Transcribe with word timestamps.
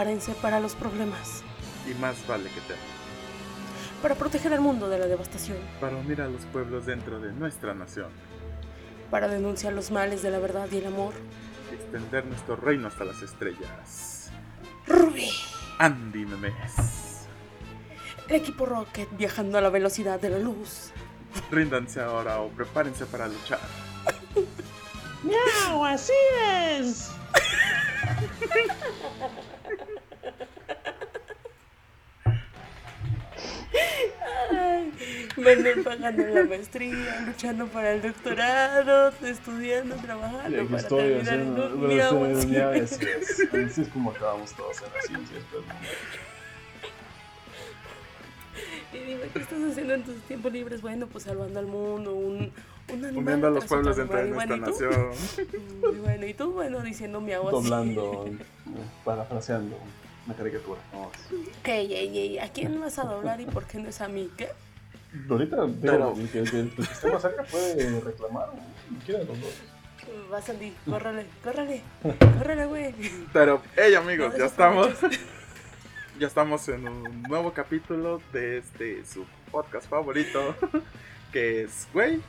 Prepárense 0.00 0.32
para 0.32 0.60
los 0.60 0.74
problemas. 0.76 1.42
Y 1.86 1.92
más 2.00 2.26
vale 2.26 2.44
que 2.44 2.60
te 2.62 2.74
Para 4.00 4.14
proteger 4.14 4.54
al 4.54 4.62
mundo 4.62 4.88
de 4.88 4.98
la 4.98 5.06
devastación. 5.06 5.58
Para 5.78 5.96
unir 5.96 6.22
a 6.22 6.26
los 6.26 6.40
pueblos 6.46 6.86
dentro 6.86 7.20
de 7.20 7.32
nuestra 7.32 7.74
nación. 7.74 8.08
Para 9.10 9.28
denunciar 9.28 9.74
los 9.74 9.90
males 9.90 10.22
de 10.22 10.30
la 10.30 10.38
verdad 10.38 10.68
y 10.72 10.78
el 10.78 10.86
amor. 10.86 11.12
Y 11.70 11.74
extender 11.74 12.24
nuestro 12.24 12.56
reino 12.56 12.88
hasta 12.88 13.04
las 13.04 13.20
estrellas. 13.20 14.30
Ruby. 14.86 15.28
Andy 15.76 16.24
Memes. 16.24 17.26
El 18.26 18.36
equipo 18.36 18.64
Rocket 18.64 19.14
viajando 19.18 19.58
a 19.58 19.60
la 19.60 19.68
velocidad 19.68 20.18
de 20.18 20.30
la 20.30 20.38
luz. 20.38 20.92
Ríndanse 21.50 22.00
ahora 22.00 22.40
o 22.40 22.48
prepárense 22.48 23.04
para 23.04 23.28
luchar. 23.28 23.60
¡Miau! 25.22 25.84
¡Así 25.84 26.14
es! 26.78 27.10
Ay, 34.50 34.89
Manuel 35.36 35.82
pagando 35.82 36.26
la 36.26 36.44
maestría, 36.44 37.20
luchando 37.26 37.66
para 37.68 37.92
el 37.92 38.02
doctorado, 38.02 39.12
estudiando, 39.24 39.96
trabajando 39.96 40.50
Y 40.56 40.60
aquí 40.60 40.66
para 40.68 40.82
estoy 40.82 41.14
haciendo. 41.14 41.76
bueno, 41.76 42.38
estoy 42.38 42.54
en 42.76 42.84
así. 42.84 43.04
es. 43.04 43.54
Así 43.70 43.80
es 43.82 43.88
como 43.88 44.10
acabamos 44.10 44.52
todos 44.52 44.76
en 44.82 44.92
la 44.92 45.00
ciencia. 45.02 45.36
después 45.36 45.64
de 45.66 45.72
un 45.72 45.80
miau. 45.80 45.92
Y 48.92 48.98
dime, 48.98 49.20
¿qué 49.32 49.38
estás 49.38 49.58
haciendo 49.70 49.94
en 49.94 50.02
tus 50.02 50.16
tiempos 50.22 50.52
libres? 50.52 50.82
Bueno, 50.82 51.06
pues 51.06 51.24
salvando 51.24 51.58
al 51.60 51.66
mundo, 51.66 52.12
un, 52.14 52.52
un 52.92 53.04
animal. 53.04 53.16
Uniendo 53.16 53.46
a 53.46 53.50
los 53.50 53.64
pueblos 53.64 53.96
dentro 53.96 54.18
de 54.18 54.24
nuestra 54.30 54.56
Bueno, 54.56 54.66
¿y 54.66 54.70
nación. 54.70 55.10
tú? 55.80 55.94
Y 55.94 55.98
bueno, 56.00 56.26
y 56.26 56.34
tú, 56.34 56.52
bueno, 56.52 56.80
diciendo 56.80 57.20
miau 57.20 57.42
así. 57.48 57.52
Doblando, 57.52 58.24
eh, 58.28 58.36
parafraseando 59.04 59.76
una 60.26 60.34
caricatura. 60.34 60.80
Ey, 61.64 61.94
ey, 61.94 62.18
ey, 62.18 62.38
¿a 62.38 62.48
quién 62.52 62.80
vas 62.80 62.98
a 62.98 63.04
doblar 63.04 63.40
y 63.40 63.46
por 63.46 63.64
qué 63.64 63.78
no 63.78 63.88
es 63.88 64.00
a 64.00 64.08
mí? 64.08 64.28
¿Qué? 64.36 64.48
Ahorita, 65.28 65.64
digo, 65.66 65.78
Pero- 65.82 66.14
el, 66.16 66.28
que, 66.30 66.38
el 66.40 66.50
que- 66.50 66.60
el 66.60 66.74
que 66.74 66.82
esté 66.82 67.10
más 67.12 67.22
cerca 67.22 67.42
puede 67.44 68.00
reclamar. 68.00 68.48
De 69.06 69.12
los 69.18 69.26
dos. 69.26 69.54
Vas, 70.30 70.48
Andy, 70.48 70.72
córrele, 70.88 71.26
córrele, 71.42 71.82
córrele, 72.38 72.66
güey. 72.66 72.94
Pero, 73.32 73.62
hey 73.76 73.94
amigos, 73.94 74.32
No 74.32 74.38
ya 74.38 74.46
estamos. 74.46 74.88
Ya 76.18 76.26
estamos 76.26 76.68
en 76.68 76.86
un 76.86 77.22
nuevo 77.22 77.52
capítulo 77.52 78.20
de 78.32 78.58
este 78.58 79.04
su 79.06 79.24
podcast 79.50 79.88
favorito. 79.88 80.54
Que 81.32 81.62
es, 81.62 81.88
güey, 81.94 82.20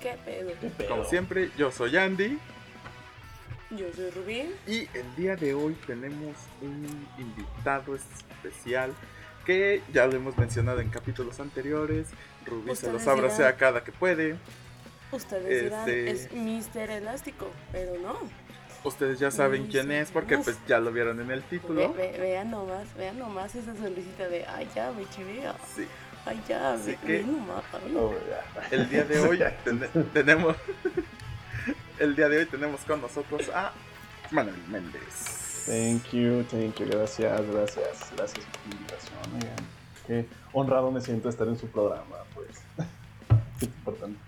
¿Qué 0.00 0.16
pedo? 0.24 0.50
¿Qué 0.60 0.68
pedo? 0.70 0.88
como 0.88 1.04
siempre, 1.04 1.50
yo 1.56 1.70
soy 1.70 1.96
Andy. 1.96 2.38
Yo 3.70 3.86
soy 3.94 4.10
Rubí. 4.10 4.50
Y 4.66 4.88
el 4.96 5.14
día 5.16 5.36
de 5.36 5.52
hoy 5.54 5.76
tenemos 5.86 6.36
un 6.62 7.06
invitado 7.18 7.94
especial 7.96 8.92
que 9.46 9.82
ya 9.92 10.06
lo 10.06 10.16
hemos 10.16 10.36
mencionado 10.36 10.80
en 10.80 10.90
capítulos 10.90 11.38
anteriores. 11.40 12.08
Rubí 12.44 12.74
se 12.76 12.92
los 12.92 13.06
abracea 13.06 13.46
dirán. 13.46 13.58
cada 13.58 13.84
que 13.84 13.92
puede. 13.92 14.36
Ustedes 15.12 15.64
dirán, 15.64 15.88
Este- 15.88 16.10
es 16.10 16.32
Mr. 16.32 16.90
Elástico, 16.90 17.50
pero 17.72 17.92
no. 18.00 18.18
Ustedes 18.84 19.18
ya 19.18 19.30
saben 19.30 19.66
quién 19.68 19.90
es 19.90 20.10
porque 20.10 20.38
pues 20.38 20.58
ya 20.68 20.78
lo 20.78 20.92
vieron 20.92 21.20
en 21.20 21.30
el 21.30 21.40
Ve- 21.40 21.46
título. 21.50 21.92
ve- 21.94 22.16
vean 22.20 22.50
nomás, 22.50 22.94
vean 22.96 23.18
nomás 23.18 23.54
esa 23.54 23.74
sonrisita 23.74 24.28
de, 24.28 24.44
ay 24.46 24.68
ya, 24.74 24.92
me 24.92 25.08
chivea, 25.10 25.54
Sí. 25.74 25.86
ay 26.24 26.40
ya, 26.48 26.74
Así 26.74 26.90
ve, 26.92 26.98
que- 27.04 27.12
ve 27.18 27.24
nomás. 27.24 27.64
ay". 27.72 27.94
Oh. 27.96 28.14
El 28.70 28.88
día 28.88 29.04
de 29.04 29.18
hoy 29.20 29.38
ten- 29.64 30.10
tenemos 30.12 30.56
el 31.98 32.14
día 32.14 32.28
de 32.28 32.38
hoy 32.38 32.46
tenemos 32.46 32.80
con 32.82 33.00
nosotros 33.00 33.48
a 33.54 33.72
Manuel 34.30 34.56
Méndez. 34.68 35.45
Thank 35.66 36.12
you, 36.12 36.44
thank 36.50 36.76
you, 36.78 36.86
gracias, 36.86 37.42
gracias, 37.50 38.12
gracias 38.16 38.44
por 38.44 38.68
la 38.68 38.76
invitación. 38.76 39.18
Oigan, 39.34 39.66
qué 40.06 40.26
honrado 40.52 40.90
me 40.92 41.00
siento 41.00 41.28
estar 41.28 41.48
en 41.48 41.58
su 41.58 41.66
programa, 41.66 42.16
pues. 42.34 42.48
Qué 43.58 43.64
importante. 43.66 44.18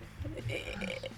Eh, 0.48 1.10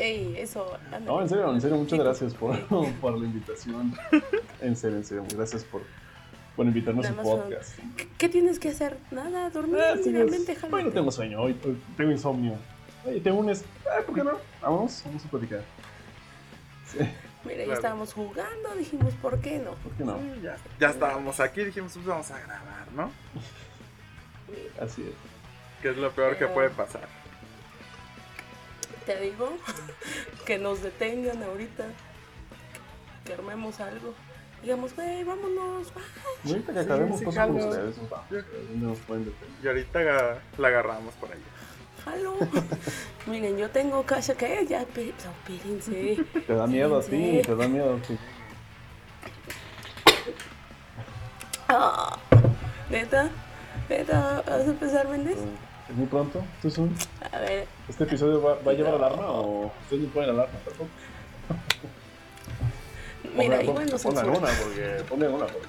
Ey, 0.00 0.36
eso, 0.38 0.76
ándale. 0.86 1.06
No, 1.06 1.20
en 1.22 1.28
serio, 1.28 1.52
en 1.52 1.60
serio, 1.60 1.76
muchas 1.78 1.98
gracias 1.98 2.34
por, 2.34 2.58
por 3.00 3.18
la 3.18 3.24
invitación. 3.24 3.94
En 4.60 4.76
serio, 4.76 4.96
en 4.98 5.04
serio, 5.04 5.24
gracias 5.34 5.64
por, 5.64 5.82
por 6.56 6.64
invitarme 6.66 7.04
a 7.04 7.08
su 7.08 7.14
podcast. 7.16 7.78
¿Qué, 7.96 8.08
qué 8.16 8.28
tienes 8.30 8.58
que 8.58 8.68
hacer? 8.70 8.96
Nada, 9.10 9.50
dormir, 9.50 9.78
Ah, 9.80 9.94
sí, 10.02 10.08
mira, 10.10 10.24
es- 10.24 10.30
vente, 10.30 10.54
jálate. 10.54 10.76
Hoy 10.76 10.84
no 10.84 10.90
tengo 10.92 11.10
sueño, 11.10 11.40
hoy, 11.42 11.56
hoy 11.64 11.76
tengo 11.96 12.12
insomnio. 12.12 12.54
Oye, 13.04 13.20
¿te 13.20 13.30
unes? 13.30 13.64
Ah, 13.86 14.00
¿por 14.06 14.14
qué 14.14 14.24
no? 14.24 14.32
Vamos, 14.62 15.02
vamos 15.04 15.24
a 15.24 15.28
platicar. 15.28 15.62
Sí, 16.86 16.98
Mira, 17.44 17.64
ya 17.64 17.74
estábamos 17.74 18.12
jugando, 18.14 18.74
dijimos, 18.78 19.12
¿por 19.14 19.38
qué 19.40 19.58
no? 19.58 19.72
¿por 19.74 19.92
qué 19.92 20.04
no? 20.04 20.18
Sí, 20.18 20.40
ya, 20.42 20.56
ya 20.80 20.88
estábamos 20.90 21.40
aquí, 21.40 21.64
dijimos 21.64 21.92
pues 21.94 22.06
vamos 22.06 22.30
a 22.30 22.38
grabar, 22.40 22.92
¿no? 22.94 23.10
Así 24.80 25.02
es. 25.02 25.14
Que 25.82 25.90
es 25.90 25.96
lo 25.96 26.10
peor 26.12 26.36
que 26.38 26.46
puede 26.46 26.70
pasar. 26.70 27.06
te 29.04 29.20
digo 29.20 29.52
que 30.46 30.58
nos 30.58 30.82
detengan 30.82 31.42
ahorita, 31.42 31.84
que 33.24 33.32
armemos 33.34 33.80
algo. 33.80 34.14
Digamos, 34.62 34.96
güey, 34.96 35.24
vámonos, 35.24 35.88
ahorita 36.46 36.72
que 36.72 36.78
Sí, 36.78 36.84
acabemos 36.86 37.18
sí, 37.18 37.24
cosas 37.26 37.46
con 37.48 37.56
ustedes, 37.56 37.98
nos 37.98 38.08
vamos. 38.08 38.26
¿Dónde 38.30 38.86
nos 38.86 38.98
pueden 39.00 39.24
detener? 39.26 39.54
Y 39.62 39.68
ahorita 39.68 40.40
la 40.56 40.68
agarramos 40.68 41.14
por 41.16 41.30
ahí. 41.30 41.42
Jalo. 42.04 42.34
Miren, 43.26 43.56
yo 43.56 43.70
tengo 43.70 44.02
casa 44.04 44.34
que 44.34 44.66
ya, 44.66 44.84
no, 44.84 45.30
espérense. 45.48 46.16
Te 46.46 46.54
da 46.54 46.66
miedo 46.66 46.98
a 46.98 47.00
ti, 47.00 47.10
Sí. 47.10 47.42
te 47.44 47.56
da 47.56 47.66
miedo 47.68 47.94
ti. 47.98 48.18
Ah, 51.68 52.16
¿Neta? 52.90 53.30
¿Neta? 53.88 54.42
¿Vas 54.46 54.60
a 54.60 54.64
empezar, 54.64 55.08
Méndez? 55.08 55.38
¿Es 55.88 55.96
muy 55.96 56.06
pronto? 56.06 56.44
¿Tú 56.60 56.70
son? 56.70 56.94
A 57.32 57.38
ver, 57.38 57.66
¿Este 57.88 58.04
episodio 58.04 58.42
va, 58.42 58.54
va 58.66 58.72
a 58.72 58.74
llevar 58.74 58.94
alarma 58.94 59.26
o 59.30 59.72
ustedes 59.82 60.02
no 60.02 60.08
ponen 60.10 60.30
alarma 60.30 60.58
tampoco? 60.64 60.88
mira, 63.36 63.56
Pongan- 63.58 63.64
igual 63.64 63.90
no 63.90 63.98
pongan 63.98 64.28
una 64.30 64.48
porque 64.62 65.04
pongan 65.08 65.34
una 65.34 65.46
porque 65.46 65.66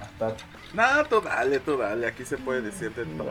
hasta 0.00 0.34
Nah, 0.74 1.02
tú 1.04 1.20
dale, 1.22 1.60
tú 1.60 1.76
dale, 1.78 2.06
aquí 2.06 2.24
se 2.24 2.36
puede 2.36 2.60
decir 2.60 2.94
de 2.94 3.04
todo. 3.06 3.30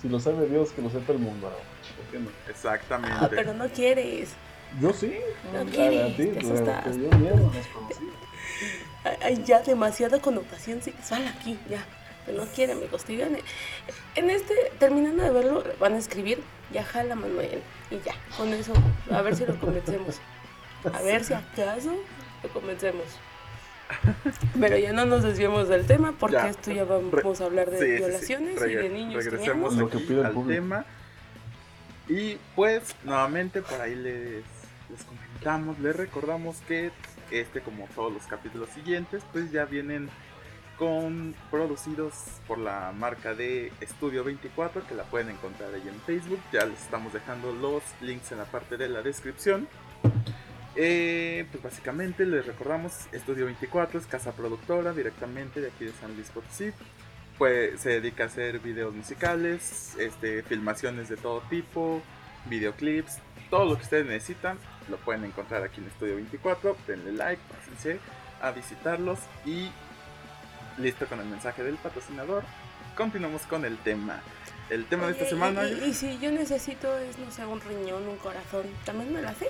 Si 0.00 0.08
lo 0.08 0.20
sabe 0.20 0.46
Dios 0.48 0.70
que 0.72 0.82
lo 0.82 0.90
sepa 0.90 1.12
el 1.12 1.18
mundo. 1.18 1.48
¿no? 1.50 2.02
¿Por 2.02 2.12
qué 2.12 2.18
no? 2.18 2.30
Exactamente. 2.50 3.16
Ah, 3.20 3.28
pero 3.30 3.54
no 3.54 3.68
quieres. 3.68 4.30
Yo 4.80 4.92
sí. 4.92 5.18
No 5.52 5.60
A- 5.60 5.64
quieres, 5.64 6.12
a 6.12 6.16
ti, 6.16 6.26
te 6.26 6.32
te, 6.32 6.38
asustas. 6.40 6.84
te 6.84 6.90
dio 6.98 7.10
miedo. 7.18 7.50
Hay- 9.22 9.42
ya 9.44 9.60
demasiada 9.60 10.20
connotación 10.20 10.82
sexual 10.82 11.26
aquí, 11.26 11.58
ya. 11.70 11.84
Que 12.26 12.32
no 12.32 12.44
quiere, 12.46 12.74
amigos. 12.74 13.06
Digan, 13.06 13.36
eh, 13.36 13.42
en 14.16 14.28
este, 14.30 14.54
terminando 14.78 15.22
de 15.22 15.30
verlo, 15.30 15.64
van 15.80 15.94
a 15.94 15.98
escribir, 15.98 16.42
ya 16.72 16.84
jala 16.84 17.14
Manuel. 17.14 17.62
Y 17.90 17.96
ya, 18.04 18.14
con 18.36 18.52
eso, 18.52 18.74
a 19.10 19.22
ver 19.22 19.34
si 19.34 19.46
lo 19.46 19.58
convencemos. 19.58 20.20
A 20.92 21.00
ver 21.02 21.24
si 21.24 21.32
acaso 21.32 21.92
lo 22.42 22.48
convencemos. 22.50 23.04
Pero 24.60 24.76
ya 24.78 24.92
no 24.92 25.04
nos 25.06 25.22
desviemos 25.22 25.68
del 25.68 25.86
tema 25.86 26.12
porque 26.18 26.36
Ya. 26.36 26.48
esto 26.48 26.70
ya 26.72 26.84
vamos 26.84 27.40
a 27.40 27.44
hablar 27.44 27.70
de 27.70 27.78
Sí, 27.78 27.84
sí, 27.84 27.90
sí. 27.92 27.96
violaciones 28.04 28.62
y 28.62 28.74
de 28.74 28.88
niños 28.88 29.24
que 29.24 29.30
Regresemos 29.30 29.74
Lo 29.76 29.88
que 29.88 29.96
aquí 29.98 30.06
pide 30.06 30.20
el 30.20 30.26
al 30.26 30.32
público. 30.32 30.54
tema. 30.54 30.84
Y 32.08 32.38
pues, 32.56 32.94
nuevamente 33.04 33.60
por 33.62 33.80
ahí 33.80 33.94
les, 33.94 34.42
les 34.90 35.04
comentamos, 35.06 35.78
les 35.78 35.94
recordamos 35.96 36.56
que 36.66 36.90
este, 37.30 37.60
como 37.60 37.86
todos 37.94 38.12
los 38.12 38.22
capítulos 38.24 38.70
siguientes, 38.70 39.22
pues 39.32 39.50
ya 39.52 39.66
vienen 39.66 40.08
con 40.78 41.34
producidos 41.50 42.14
por 42.46 42.56
la 42.56 42.92
marca 42.96 43.34
de 43.34 43.72
Estudio 43.80 44.22
24, 44.24 44.86
que 44.86 44.94
la 44.94 45.02
pueden 45.04 45.28
encontrar 45.30 45.74
ahí 45.74 45.82
en 45.86 46.00
Facebook. 46.02 46.40
Ya 46.52 46.64
les 46.64 46.80
estamos 46.80 47.12
dejando 47.12 47.52
los 47.52 47.82
links 48.00 48.32
en 48.32 48.38
la 48.38 48.44
parte 48.44 48.76
de 48.76 48.88
la 48.88 49.02
descripción. 49.02 49.68
Eh, 50.80 51.44
pues 51.50 51.60
básicamente 51.60 52.24
les 52.24 52.46
recordamos, 52.46 53.08
Estudio 53.10 53.46
24 53.46 53.98
es 53.98 54.06
casa 54.06 54.30
productora 54.30 54.92
directamente 54.92 55.60
de 55.60 55.68
aquí 55.70 55.86
de 55.86 55.92
San 56.00 56.14
Luis 56.14 56.28
Potosí. 56.30 56.70
Pues 57.36 57.80
se 57.80 57.90
dedica 58.00 58.22
a 58.22 58.26
hacer 58.26 58.60
videos 58.60 58.94
musicales, 58.94 59.96
este, 59.98 60.44
filmaciones 60.44 61.08
de 61.08 61.16
todo 61.16 61.40
tipo, 61.50 62.00
videoclips, 62.46 63.18
todo 63.50 63.64
lo 63.64 63.76
que 63.76 63.82
ustedes 63.82 64.06
necesitan 64.06 64.56
lo 64.88 64.96
pueden 64.98 65.24
encontrar 65.24 65.64
aquí 65.64 65.80
en 65.80 65.88
Estudio 65.88 66.14
24. 66.14 66.76
Denle 66.86 67.12
like, 67.12 67.42
pásense 67.52 67.98
a 68.40 68.52
visitarlos 68.52 69.18
y 69.44 69.70
listo 70.78 71.06
con 71.06 71.18
el 71.18 71.26
mensaje 71.26 71.64
del 71.64 71.74
patrocinador. 71.76 72.44
Continuamos 72.96 73.42
con 73.42 73.64
el 73.64 73.76
tema. 73.78 74.20
El 74.70 74.84
tema 74.86 75.06
de 75.06 75.12
esta 75.12 75.24
y- 75.24 75.28
semana 75.28 75.64
Y, 75.68 75.90
y 75.90 75.92
si 75.94 76.18
yo 76.20 76.30
necesito, 76.30 76.96
es, 76.98 77.18
no 77.18 77.30
sé, 77.32 77.44
un 77.46 77.60
riñón, 77.60 78.06
un 78.06 78.16
corazón, 78.18 78.62
¿también 78.84 79.12
me 79.12 79.22
lo 79.22 79.28
hace? 79.28 79.48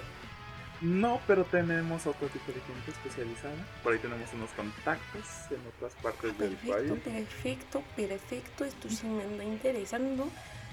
No, 0.81 1.21
pero 1.27 1.45
tenemos 1.45 2.07
otro 2.07 2.29
tipo 2.29 2.53
de 2.53 2.61
gente 2.61 2.91
especializada. 2.91 3.55
Por 3.83 3.93
ahí 3.93 3.99
tenemos 3.99 4.33
unos 4.33 4.51
contactos 4.53 5.25
en 5.51 5.67
otras 5.67 5.95
partes 5.97 6.37
del 6.39 6.57
Perfecto, 6.57 6.97
país. 6.97 7.03
perfecto, 7.05 7.83
perfecto. 7.97 8.65
Esto 8.65 8.89
sí 8.91 9.07
me 9.07 9.23
anda 9.25 9.45
interesando 9.45 10.29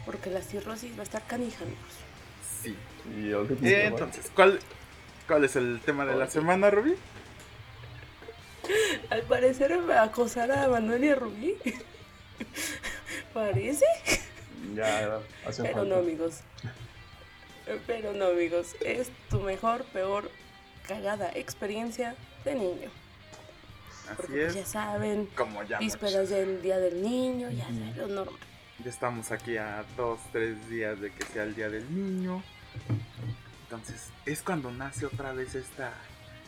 porque 0.06 0.30
la 0.30 0.42
cirrosis 0.42 0.96
va 0.96 1.02
a 1.02 1.04
estar 1.04 1.25
canija, 1.25 1.63
amigos. 1.63 2.06
Sí. 2.63 2.75
Y 3.06 3.31
Eh, 3.66 3.86
entonces, 3.88 4.31
¿cuál, 4.34 4.60
¿cuál 5.28 5.44
es 5.44 5.56
el 5.56 5.81
tema 5.84 6.06
de 6.06 6.16
la 6.16 6.28
semana, 6.28 6.69
Ruby? 6.69 6.96
Al 9.10 9.24
parecer 9.24 9.80
me 9.81 9.94
acosara 9.94 10.63
a 10.63 10.68
Manuel 10.69 11.04
y 11.06 11.10
a 11.10 11.16
Rubí. 11.16 11.56
Parece. 13.34 13.86
Ya, 14.75 15.19
hace 15.46 15.63
Pero 15.63 15.74
falta. 15.75 15.90
no, 15.90 15.96
amigos. 15.98 16.42
Pero 17.88 18.13
no, 18.13 18.25
amigos. 18.27 18.75
Es 18.81 19.09
tu 19.29 19.39
mejor, 19.39 19.83
peor, 19.85 20.29
cagada 20.88 21.31
experiencia 21.33 22.15
de 22.44 22.56
niño. 22.56 22.89
Así 24.07 24.15
Porque 24.17 24.33
pues, 24.33 24.53
ya 24.53 24.62
es. 24.62 24.67
saben, 24.67 25.25
Como 25.35 25.63
ya 25.63 25.79
vísperas 25.79 26.29
del 26.29 26.62
Día 26.62 26.77
del 26.77 27.01
Niño, 27.01 27.50
ya 27.50 27.63
Ujú. 27.65 27.73
saben, 27.73 27.97
lo 27.97 28.07
normal. 28.07 28.39
Ya 28.83 28.89
estamos 28.89 29.31
aquí 29.31 29.57
a 29.57 29.83
dos, 29.97 30.19
tres 30.31 30.69
días 30.69 31.00
de 31.00 31.12
que 31.12 31.25
sea 31.25 31.44
el 31.44 31.56
día 31.56 31.69
del 31.69 31.85
niño. 31.95 32.44
Entonces, 33.63 34.09
es 34.25 34.41
cuando 34.44 34.69
nace 34.69 35.06
otra 35.06 35.31
vez 35.33 35.56
esta, 35.56 35.94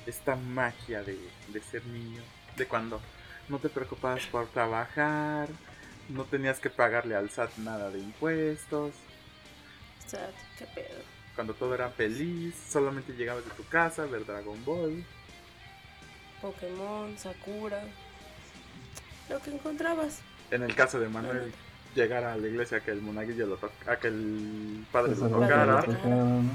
esta 0.05 0.35
magia 0.35 1.01
de, 1.03 1.17
de 1.47 1.61
ser 1.61 1.83
niño. 1.85 2.21
De 2.57 2.67
cuando 2.67 3.01
no 3.49 3.59
te 3.59 3.69
preocupabas 3.69 4.25
por 4.27 4.47
trabajar, 4.47 5.47
no 6.09 6.25
tenías 6.25 6.59
que 6.59 6.69
pagarle 6.69 7.15
al 7.15 7.29
SAT 7.29 7.57
nada 7.57 7.89
de 7.89 7.99
impuestos. 7.99 8.91
O 10.07 10.09
sea, 10.09 10.29
qué 10.57 10.65
pedo. 10.73 10.99
Cuando 11.35 11.53
todo 11.53 11.75
era 11.75 11.89
feliz, 11.89 12.55
solamente 12.69 13.13
llegabas 13.13 13.43
de 13.45 13.51
tu 13.51 13.63
casa 13.67 14.03
a 14.03 14.05
ver 14.07 14.25
Dragon 14.25 14.57
Ball. 14.65 15.03
Pokémon, 16.41 17.15
Sakura. 17.17 17.83
Lo 19.29 19.39
que 19.41 19.51
encontrabas. 19.51 20.19
En 20.51 20.63
el 20.63 20.73
caso 20.73 20.99
de 20.99 21.09
Manuel, 21.09 21.51
llegar 21.93 22.23
a 22.23 22.37
la 22.37 22.47
iglesia 22.47 22.77
a 22.77 22.81
que 22.81 22.91
el 22.91 23.01
monaguillo 23.01 23.45
lo 23.47 23.57
tocara, 23.57 23.91
a 23.93 23.99
que 23.99 24.07
el 24.07 24.85
padre 24.91 25.13
Pues, 25.15 25.29
lo 25.31 25.39
tocara. 25.39 25.65
no, 25.65 25.81
no, 25.81 26.25
no, 26.25 26.41
no. 26.43 26.49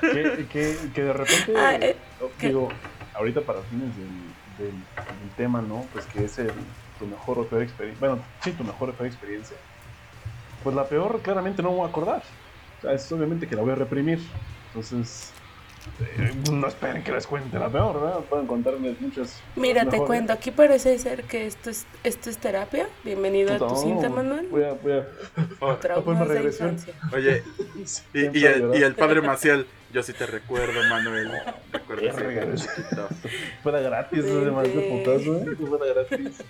que, 0.00 0.46
que, 0.50 0.76
que 0.94 1.02
de 1.02 1.12
repente, 1.12 1.54
Ah, 1.56 1.74
eh, 1.74 1.96
¿qué? 2.38 2.48
digo, 2.48 2.68
ahorita 3.14 3.40
para 3.42 3.60
fines 3.62 3.94
del, 3.96 4.08
del, 4.58 4.70
del 4.76 5.30
tema, 5.36 5.60
¿no? 5.60 5.86
Pues 5.92 6.06
que 6.06 6.24
es 6.24 6.38
el, 6.38 6.50
tu 6.98 7.06
mejor 7.06 7.38
o 7.40 7.46
peor 7.46 7.62
experiencia. 7.62 8.06
Bueno, 8.08 8.22
sí, 8.42 8.52
tu 8.52 8.64
mejor 8.64 8.90
o 8.90 8.92
peor 8.92 9.08
experiencia. 9.08 9.56
Pues 10.62 10.74
la 10.74 10.84
peor, 10.84 11.20
claramente 11.20 11.62
no 11.62 11.70
me 11.70 11.76
voy 11.76 11.86
a 11.86 11.88
acordar. 11.90 12.22
O 12.78 12.80
sea, 12.82 12.92
es 12.92 13.10
obviamente 13.12 13.46
que 13.46 13.56
la 13.56 13.62
voy 13.62 13.72
a 13.72 13.76
reprimir. 13.76 14.20
Entonces, 14.68 15.32
eh, 16.00 16.32
no 16.52 16.66
esperen 16.66 17.02
que 17.02 17.12
les 17.12 17.26
cuente 17.26 17.58
la 17.58 17.68
peor, 17.68 18.00
¿verdad? 18.00 18.20
Pueden 18.28 18.46
contarme 18.46 18.94
muchas. 19.00 19.40
Mira, 19.56 19.84
te 19.86 19.98
cuento, 19.98 20.32
aquí 20.32 20.50
parece 20.50 20.98
ser 20.98 21.24
que 21.24 21.46
esto 21.46 21.70
es, 21.70 21.86
esto 22.04 22.30
es 22.30 22.38
terapia. 22.38 22.88
Bienvenido 23.04 23.54
a 23.54 23.58
tu 23.58 23.66
No, 23.66 23.76
cinta, 23.76 24.08
Manuel. 24.08 24.46
Voy 24.48 24.64
a, 24.64 24.72
voy 24.72 24.92
a. 24.92 25.06
Oh, 25.60 25.74
de 25.74 26.24
regresión. 26.24 26.76
Oye, 27.12 27.42
y, 28.14 28.38
y 28.38 28.44
el, 28.44 28.74
y 28.74 28.82
el 28.82 28.94
padre 28.94 29.20
Maciel, 29.22 29.66
yo 29.92 30.02
sí 30.02 30.12
te 30.12 30.26
recuerdo, 30.26 30.80
Manuel. 30.88 31.30
Recuerdo. 31.72 32.10
Fuera 33.62 33.80
gratis, 33.80 34.18
eso 34.24 34.40
de 34.40 34.50
putazo, 34.50 35.36
¿eh? 35.38 35.56
Fuera 35.56 35.86
gratis. 35.86 36.42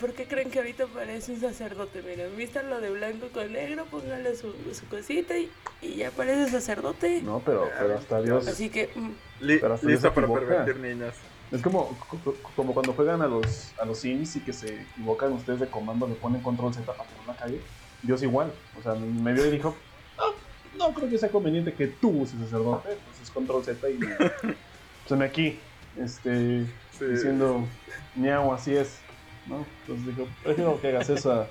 ¿Por 0.00 0.14
qué 0.14 0.26
creen 0.26 0.50
que 0.50 0.58
ahorita 0.58 0.86
parece 0.88 1.32
un 1.32 1.40
sacerdote? 1.40 2.02
Miren, 2.02 2.36
vístanlo 2.36 2.80
de 2.80 2.90
blanco 2.90 3.30
con 3.32 3.52
negro, 3.52 3.86
póngale 3.90 4.34
su, 4.36 4.52
su 4.74 4.88
cosita 4.88 5.38
y, 5.38 5.52
y 5.80 5.96
ya 5.96 6.10
parece 6.10 6.50
sacerdote. 6.50 7.22
No, 7.22 7.42
pero, 7.44 7.70
pero 7.78 7.96
hasta 7.96 8.22
Dios. 8.22 8.46
Así 8.48 8.70
que, 8.70 8.92
mm, 8.94 9.10
Li- 9.38 9.58
Pero 9.58 9.74
hasta 9.74 9.88
listo 9.88 10.08
se 10.08 10.14
para 10.14 10.32
pervertir 10.32 10.78
niñas. 10.80 11.22
Es 11.50 11.62
como, 11.62 11.98
co- 11.98 12.42
como 12.56 12.74
cuando 12.74 12.92
juegan 12.94 13.22
a 13.22 13.26
los, 13.28 13.74
a 13.78 13.84
los 13.84 14.00
Sims 14.00 14.34
y 14.36 14.44
que 14.44 14.52
se 14.52 14.82
equivocan 14.82 15.32
ustedes 15.32 15.60
de 15.60 15.70
comando, 15.70 16.08
le 16.08 16.16
ponen 16.16 16.42
control 16.42 16.72
Z 16.74 16.84
para 16.96 17.10
no 17.10 17.24
la 17.26 17.36
calle. 17.36 17.62
Dios 18.02 18.22
igual. 18.22 18.52
O 18.74 18.82
sea, 18.82 18.94
me 18.94 19.32
vio 19.32 19.46
y 19.46 19.50
dijo, 19.50 19.76
no, 20.18 20.88
no 20.88 20.94
creo 20.94 21.08
que 21.08 21.18
sea 21.18 21.30
conveniente 21.30 21.74
que 21.74 21.86
tú 21.86 22.10
uses 22.22 22.40
sacerdote. 22.40 22.92
Entonces 22.92 23.30
control 23.30 23.62
Z 23.64 23.88
y 23.90 23.98
se 25.06 25.16
me 25.16 25.24
aquí, 25.26 25.62
este, 25.96 26.66
Sí. 26.90 27.04
diciendo, 27.04 27.68
miau, 28.14 28.52
así 28.52 28.74
es. 28.74 29.05
¿No? 29.46 29.64
Entonces 29.82 30.06
dijo, 30.06 30.28
prefiero 30.42 30.80
que 30.80 30.88
hagas 30.88 31.08
eso 31.10 31.32
a, 31.32 31.46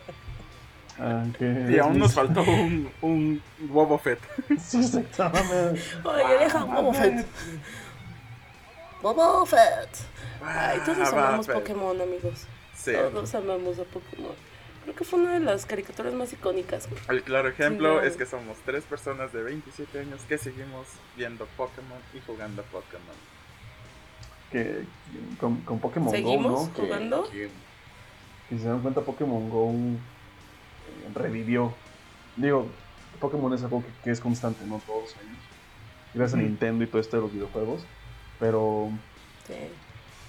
a 0.99 1.25
que... 1.37 1.67
Y 1.71 1.79
aún 1.79 1.99
nos 1.99 2.13
faltó 2.13 2.41
un, 2.41 2.89
un 3.01 3.41
Boba 3.59 3.97
Fett. 3.99 4.19
Sí, 4.59 4.79
exactamente. 4.79 5.81
oye, 6.03 6.37
deja 6.39 6.63
Boba 6.63 6.93
Fett. 6.93 7.25
Boba 9.01 9.45
Fett. 9.45 9.89
Ay, 10.43 10.79
todos 10.85 10.99
Ah, 11.13 11.27
amamos. 11.27 11.47
Pokémon, 11.47 12.01
amigos. 12.01 12.45
Sí. 12.75 12.91
Todos 12.93 13.33
amamos 13.35 13.79
a 13.79 13.83
Pokémon. 13.83 14.33
Creo 14.83 14.95
que 14.95 15.03
fue 15.03 15.19
una 15.19 15.33
de 15.33 15.39
las 15.39 15.65
caricaturas 15.65 16.13
más 16.13 16.31
icónicas. 16.31 16.87
El 17.09 17.23
claro 17.23 17.49
ejemplo 17.49 18.01
Sí, 18.01 18.07
es 18.07 18.17
que 18.17 18.25
somos 18.27 18.57
tres 18.65 18.83
personas 18.83 19.33
de 19.33 19.41
27 19.41 19.99
años 19.99 20.21
que 20.29 20.37
seguimos 20.37 20.85
viendo 21.17 21.47
Pokémon 21.57 21.97
y 22.13 22.19
jugando 22.25 22.61
Pokémon. 22.63 23.15
Que 24.51 24.83
con, 25.39 25.61
con 25.61 25.79
Pokémon 25.79 26.11
¿Seguimos 26.11 26.69
Go, 26.73 26.83
jugando? 26.83 27.27
Que, 27.31 27.49
que 28.49 28.55
si 28.57 28.61
se 28.63 28.67
dan 28.69 28.81
cuenta, 28.81 29.01
Pokémon 29.01 29.49
Go 29.49 29.73
revivió. 31.13 31.73
Digo, 32.35 32.67
Pokémon 33.19 33.53
es 33.53 33.63
algo 33.63 33.81
que, 33.81 33.87
que 34.03 34.11
es 34.11 34.19
constante, 34.19 34.65
¿no? 34.65 34.81
Todos 34.85 35.03
los 35.03 35.15
años. 35.17 35.37
Gracias 36.13 36.33
a 36.33 36.37
Ujú. 36.41 36.47
Nintendo 36.49 36.83
y 36.83 36.87
todo 36.87 37.01
esto 37.01 37.17
de 37.17 37.23
los 37.23 37.33
videojuegos. 37.33 37.83
Pero, 38.39 38.89
Sí. 39.47 39.53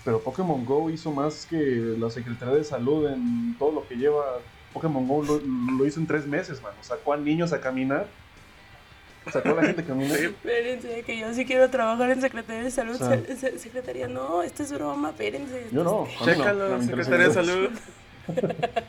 pero 0.05 0.21
Pokémon 0.21 0.65
Go 0.65 0.91
hizo 0.91 1.11
más 1.13 1.47
que 1.47 1.57
la 1.99 2.11
Secretaría 2.11 2.55
de 2.55 2.65
Salud 2.65 3.09
en 3.09 3.57
todo 3.59 3.73
lo 3.73 3.89
que 3.89 3.97
lleva. 3.97 4.25
Pokémon 4.73 5.07
Go 5.09 5.23
lo, 5.25 5.41
lo 5.79 5.87
hizo 5.87 5.99
en 6.01 6.07
tres 6.07 6.27
meses, 6.27 6.63
mano. 6.63 6.77
Sacó 6.83 7.13
a 7.13 7.17
niños 7.17 7.53
a 7.53 7.61
caminar. 7.61 8.07
Sacó 9.33 9.51
a 9.51 9.55
la 9.55 9.63
gente 9.65 9.83
a 9.83 9.85
caminar. 9.85 10.17
Sí. 10.19 10.25
Espérense, 10.27 11.03
que 11.03 11.19
yo 11.19 11.35
sí 11.35 11.45
quiero 11.45 11.69
trabajar 11.71 12.11
en 12.11 12.21
Secretaría 12.21 12.63
de 12.63 12.71
Salud. 12.71 12.95
O 12.95 12.99
sea- 12.99 13.21
Se- 13.25 13.37
se- 13.37 13.59
Secretaría, 13.59 14.07
no, 14.07 14.43
esto 14.43 14.63
es 14.63 14.73
broma, 14.73 15.11
espérense. 15.11 15.67
Yo 15.73 15.83
no. 15.83 16.05
a 16.05 16.21
no, 16.21 16.25
Chécalo, 16.25 16.69
no 16.79 16.83
Secretaría 16.85 17.29
de. 17.29 17.35
Salud. 17.35 17.71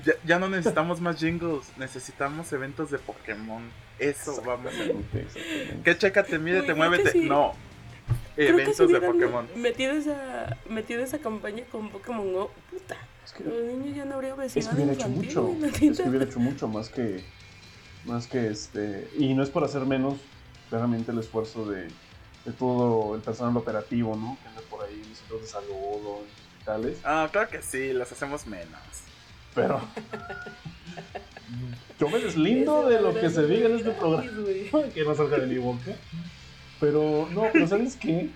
Ya, 0.06 0.13
ya 0.25 0.39
no 0.39 0.48
necesitamos 0.50 1.01
más 1.01 1.18
jingles, 1.19 1.66
necesitamos 1.78 2.51
eventos 2.54 2.92
de 2.92 2.98
Pokémon. 3.00 3.63
Eso 4.00 4.42
vamos 4.45 4.72
a. 4.74 5.84
Que 5.84 5.98
chécate, 5.98 6.38
mídete, 6.39 6.72
Uy, 6.74 6.78
muévete. 6.78 7.12
sí. 7.12 7.22
No. 7.28 7.54
Creo 8.36 8.56
que 8.56 8.62
Eventos 8.63 8.88
si 8.88 8.94
de 8.94 9.01
Pokémon. 9.01 9.48
Metido 9.56 9.94
esa, 9.94 10.58
metido 10.70 11.01
esa 11.03 11.17
campaña 11.20 11.63
con 11.72 11.89
Pokémon 11.89 12.32
Go, 12.34 12.51
puta. 12.70 12.96
Es 13.25 13.34
que- 13.34 13.44
Los 13.44 13.63
niños 13.63 13.96
ya 13.98 14.06
no 14.06 14.15
habría 14.15 14.29
Es 14.34 14.38
obesidad 14.38 14.70
que 14.70 14.75
hubiera 14.75 14.94
hecho 14.94 15.08
infantil, 15.08 15.36
mucho. 15.38 15.65
Es 15.91 15.98
que 16.01 16.10
hubiera 16.10 16.25
hecho 16.25 16.39
mucho 16.39 16.67
más 16.67 16.89
que. 16.89 17.24
Más 18.06 18.27
que 18.27 18.48
este. 18.48 19.10
Y 19.17 19.34
no 19.34 19.44
es 19.44 19.50
por 19.50 19.63
hacer 19.63 19.82
menos, 19.86 20.15
claramente, 20.70 21.12
el 21.12 21.17
esfuerzo 21.20 21.65
de, 21.65 21.88
de 22.46 22.51
todo 22.58 23.15
el 23.15 23.22
personal 23.22 23.58
operativo, 23.58 24.15
¿no? 24.15 24.38
Que 24.41 24.48
anda 24.50 24.62
por 24.70 24.86
ahí 24.86 24.94
en 25.03 25.10
los 25.10 25.17
centros 25.17 25.41
de 25.41 25.48
salud 25.48 25.70
o 25.74 26.22
en 26.24 26.27
hospitales. 26.53 26.98
Ah, 27.03 27.27
claro 27.32 27.50
que 27.50 27.62
sí, 27.62 27.91
las 27.91 28.12
hacemos 28.12 28.46
menos. 28.48 28.79
Pero. 29.57 29.81
Yo 31.99 32.09
me 32.09 32.19
deslindo 32.19 32.87
de 32.87 33.01
lo 33.01 33.11
que 33.19 33.27
se 33.31 33.47
diga 33.47 33.67
en 33.69 33.77
este 33.77 33.89
programa. 33.89 34.23
Que 34.93 35.03
no 35.03 35.15
salga 35.15 35.37
de 35.39 35.47
mi 35.47 35.57
boca. 35.57 35.91
Pero, 36.79 37.27
no, 37.31 37.45
pero 37.51 37.67
¿sabes 37.67 37.95
qué? 37.95 38.29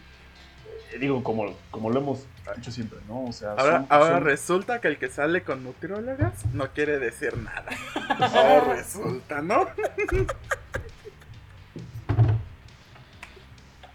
Digo, 0.99 1.23
como, 1.23 1.55
como 1.69 1.91
lo 1.91 1.99
hemos 1.99 2.25
hecho 2.57 2.71
siempre, 2.71 2.97
¿no? 3.07 3.25
O 3.25 3.31
sea, 3.31 3.51
Ahora, 3.51 3.77
son- 3.77 3.85
ahora 3.89 4.15
son- 4.15 4.23
resulta 4.25 4.81
que 4.81 4.87
el 4.87 4.97
que 4.97 5.09
sale 5.09 5.43
con 5.43 5.63
nutriólogas 5.63 6.43
no 6.53 6.69
quiere 6.69 6.97
decir 6.97 7.37
nada. 7.37 7.65
Oh, 8.35 8.73
resulta, 8.73 9.41
¿no? 9.43 9.67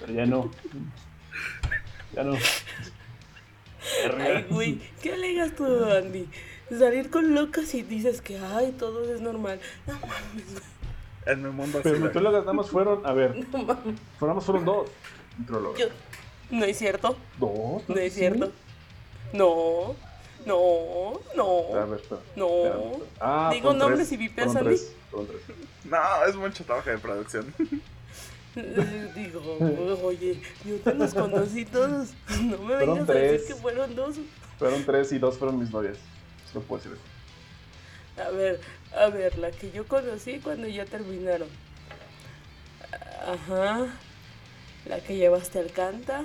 Pero 0.00 0.12
ya 0.12 0.26
no. 0.26 0.50
Ya 2.14 2.22
no. 2.24 2.36
Ay, 4.18 4.46
güey, 4.48 4.78
¿qué 5.02 5.12
alegas 5.12 5.54
tú, 5.56 5.64
Andy? 5.84 6.28
Salir 6.68 7.10
con 7.10 7.34
locas 7.34 7.74
y 7.74 7.82
dices 7.82 8.20
que, 8.20 8.38
ay, 8.38 8.74
todo 8.78 9.12
es 9.14 9.20
normal. 9.20 9.60
No 9.86 9.94
mames, 9.94 10.62
En 11.26 11.42
mi 11.42 11.50
mundo 11.50 11.80
Pero 11.82 11.94
así. 11.94 12.04
nutriólogas 12.04 12.40
nada 12.42 12.52
más 12.54 12.68
fueron, 12.70 13.06
a 13.06 13.12
ver, 13.12 13.36
no 13.52 13.58
mames. 13.64 13.94
más 14.20 14.44
fueron 14.44 14.64
dos. 14.64 14.88
Yo, 15.48 15.86
no 16.50 16.64
es 16.64 16.78
cierto, 16.78 17.16
¿Dos? 17.38 17.82
no 17.88 17.96
es 17.96 18.12
¿Sí? 18.12 18.20
cierto. 18.20 18.50
No, 19.32 19.94
no, 20.46 21.20
A 21.32 21.36
no, 21.36 21.90
ver, 21.90 22.00
espera. 22.00 22.20
no. 22.36 22.46
espera. 22.64 22.78
Ah, 23.20 23.50
Digo 23.52 23.62
fueron 23.70 23.78
nombres 23.78 24.12
y 24.12 24.16
vipeas, 24.16 24.52
fueron 24.52 24.76
fueron 25.10 25.26
tres. 25.28 25.42
No, 25.84 26.24
es 26.28 26.36
mucho 26.36 26.64
trabajo 26.64 26.90
de 26.90 26.98
producción. 26.98 27.54
Digo, 29.14 29.58
oye, 30.02 30.40
yo 30.64 30.76
te 30.76 30.94
los 30.94 31.12
conocí 31.12 31.64
todos. 31.66 32.08
No 32.42 32.58
me 32.58 32.74
Fueron 32.76 32.94
vengas 32.96 33.08
a 33.10 33.12
decir 33.12 33.46
que 33.48 33.54
fueron 33.60 33.94
dos. 33.94 34.16
Fueron 34.58 34.84
tres 34.84 35.12
y 35.12 35.18
dos 35.18 35.36
fueron 35.36 35.58
mis 35.58 35.70
novias. 35.70 35.98
No 36.54 36.60
puedo 36.62 36.82
decir 36.82 36.98
eso. 36.98 38.22
A 38.22 38.30
ver, 38.30 38.60
a 38.96 39.08
ver, 39.10 39.36
la 39.38 39.50
que 39.50 39.70
yo 39.70 39.86
conocí 39.86 40.38
cuando 40.40 40.66
ya 40.68 40.84
terminaron. 40.86 41.48
Ajá. 43.26 43.86
La 44.86 45.00
que 45.00 45.16
llevaste 45.16 45.58
al 45.58 45.70
canta. 45.72 46.22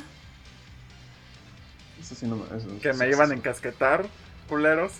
Eso 2.00 2.16
sí 2.16 2.25
no 2.28 2.36
me. 2.38 2.46
Eso, 2.58 2.68
Que 2.82 2.90
eso- 2.90 3.00
me 3.00 3.06
eso- 3.10 3.18
iban 3.18 3.32
a 3.32 3.34
encasquetar, 3.34 4.08
culeros. 4.48 4.94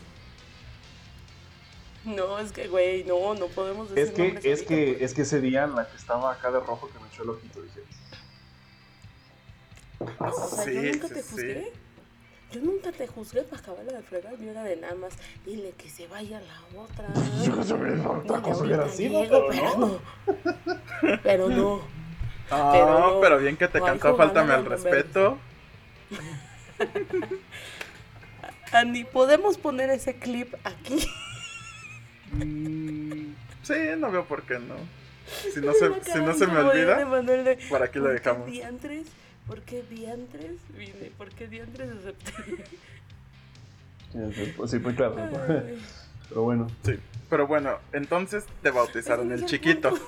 No, 2.04 2.40
es 2.40 2.52
que, 2.52 2.68
güey, 2.68 3.04
no, 3.04 3.36
no 3.36 3.46
podemos 3.48 3.90
decir 3.90 4.04
Es 4.06 4.12
que, 4.12 4.28
es 4.52 4.60
que, 4.64 4.66
porque- 4.94 5.06
es 5.06 5.14
que 5.14 5.22
ese 5.22 5.40
día 5.40 5.68
la 5.68 5.88
que 5.88 5.96
estaba 5.98 6.32
acá 6.34 6.50
de 6.52 6.60
rojo 6.60 6.90
que 6.92 7.00
me 7.00 7.08
echó 7.08 7.24
el 7.24 7.30
ojito, 7.30 7.62
dije. 7.62 7.82
O 10.00 10.50
sea, 10.50 10.66
yo 10.66 10.82
Sí, 10.82 10.92
nunca 10.92 11.08
sí, 11.08 11.14
te 11.14 11.22
sí. 11.24 11.70
Yo 12.52 12.60
nunca 12.62 12.92
te 12.92 13.08
juzgué 13.08 13.44
para 13.44 13.62
acabarla 13.62 13.94
de 13.94 14.02
fregar. 14.04 14.36
Yo 14.38 14.52
era 14.52 14.64
de 14.64 14.76
nada 14.76 14.96
más. 14.96 15.14
Dile 15.46 15.72
que 15.78 15.90
se 15.90 16.08
vaya 16.08 16.42
la 16.42 16.80
otra. 16.82 17.08
Yo 17.46 17.64
se 17.64 17.74
me 17.76 17.92
Dile, 17.92 18.06
otra 18.08 18.42
cosa 18.42 18.64
hubiera 18.64 18.84
ahorita 18.84 18.98
sido, 18.98 19.22
pero 19.30 19.48
pero 19.50 19.78
no. 19.78 19.88
no. 19.88 20.00
Pero 21.24 21.50
no. 21.50 21.82
Ah, 22.50 22.70
Pero 22.74 23.20
pero, 23.22 23.36
no. 23.36 23.38
bien 23.38 23.56
que 23.58 23.68
te 23.70 23.80
No, 23.80 23.86
cantó 23.86 24.16
Fáltame 24.18 24.54
al 24.54 24.66
respeto. 24.66 25.38
Andy, 28.74 29.04
¿podemos 29.06 29.58
poner 29.58 29.90
ese 29.90 30.16
clip 30.18 30.54
aquí? 30.64 31.06
Mm, 32.34 33.34
sí, 33.64 33.74
no 33.98 34.12
veo 34.12 34.26
por 34.26 34.44
qué 34.44 34.60
no. 34.60 34.76
Si 35.54 35.60
no 35.62 35.74
se, 35.80 35.90
Me 35.90 36.04
si 36.04 36.20
no 36.20 36.34
se 36.34 36.48
me 36.48 36.60
olvida, 36.60 37.06
por 37.70 37.84
aquí 37.84 38.00
lo 38.00 38.06
¿por 38.06 38.14
qué 38.22 38.30
dejamos. 38.30 38.46
diantres? 38.48 39.08
¿Por 39.48 39.62
qué 39.62 39.84
diantres? 39.84 40.60
Vine, 40.78 41.12
¿por 41.18 41.30
qué 41.30 41.48
diantres 41.48 41.90
acepté? 41.92 42.64
Pues 44.58 44.72
sí, 44.72 44.80
pues 44.80 44.96
claro. 44.98 45.16
Ay. 45.18 45.82
Pero 46.30 46.44
bueno. 46.44 46.68
Sí. 46.84 47.00
Pero 47.30 47.48
bueno, 47.48 47.78
entonces 47.94 48.46
te 48.62 48.70
bautizaron 48.70 49.32
el 49.32 49.46
chiquito. 49.46 49.94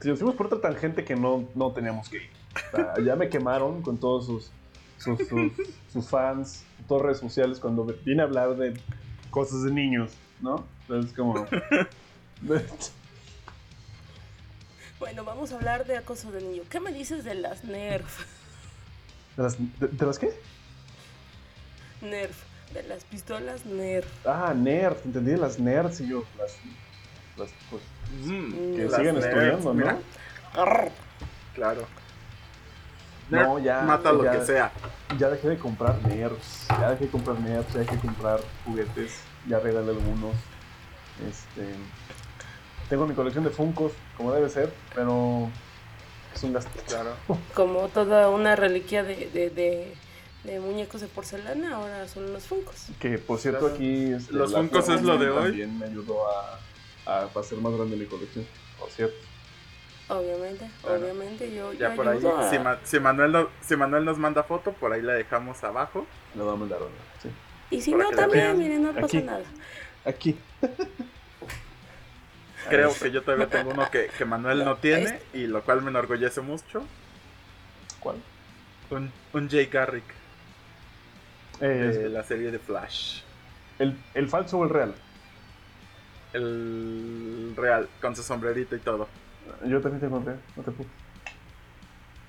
Si 0.00 0.08
nos 0.08 0.18
fuimos 0.18 0.36
por 0.36 0.46
otra 0.46 0.60
tangente 0.60 1.04
que 1.04 1.16
no, 1.16 1.48
no 1.54 1.72
teníamos 1.72 2.10
que 2.10 2.18
ir. 2.18 2.30
O 2.72 2.76
sea, 2.76 2.94
ya 3.02 3.16
me 3.16 3.30
quemaron 3.30 3.80
con 3.80 3.96
todos 3.96 4.26
sus, 4.26 4.50
sus, 4.98 5.26
sus, 5.26 5.52
sus 5.90 6.08
fans, 6.08 6.64
todas 6.86 7.02
redes 7.02 7.18
sociales, 7.18 7.58
cuando 7.58 7.84
viene 8.04 8.20
a 8.20 8.26
hablar 8.26 8.56
de 8.56 8.74
cosas 9.30 9.64
de 9.64 9.72
niños, 9.72 10.12
¿no? 10.40 10.66
Entonces, 10.82 11.12
como. 11.14 11.46
Bueno, 14.98 15.24
vamos 15.24 15.52
a 15.52 15.56
hablar 15.56 15.84
de 15.86 15.96
acoso 15.96 16.30
de 16.32 16.40
niño. 16.40 16.62
¿Qué 16.70 16.80
me 16.80 16.92
dices 16.92 17.24
de 17.24 17.34
las 17.34 17.64
Nerf? 17.64 18.24
¿De 19.36 19.42
las, 19.42 19.58
de, 19.58 19.88
de 19.88 20.06
las 20.06 20.18
qué? 20.18 20.30
Nerf, 22.00 22.36
de 22.72 22.82
las 22.84 23.04
pistolas 23.04 23.66
Nerf. 23.66 24.06
Ah, 24.26 24.54
nerd, 24.56 24.96
entendí 25.04 25.32
de 25.32 25.36
las 25.38 25.58
nerds 25.58 26.00
y 26.00 26.08
yo. 26.08 26.24
Las, 26.38 26.56
las 27.36 27.50
pues, 27.70 27.82
Mm, 28.22 28.76
que 28.76 28.84
las 28.84 28.94
siguen 28.96 29.14
nerds, 29.16 29.26
estudiando, 29.26 29.64
¿no? 29.64 29.74
mira, 29.74 29.98
claro. 31.56 31.84
No, 33.28 33.58
ya, 33.58 33.80
Mata 33.82 34.12
lo 34.12 34.22
ya. 34.22 34.32
que 34.38 34.44
sea. 34.46 34.72
Ya 35.18 35.28
dejé 35.28 35.48
de 35.48 35.58
comprar 35.58 36.00
nerds. 36.06 36.68
Ya 36.68 36.90
dejé 36.90 37.06
de 37.06 37.10
comprar 37.10 37.40
nerds, 37.40 37.72
ya 37.74 37.80
dejé 37.80 37.96
de 37.96 38.00
comprar 38.00 38.40
juguetes. 38.64 39.18
Ya 39.48 39.58
regalé 39.58 39.90
algunos. 39.90 40.36
Este. 41.28 41.74
Tengo 42.88 43.06
mi 43.06 43.14
colección 43.14 43.42
de 43.44 43.50
Funkos, 43.50 43.92
como 44.16 44.32
debe 44.32 44.48
ser, 44.48 44.72
pero 44.94 45.48
es 46.34 46.42
un 46.44 46.52
gasto. 46.52 46.70
Claro. 46.86 47.10
Como 47.54 47.88
toda 47.88 48.28
una 48.30 48.54
reliquia 48.54 49.02
de, 49.02 49.28
de, 49.30 49.50
de, 49.50 49.94
de 50.44 50.60
muñecos 50.60 51.00
de 51.00 51.08
porcelana, 51.08 51.76
ahora 51.76 52.06
son 52.06 52.32
los 52.32 52.44
funcos. 52.44 52.86
Que 53.00 53.18
por 53.18 53.38
cierto, 53.40 53.60
Claro. 53.60 53.74
aquí. 53.74 54.12
este, 54.12 54.32
Los 54.32 54.52
Funkos 54.54 54.88
es 54.88 55.02
lo 55.02 55.18
de 55.18 55.30
hoy. 55.30 55.44
También 55.48 55.78
me 55.78 55.86
ayudó 55.86 56.20
a, 56.28 56.60
a 57.06 57.24
hacer 57.34 57.58
más 57.58 57.72
grande 57.74 57.96
mi 57.96 58.06
colección, 58.06 58.46
por 58.78 58.88
cierto. 58.90 59.16
Obviamente, 60.08 60.70
Claro. 60.82 61.00
obviamente 61.00 61.52
yo, 61.52 61.72
Ya 61.72 61.90
yo 61.90 61.96
por 61.96 62.06
ahí, 62.08 62.20
a- 62.24 62.48
si, 62.50 62.58
Ma- 62.60 62.78
si 62.84 63.00
Manuel 63.00 63.32
no- 63.32 63.48
si 63.60 63.74
Manuel 63.74 64.04
nos 64.04 64.16
manda 64.18 64.44
foto, 64.44 64.70
por 64.72 64.92
ahí 64.92 65.02
la 65.02 65.14
dejamos 65.14 65.64
abajo. 65.64 66.06
Le 66.36 66.42
voy 66.44 66.52
a 66.52 66.56
mandar 66.56 66.78
una. 66.80 66.90
Sí. 67.20 67.28
Y 67.72 67.80
si 67.80 67.90
para 67.90 68.04
no, 68.04 68.10
también, 68.10 68.56
miren, 68.56 68.84
no 68.84 68.92
pasa 68.92 69.06
Aquí. 69.06 69.22
nada. 69.22 69.42
Aquí. 70.04 70.38
Creo 72.68 72.94
que 72.94 73.10
yo 73.10 73.22
todavía 73.22 73.48
tengo 73.48 73.70
uno 73.70 73.90
que, 73.90 74.08
que 74.16 74.24
Manuel 74.24 74.64
no 74.64 74.76
tiene, 74.76 75.04
Este. 75.16 75.38
y 75.38 75.46
lo 75.46 75.62
cual 75.62 75.82
me 75.82 75.90
enorgullece 75.90 76.40
mucho. 76.40 76.84
¿Cuál? 78.00 78.16
Un, 78.90 79.12
un 79.32 79.48
Jay 79.50 79.66
Garrick 79.66 80.04
Eh, 81.60 81.66
de 81.66 82.08
la 82.08 82.22
serie 82.22 82.50
de 82.50 82.58
Flash. 82.58 83.22
el, 83.78 83.96
¿El 84.14 84.28
falso 84.28 84.58
o 84.58 84.64
el 84.64 84.70
real? 84.70 84.94
El 86.32 87.54
real, 87.56 87.88
con 88.00 88.14
su 88.14 88.22
sombrerito 88.22 88.76
y 88.76 88.80
todo. 88.80 89.08
Yo 89.64 89.80
también 89.80 90.00
tengo 90.00 90.18
el 90.18 90.24
real, 90.26 90.40
no 90.56 90.62
te 90.62 90.70
preocupes. 90.70 90.92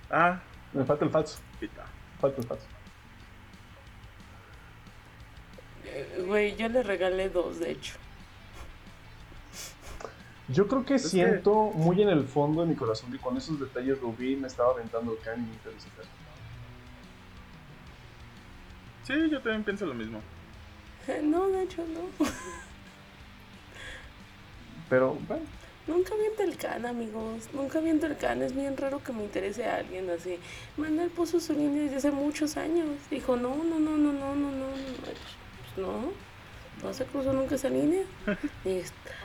Ah, 0.09 0.39
Me 0.73 0.85
falta 0.85 1.03
el 1.05 1.11
falso. 1.11 1.39
pita. 1.59 1.83
Falta 2.21 2.41
el 2.41 2.47
falso. 2.47 2.65
Eh, 5.85 6.23
Güey, 6.25 6.55
yo 6.55 6.69
le 6.69 6.83
regalé 6.83 7.29
dos, 7.29 7.59
de 7.59 7.71
hecho. 7.71 7.95
Yo 10.49 10.67
creo 10.67 10.85
que 10.85 10.97
siento 10.97 11.71
muy 11.73 12.01
en 12.01 12.09
el 12.09 12.25
fondo 12.25 12.61
de 12.61 12.67
mi 12.67 12.75
corazón 12.75 13.11
que 13.11 13.17
con 13.17 13.35
esos 13.35 13.59
detalles 13.59 13.99
Rubí 13.99 14.35
me 14.37 14.47
estaba 14.47 14.71
aventando 14.71 15.11
el 15.11 15.19
can 15.19 15.39
y 15.39 15.41
me. 15.41 15.57
Sí, 19.03 19.13
yo 19.29 19.41
también 19.41 19.63
pienso 19.63 19.85
lo 19.85 19.93
mismo. 19.93 20.21
Eh, 21.07 21.21
No, 21.23 21.47
de 21.47 21.63
hecho, 21.63 21.83
no. 21.85 22.27
Pero, 24.89 25.15
bueno, 25.27 25.43
Nunca 25.87 26.15
viento 26.15 26.43
el 26.43 26.57
can, 26.57 26.85
amigos. 26.85 27.47
Nunca 27.53 27.79
viento 27.79 28.07
el 28.07 28.17
can. 28.17 28.41
Es 28.41 28.53
bien 28.53 28.75
raro 28.75 29.01
que 29.01 29.13
me 29.13 29.23
interese 29.23 29.65
a 29.65 29.77
alguien 29.77 30.09
así. 30.09 30.37
Manuel 30.75 31.09
puso 31.09 31.39
su 31.39 31.53
línea 31.53 31.83
desde 31.83 31.95
hace 31.95 32.11
muchos 32.11 32.57
años. 32.57 32.87
Dijo, 33.09 33.37
no, 33.37 33.55
no, 33.55 33.79
no, 33.79 33.95
no, 33.97 34.11
no, 34.11 34.35
no, 34.35 34.35
no. 34.35 34.51
no. 34.51 34.67
Pues, 35.05 35.17
no. 35.77 36.26
No 36.83 36.93
se 36.93 37.05
cruzó 37.05 37.33
nunca 37.33 37.55
esa 37.55 37.69
línea. 37.69 38.03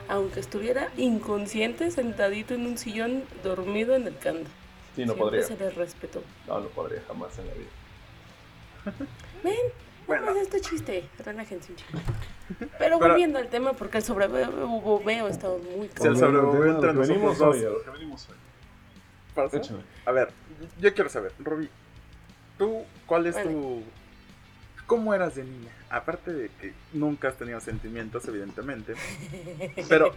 Aunque 0.07 0.39
estuviera 0.39 0.89
inconsciente, 0.97 1.91
sentadito 1.91 2.53
en 2.53 2.65
un 2.65 2.77
sillón, 2.77 3.23
dormido 3.43 3.95
en 3.95 4.07
el 4.07 4.17
can. 4.17 4.37
sí, 4.95 5.05
no 5.05 5.13
Siempre 5.13 5.15
podría. 5.17 5.43
se 5.43 5.57
le 5.57 5.69
respetó. 5.69 6.21
No, 6.47 6.59
no 6.59 6.67
podría 6.69 7.01
jamás 7.07 7.37
en 7.39 7.47
la 7.47 7.53
vida. 7.53 7.69
Ven, 9.43 9.53
Bueno. 10.07 10.31
a 10.31 10.41
este 10.41 10.59
chiste. 10.61 11.07
Relájense 11.23 11.71
un 11.71 11.77
chingo. 11.77 11.99
Pero 12.59 12.69
Pero- 12.77 12.99
volviendo 12.99 13.39
al 13.39 13.47
tema, 13.47 13.73
porque 13.73 13.99
el 13.99 14.03
sobreveo 14.03 15.27
está 15.29 15.47
muy 15.47 15.61
Sí, 15.63 15.81
el 15.81 15.89
cabrón. 15.93 16.17
sobreviviente 16.17 16.57
Volviendo 16.57 16.79
a 16.89 16.93
lo 16.93 17.01
entre 17.01 17.01
que 17.01 17.13
venimos 17.13 17.41
hoy, 17.41 17.65
a 20.05 20.11
ver, 20.11 20.29
yo 20.79 20.93
quiero 20.93 21.09
saber, 21.09 21.31
Roby, 21.39 21.67
¿tú 22.57 22.83
cuál 23.07 23.25
es 23.27 23.41
tu... 23.41 23.81
¿Cómo 24.87 25.13
eras 25.13 25.35
de 25.35 25.43
niña? 25.43 25.71
Aparte 25.89 26.31
de 26.33 26.49
que 26.59 26.73
nunca 26.93 27.29
has 27.29 27.37
tenido 27.37 27.59
sentimientos, 27.61 28.27
evidentemente. 28.27 28.93
Pero, 29.87 30.13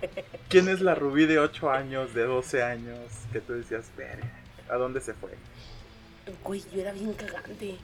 ¿quién 0.49 0.69
es 0.69 0.81
la 0.81 0.95
Rubí 0.95 1.27
de 1.27 1.39
8 1.39 1.71
años, 1.71 2.15
de 2.15 2.25
12 2.25 2.63
años, 2.63 2.99
que 3.33 3.41
tú 3.41 3.53
decías, 3.53 3.87
verga, 3.97 4.29
¿a 4.69 4.75
dónde 4.77 5.01
se 5.01 5.15
fue? 5.15 5.31
Güey, 6.43 6.63
yo 6.75 6.81
era 6.81 6.93
bien 6.93 7.13
cagante. 7.15 7.77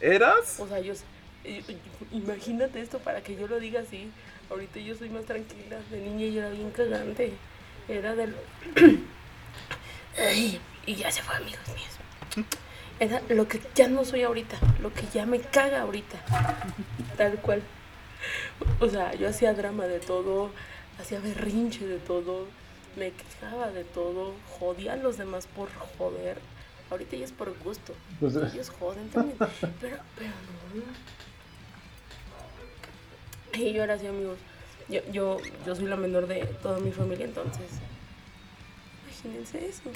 ¿Eras? 0.00 0.60
O 0.60 0.68
sea, 0.68 0.78
yo, 0.80 0.94
yo- 1.44 1.74
imagínate 2.12 2.80
esto 2.80 2.98
para 3.00 3.20
que 3.22 3.34
yo 3.36 3.48
lo 3.48 3.58
diga 3.58 3.80
así. 3.80 4.10
Ahorita 4.50 4.78
yo 4.78 4.94
soy 4.94 5.08
más 5.08 5.24
tranquila. 5.24 5.78
De 5.90 6.00
niña 6.00 6.26
yo 6.26 6.40
era 6.40 6.50
bien 6.50 6.70
cagante. 6.70 7.32
Era 7.88 8.14
del. 8.14 8.34
Ay, 10.18 10.60
y 10.86 10.94
ya 10.94 11.10
se 11.10 11.22
fue, 11.22 11.34
amigos 11.36 11.60
míos. 11.68 12.46
Era 13.00 13.20
lo 13.28 13.48
que 13.48 13.60
ya 13.74 13.88
no 13.88 14.04
soy 14.04 14.22
ahorita. 14.22 14.56
Lo 14.80 14.92
que 14.92 15.06
ya 15.12 15.26
me 15.26 15.40
caga 15.40 15.82
ahorita. 15.82 16.18
Tal 17.16 17.36
cual. 17.40 17.62
O 18.80 18.88
sea, 18.88 19.14
yo 19.14 19.28
hacía 19.28 19.52
drama 19.54 19.86
de 19.86 20.00
todo. 20.00 20.50
Hacía 20.98 21.20
berrinche 21.20 21.86
de 21.86 21.98
todo. 21.98 22.46
Me 22.96 23.10
quejaba 23.12 23.70
de 23.70 23.84
todo. 23.84 24.34
Jodía 24.58 24.92
a 24.92 24.96
los 24.96 25.18
demás 25.18 25.46
por 25.48 25.68
joder. 25.98 26.38
Ahorita 26.90 27.16
ya 27.16 27.24
es 27.24 27.32
por 27.32 27.56
gusto. 27.58 27.94
Pues, 28.20 28.36
eh, 28.36 28.48
Ellos 28.52 28.70
joden 28.70 29.08
también. 29.10 29.36
Pero, 29.80 29.98
pero 30.16 30.30
no. 30.74 30.84
Y 33.58 33.72
yo 33.72 33.82
era 33.82 33.94
así, 33.94 34.06
amigos. 34.06 34.38
Yo, 34.88 35.00
yo, 35.10 35.38
yo 35.66 35.74
soy 35.74 35.86
la 35.86 35.96
menor 35.96 36.26
de 36.26 36.44
toda 36.62 36.78
mi 36.78 36.92
familia, 36.92 37.24
entonces. 37.24 37.66
Imagínense 39.06 39.66
eso. 39.66 39.90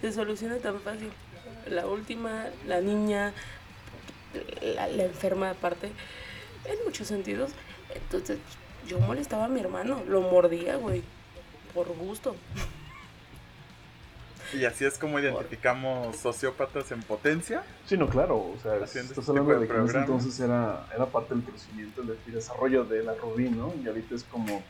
Se 0.00 0.12
soluciona 0.12 0.56
tan 0.58 0.80
fácil. 0.80 1.10
La 1.68 1.86
última, 1.86 2.46
la 2.66 2.80
niña, 2.80 3.32
la, 4.62 4.88
la 4.88 5.04
enferma 5.04 5.50
aparte, 5.50 5.90
en 6.64 6.84
muchos 6.84 7.08
sentidos. 7.08 7.52
Entonces, 7.94 8.38
yo 8.86 8.98
molestaba 9.00 9.46
a 9.46 9.48
mi 9.48 9.60
hermano, 9.60 10.02
lo 10.08 10.20
mordía, 10.20 10.76
güey, 10.76 11.02
por 11.74 11.88
gusto. 11.88 12.36
Y 14.52 14.64
así 14.64 14.84
es 14.84 14.98
como 14.98 15.18
identificamos 15.18 16.16
sociópatas 16.16 16.90
en 16.90 17.02
potencia. 17.02 17.62
sí, 17.86 17.96
no, 17.96 18.08
claro. 18.08 18.36
O 18.36 18.56
sea, 18.60 18.74
estás 18.76 18.96
este 18.96 19.20
hablando 19.28 19.52
de 19.52 19.60
de 19.60 19.68
que 19.68 19.74
en 19.74 19.84
ese 19.84 19.92
programa. 19.92 20.00
entonces 20.00 20.40
era, 20.40 20.86
era 20.94 21.06
parte 21.06 21.34
del 21.34 21.44
crecimiento 21.44 22.02
del 22.02 22.18
y 22.26 22.30
desarrollo 22.30 22.84
de 22.84 23.02
la 23.02 23.14
Rubí, 23.14 23.48
¿no? 23.48 23.72
Y 23.82 23.86
ahorita 23.86 24.14
es 24.14 24.24
como. 24.24 24.62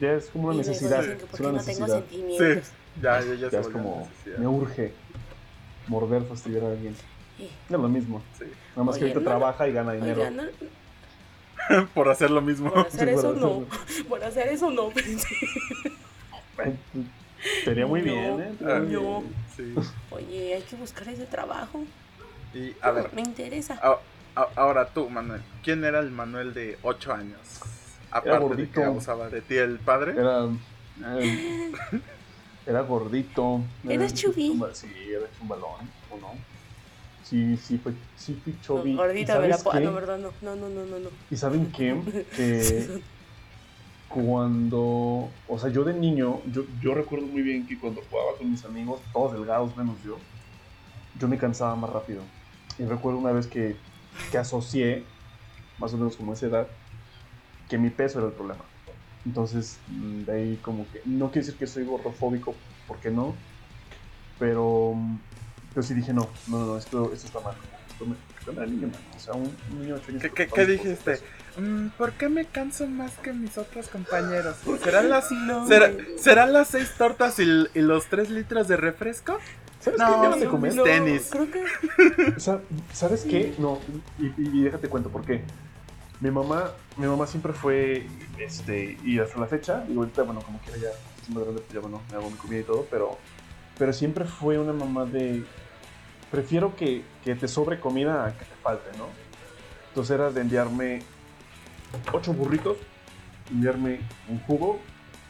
Ya 0.00 0.12
es 0.14 0.26
como 0.26 0.48
una 0.48 0.54
Y 0.54 0.58
necesidad. 0.58 1.04
Es 1.04 1.22
una 1.22 1.22
no 1.22 1.28
tengo 1.36 1.52
necesidad. 1.52 1.88
sentimientos. 1.88 2.68
Ya, 3.02 3.20
ya, 3.20 3.34
ya, 3.50 3.58
es 3.60 3.68
como. 3.68 4.08
necesidad. 4.10 4.38
Me 4.38 4.46
urge 4.46 4.92
morder, 5.88 6.22
fastidiar 6.24 6.64
a 6.64 6.68
alguien. 6.68 6.94
Y- 7.38 7.44
Es 7.44 7.70
lo 7.70 7.88
mismo. 7.88 8.22
Sí. 8.38 8.44
Nada 8.76 8.84
más 8.84 8.96
que 8.96 9.02
ahorita 9.02 9.20
no, 9.20 9.26
trabaja 9.26 9.68
y 9.68 9.72
gana 9.72 9.92
dinero. 9.92 10.22
Oiga, 10.22 10.30
no, 10.30 11.84
Por 11.94 12.08
hacer 12.08 12.30
lo 12.30 12.40
mismo. 12.42 12.70
Por 12.72 12.86
hacer 12.86 13.08
Sí, 13.08 13.14
eso 13.14 13.32
por 13.34 13.36
no. 13.38 13.64
Por 14.08 14.22
hacer 14.24 14.48
eso 14.48 14.70
no. 14.70 14.90
Estaría 17.58 17.86
muy 17.86 18.00
No. 18.00 18.04
bien, 18.12 18.40
¿eh? 18.40 18.52
Ah, 18.64 18.78
No. 18.80 19.22
sí. 19.56 19.74
Oye, 20.10 20.54
hay 20.54 20.62
que 20.62 20.76
buscar 20.76 21.08
ese 21.08 21.26
trabajo. 21.26 21.84
Y 22.54 22.74
a 22.80 22.90
ver, 22.92 23.10
Me 23.12 23.22
interesa. 23.22 23.78
a- 23.82 23.98
a- 24.40 24.48
ahora 24.56 24.86
tú, 24.88 25.08
Manuel. 25.10 25.42
¿Quién 25.62 25.84
era 25.84 25.98
el 26.00 26.10
Manuel 26.10 26.54
de 26.54 26.78
8 26.82 27.12
años? 27.12 27.38
Aparte 28.14 28.30
de 28.30 28.38
gordito. 28.38 28.72
que 28.80 28.84
abusaba 28.84 29.28
de 29.28 29.40
ti 29.42 29.56
el 29.56 29.78
padre. 29.78 30.12
Era. 30.12 30.46
eh, 31.20 31.72
Era 32.66 32.80
gordito. 32.80 33.60
Eras 33.86 34.12
Era- 34.12 34.14
chubby. 34.14 34.58
Sí, 34.72 34.86
era 35.10 35.26
un 35.42 35.48
balón, 35.48 35.90
¿o 36.10 36.16
no? 36.18 36.28
Sí, 37.22 37.56
sí, 37.56 37.78
fue, 37.78 37.92
sí 38.16 38.40
fui 38.42 38.54
gordita, 38.94 39.36
¿Y 39.38 39.40
me 39.40 39.48
la 39.48 39.58
po- 39.58 39.72
ah? 39.72 39.80
No, 39.80 39.92
verdad, 39.94 40.18
no. 40.18 40.30
No, 40.42 40.54
no, 40.56 40.68
no, 40.68 40.84
no. 40.86 40.98
no. 40.98 41.08
¿Y 41.30 41.36
saben 41.36 41.70
qué? 41.72 41.94
Que 42.36 43.02
cuando, 44.08 45.28
o 45.48 45.58
sea, 45.58 45.70
yo 45.70 45.82
de 45.84 45.92
niño, 45.94 46.40
yo, 46.52 46.62
yo 46.80 46.94
recuerdo 46.94 47.26
muy 47.26 47.42
bien 47.42 47.66
que 47.66 47.78
cuando 47.78 48.00
jugaba 48.08 48.36
con 48.38 48.50
mis 48.50 48.64
amigos, 48.64 49.00
todos 49.12 49.32
delgados 49.32 49.76
menos 49.76 49.96
yo, 50.04 50.18
yo 51.18 51.26
me 51.28 51.36
cansaba 51.38 51.74
más 51.74 51.90
rápido. 51.90 52.22
Y 52.78 52.84
recuerdo 52.84 53.18
una 53.18 53.32
vez 53.32 53.46
que, 53.48 53.76
que 54.30 54.38
asocié, 54.38 55.02
más 55.78 55.92
o 55.94 55.96
menos 55.96 56.16
como 56.16 56.32
esa 56.34 56.46
edad, 56.46 56.68
que 57.68 57.78
mi 57.78 57.90
peso 57.90 58.18
era 58.18 58.28
el 58.28 58.34
problema. 58.34 58.64
Entonces, 59.26 59.78
mm, 59.88 60.24
de 60.24 60.32
ahí 60.32 60.56
como 60.62 60.86
que, 60.92 61.00
no 61.06 61.30
quiere 61.30 61.46
decir 61.46 61.58
que 61.58 61.66
soy 61.66 61.84
gordofóbico, 61.84 62.54
porque 62.86 63.10
no, 63.10 63.34
pero, 64.38 64.92
mm, 64.94 65.18
pero 65.72 65.82
sí 65.82 65.94
dije, 65.94 66.12
no, 66.12 66.28
no, 66.48 66.58
no, 66.58 66.66
no, 66.66 66.78
esto, 66.78 67.12
esto 67.12 67.26
está 67.26 67.40
mal. 67.40 67.54
Esto 67.90 68.06
me, 68.06 68.16
yo 68.44 68.52
era 68.52 68.66
niño, 68.66 68.90
o 69.16 69.18
sea, 69.18 69.34
un, 69.34 69.54
un 69.72 69.80
niño 69.80 69.96
de 69.96 70.18
¿Qué, 70.18 70.30
qué, 70.30 70.48
qué 70.48 70.66
dijiste? 70.66 71.20
Mm, 71.58 71.88
¿Por 71.96 72.12
qué 72.12 72.28
me 72.28 72.44
canso 72.44 72.86
más 72.86 73.12
que 73.18 73.32
mis 73.32 73.56
otros 73.56 73.88
compañeros? 73.88 74.56
¿Serán 74.82 75.08
las, 75.08 75.30
No, 75.30 75.66
será-. 75.66 75.92
¿serán 76.16 76.52
las 76.52 76.68
seis 76.68 76.90
tortas 76.98 77.38
y, 77.38 77.42
y 77.42 77.80
los 77.80 78.06
tres 78.06 78.28
litros 78.30 78.68
de 78.68 78.76
refresco? 78.76 79.38
¿Sabes 79.80 80.00
No, 80.00 80.06
qué 80.06 80.38
de 80.38 80.44
no, 80.46 80.50
comer? 80.50 80.74
tenis. 80.82 81.28
Creo 81.30 81.46
que. 81.50 81.62
O 82.36 82.40
sea, 82.40 82.60
¿Sabes 82.92 83.24
qué? 83.24 83.54
No, 83.58 83.78
y- 84.18 84.32
y 84.36 84.62
déjate 84.62 84.88
cuento 84.88 85.10
por 85.10 85.24
qué. 85.24 85.42
Mi 86.20 86.30
mamá, 86.30 86.72
mi 86.96 87.06
mamá 87.06 87.26
siempre 87.26 87.52
fue, 87.52 88.06
este, 88.38 88.96
y 89.04 89.18
hasta 89.18 89.38
la 89.40 89.46
fecha, 89.46 89.84
y 89.88 89.96
ahorita, 89.96 90.22
bueno, 90.22 90.40
como 90.42 90.58
quiera 90.60 90.78
ya, 90.78 90.88
estoy 91.20 91.34
grande, 91.42 91.60
pues 91.60 91.72
ya, 91.72 91.80
bueno, 91.80 92.00
me 92.10 92.16
hago 92.16 92.30
mi 92.30 92.36
comida 92.36 92.60
y 92.60 92.64
todo, 92.64 92.86
pero, 92.90 93.18
pero 93.78 93.92
siempre 93.92 94.24
fue 94.24 94.58
una 94.58 94.72
mamá 94.72 95.04
de, 95.04 95.44
prefiero 96.30 96.76
que, 96.76 97.04
que 97.24 97.34
te 97.34 97.48
sobre 97.48 97.80
comida 97.80 98.26
a 98.26 98.36
que 98.36 98.44
te 98.44 98.54
falte, 98.62 98.90
¿no? 98.96 99.08
Entonces 99.88 100.14
era 100.14 100.30
de 100.30 100.40
enviarme 100.40 101.02
ocho 102.12 102.32
burritos, 102.32 102.76
enviarme 103.50 104.00
un 104.28 104.38
jugo, 104.40 104.80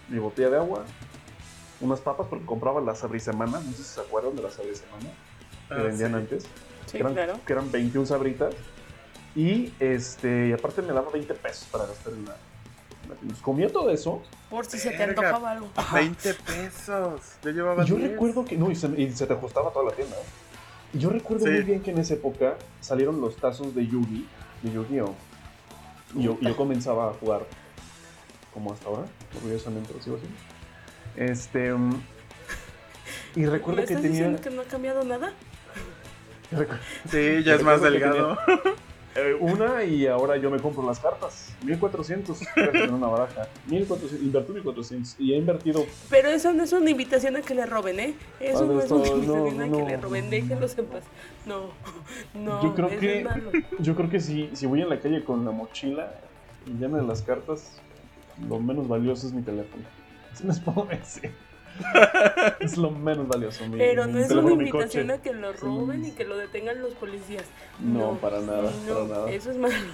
mi 0.08 0.18
botella 0.18 0.50
de 0.50 0.56
agua, 0.58 0.84
unas 1.80 2.00
papas, 2.00 2.26
porque 2.28 2.44
compraba 2.46 2.80
las 2.80 2.98
semana 2.98 3.60
no 3.60 3.72
sé 3.72 3.78
si 3.78 3.84
se 3.84 4.00
acuerdan 4.00 4.36
de 4.36 4.42
las 4.42 4.54
semana 4.54 5.10
que 5.68 5.74
Ah, 5.74 5.82
vendían 5.82 6.10
sí. 6.10 6.16
antes 6.16 6.46
Sí, 6.86 6.92
que, 6.92 6.98
eran, 6.98 7.14
claro. 7.14 7.40
que 7.44 7.52
eran 7.52 7.72
21 7.72 8.06
sabritas. 8.06 8.54
Y 9.36 9.72
este, 9.80 10.48
y 10.48 10.52
aparte 10.52 10.80
me 10.82 10.92
daba 10.92 11.10
20 11.10 11.34
pesos 11.34 11.66
para 11.70 11.86
gastar 11.86 12.12
en 12.12 12.24
la. 12.26 12.36
tienda. 13.18 13.36
Comía 13.42 13.68
todo 13.70 13.90
eso. 13.90 14.22
Por 14.48 14.64
si 14.66 14.78
se 14.78 14.90
te 14.90 14.98
Verga. 14.98 15.22
antojaba 15.22 15.50
algo. 15.52 15.68
20 15.92 16.34
pesos. 16.34 17.20
Yo 17.42 17.50
llevaba 17.50 17.84
Y 17.84 17.86
yo 17.86 17.96
10. 17.96 18.10
recuerdo 18.12 18.44
que. 18.44 18.56
No, 18.56 18.70
y 18.70 18.76
se, 18.76 18.86
y 19.00 19.10
se 19.12 19.26
te 19.26 19.32
ajustaba 19.32 19.72
toda 19.72 19.86
la 19.86 19.92
tienda. 19.96 20.16
¿eh? 20.16 20.20
Y 20.94 20.98
yo 21.00 21.10
recuerdo 21.10 21.46
Sí. 21.46 21.50
muy 21.52 21.62
bien 21.62 21.80
que 21.82 21.90
en 21.90 21.98
esa 21.98 22.14
época 22.14 22.56
salieron 22.80 23.20
los 23.20 23.36
tazos 23.36 23.74
de 23.74 23.84
Yugi, 23.86 24.28
de 24.62 24.72
Yu-Gi-Oh! 24.72 25.14
Y 26.14 26.22
yo, 26.22 26.38
yo 26.40 26.56
comenzaba 26.56 27.10
a 27.10 27.14
jugar 27.14 27.42
como 28.52 28.72
hasta 28.72 28.86
ahora, 28.88 29.02
orgullosamente 29.36 29.92
lo 29.92 30.00
sigo 30.00 30.16
haciendo. 30.16 30.38
Este. 31.16 31.72
mm, 31.74 32.00
Y 33.34 33.40
¿Me 33.40 33.50
recuerdo 33.50 33.78
que 33.78 33.82
estás 33.94 34.02
tenía. 34.02 34.10
diciendo 34.28 34.40
que 34.40 34.50
no 34.50 34.62
ha 34.62 34.64
cambiado 34.66 35.02
nada? 35.02 35.32
recu- 36.52 36.78
Sí, 37.10 37.42
ya 37.42 37.54
es 37.56 37.62
más 37.64 37.82
delgado. 37.82 38.38
Eh, 39.16 39.34
una 39.38 39.84
y 39.84 40.06
ahora 40.08 40.36
yo 40.38 40.50
me 40.50 40.58
compro 40.58 40.84
las 40.84 40.98
cartas. 40.98 41.54
1400 41.64 42.38
en 42.56 42.94
una 42.94 43.06
baraja. 43.06 43.46
1400, 43.68 44.20
invertí 44.20 44.52
1400 44.52 45.16
y 45.20 45.32
he 45.34 45.36
invertido. 45.36 45.86
Pero 46.10 46.28
eso 46.30 46.52
no 46.52 46.64
es 46.64 46.72
una 46.72 46.90
invitación 46.90 47.36
a 47.36 47.42
que 47.42 47.54
le 47.54 47.64
roben, 47.64 48.00
¿eh? 48.00 48.14
Eso 48.40 48.64
no 48.66 48.72
no, 48.74 48.80
es 48.82 48.90
una 48.90 49.04
no, 49.04 49.14
invitación 49.16 49.60
a 49.60 49.66
no, 49.66 49.76
que 49.78 49.84
le 49.84 49.96
roben. 49.98 50.30
Déjenlos 50.30 50.76
en 50.78 50.86
paz. 50.86 51.04
No, 51.46 51.70
no. 52.34 52.62
Yo 52.62 52.74
creo 52.74 52.88
eso 52.88 52.98
que- 53.00 53.18
es 53.18 53.24
malo. 53.24 53.52
Yo 53.78 53.94
creo 53.94 54.10
que 54.10 54.18
si, 54.20 54.50
si 54.54 54.66
voy 54.66 54.82
en 54.82 54.88
la 54.88 54.98
calle 54.98 55.22
con 55.22 55.44
la 55.44 55.52
mochila 55.52 56.12
llena 56.66 56.98
de 56.98 57.04
las 57.04 57.22
cartas, 57.22 57.70
lo 58.48 58.58
menos 58.58 58.88
valioso 58.88 59.28
es 59.28 59.32
mi 59.32 59.42
teléfono. 59.42 59.84
Así 60.32 60.44
les 60.44 60.58
puedo 60.58 60.86
decir. 60.86 61.30
es 62.60 62.76
lo 62.76 62.90
menos 62.90 63.26
valioso. 63.28 63.66
Mi, 63.68 63.78
Pero 63.78 64.06
mi 64.06 64.12
no 64.12 64.18
es 64.20 64.30
una 64.30 64.52
invitación 64.52 65.10
a 65.10 65.18
que 65.18 65.32
lo 65.32 65.52
roben 65.52 66.02
Sí. 66.04 66.10
y 66.10 66.12
que 66.12 66.24
lo 66.24 66.36
detengan 66.36 66.80
los 66.80 66.94
policías. 66.94 67.44
No, 67.80 68.14
para 68.18 68.40
nada, 68.40 68.70
no, 68.86 68.94
para 68.94 69.04
nada. 69.06 69.30
Eso 69.30 69.50
es 69.50 69.56
malo. 69.56 69.74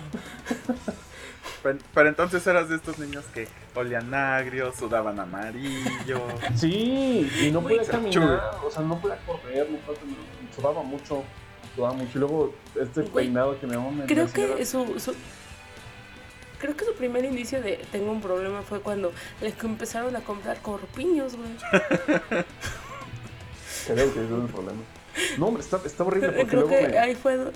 Pero, 1.63 1.79
pero 1.95 2.09
entonces 2.09 2.47
eras 2.47 2.69
de 2.71 2.77
estos 2.77 2.99
niños 2.99 3.25
que 3.35 3.47
olían 3.75 4.13
agrio, 4.15 4.73
sudaban 4.73 5.19
amarillo. 5.21 6.23
Sí, 6.55 7.31
y 7.43 7.51
no 7.51 7.61
podía 7.63 7.83
caminar, 7.85 8.59
o 8.65 8.71
sea, 8.71 8.83
no 8.83 8.99
podía 8.99 9.19
correr, 9.27 9.69
no 9.71 9.77
podía, 9.79 10.01
sudaba 10.57 10.83
mucho, 10.83 11.23
sudaba 11.77 11.93
mucho. 11.95 12.11
Y 12.15 12.19
luego 12.19 12.55
este 12.81 13.03
peinado 13.03 13.59
que 13.61 13.67
mi 13.67 13.77
mamá 13.77 13.91
me 13.91 14.07
Creo 14.07 14.25
me 14.27 14.33
que 14.33 14.65
su, 14.65 14.99
su- 14.99 15.15
creo 16.61 16.77
que 16.77 16.85
su 16.85 16.95
primer 16.95 17.25
inicio 17.25 17.61
de 17.63 17.85
tengo 17.91 18.13
un 18.13 18.21
problema 18.21 18.63
fue 18.63 18.81
cuando 18.81 19.13
les 19.41 19.55
empezaron 19.65 20.15
a 20.15 20.21
comprar 20.21 20.61
corpiños, 20.61 21.37
güey. 21.37 21.51
Creo 23.87 24.13
que 24.13 24.25
es 24.25 24.31
el 24.31 24.43
problema. 24.43 24.81
No, 25.39 25.47
hombre, 25.47 25.63
está, 25.63 25.81
está 25.85 26.05
horrible 26.05 26.29
porque 26.29 26.47
Creo 26.47 26.67
luego 26.67 26.77
que 26.77 26.93
me, 26.93 26.99
ahí 26.99 27.15
fue 27.15 27.51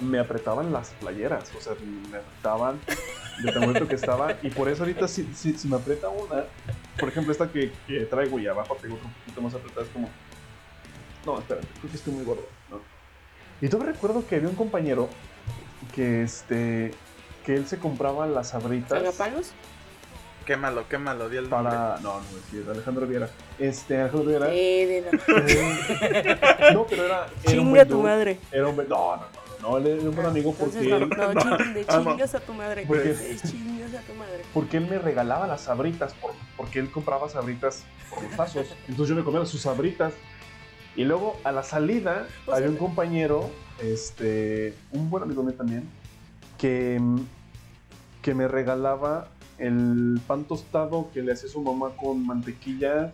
me 0.00 0.18
apretaban 0.18 0.72
las 0.72 0.90
playeras, 0.90 1.52
o 1.56 1.60
sea, 1.60 1.74
me 2.10 2.16
apretaban 2.16 2.80
de 3.42 3.52
tan 3.52 3.60
momento 3.60 3.86
que 3.86 3.94
estaba. 3.94 4.36
Y 4.42 4.50
por 4.50 4.68
eso 4.68 4.82
ahorita 4.82 5.06
si, 5.06 5.24
si, 5.34 5.56
si 5.56 5.68
me 5.68 5.76
aprieta 5.76 6.08
una, 6.08 6.44
por 6.98 7.08
ejemplo 7.08 7.32
esta 7.32 7.50
que, 7.50 7.70
que 7.86 8.00
traigo 8.06 8.38
y 8.38 8.46
abajo 8.46 8.76
tengo 8.80 8.94
un 8.94 9.00
poquito 9.00 9.42
más 9.42 9.54
apretada, 9.54 9.82
es 9.84 9.92
como, 9.92 10.08
no, 11.26 11.38
espérate, 11.38 11.66
creo 11.78 11.90
que 11.90 11.96
estoy 11.96 12.14
muy 12.14 12.24
gordo. 12.24 12.46
¿no? 12.70 12.80
Y 13.60 13.68
yo 13.68 13.78
recuerdo 13.78 14.26
que 14.26 14.36
había 14.36 14.48
un 14.48 14.56
compañero 14.56 15.08
que, 15.94 16.22
este, 16.22 16.92
que 17.44 17.54
él 17.54 17.66
se 17.66 17.78
compraba 17.78 18.26
las 18.26 18.48
sabritas 18.48 18.98
¿Agapalos? 18.98 19.50
Quémalo, 20.46 20.88
quémalo, 20.88 21.28
di 21.28 21.36
el 21.36 21.48
nombre. 21.48 21.70
para... 21.70 21.98
No, 22.00 22.14
no, 22.18 22.22
sí, 22.50 22.60
es 22.62 22.68
Alejandro 22.68 23.06
Viera. 23.06 23.28
Este, 23.58 24.00
Alejandro 24.00 24.28
Viera... 24.30 24.46
Sí, 24.46 24.84
de 24.84 25.00
la... 25.02 25.08
eh, 26.70 26.72
no, 26.72 26.86
pero 26.86 27.04
era... 27.04 27.26
era 27.44 27.52
Chinga 27.52 27.84
tu 27.84 27.94
dude. 27.94 28.02
madre. 28.02 28.38
Era 28.50 28.68
un. 28.68 28.76
No, 28.76 28.82
no, 28.88 29.16
no, 29.16 29.22
no, 29.70 29.76
él 29.78 29.86
era 29.86 30.02
un 30.08 30.14
buen 30.14 30.26
amigo 30.26 30.54
porque 30.58 30.78
Entonces, 30.78 31.08
no, 31.18 31.30
él... 31.30 31.34
no, 31.34 31.40
ching- 31.40 31.72
de 31.74 31.84
no. 31.84 32.04
chingas 32.04 32.34
a 32.34 32.40
tu 32.40 32.54
madre. 32.54 32.84
Porque- 32.86 33.08
De 33.14 33.36
chingas 33.38 33.94
a 33.94 34.00
tu 34.00 34.14
madre. 34.14 34.42
porque 34.52 34.76
él 34.78 34.86
me 34.88 34.98
regalaba 34.98 35.46
las 35.46 35.60
sabritas, 35.60 36.14
por- 36.14 36.32
porque 36.56 36.78
él 36.80 36.90
compraba 36.90 37.28
sabritas 37.28 37.84
por 38.08 38.22
los 38.24 38.32
tazos. 38.36 38.66
Entonces 38.88 39.08
yo 39.10 39.14
me 39.14 39.22
comía 39.22 39.44
sus 39.44 39.60
sabritas. 39.60 40.14
Y 40.96 41.04
luego 41.04 41.38
a 41.44 41.52
la 41.52 41.62
salida 41.62 42.26
O 42.42 42.46
sea, 42.46 42.56
había 42.56 42.68
un 42.70 42.76
compañero, 42.76 43.48
este, 43.80 44.74
un 44.90 45.08
buen 45.08 45.22
amigo 45.22 45.42
mío 45.44 45.54
también, 45.54 45.88
que, 46.60 47.00
que 48.22 48.34
me 48.34 48.46
regalaba 48.48 49.28
el 49.58 50.20
pan 50.26 50.44
tostado 50.44 51.10
que 51.12 51.22
le 51.22 51.32
hacía 51.32 51.48
su 51.48 51.62
mamá 51.62 51.90
con 51.96 52.26
mantequilla 52.26 53.12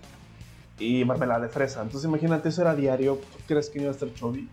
y 0.78 1.04
mermelada 1.04 1.40
de 1.40 1.48
fresa. 1.48 1.82
Entonces 1.82 2.08
imagínate, 2.08 2.48
eso 2.48 2.62
era 2.62 2.74
diario. 2.74 3.14
¿Tú 3.16 3.38
crees 3.46 3.70
que 3.70 3.80
iba 3.80 3.88
a 3.88 3.92
estar 3.92 4.12
chubby? 4.14 4.48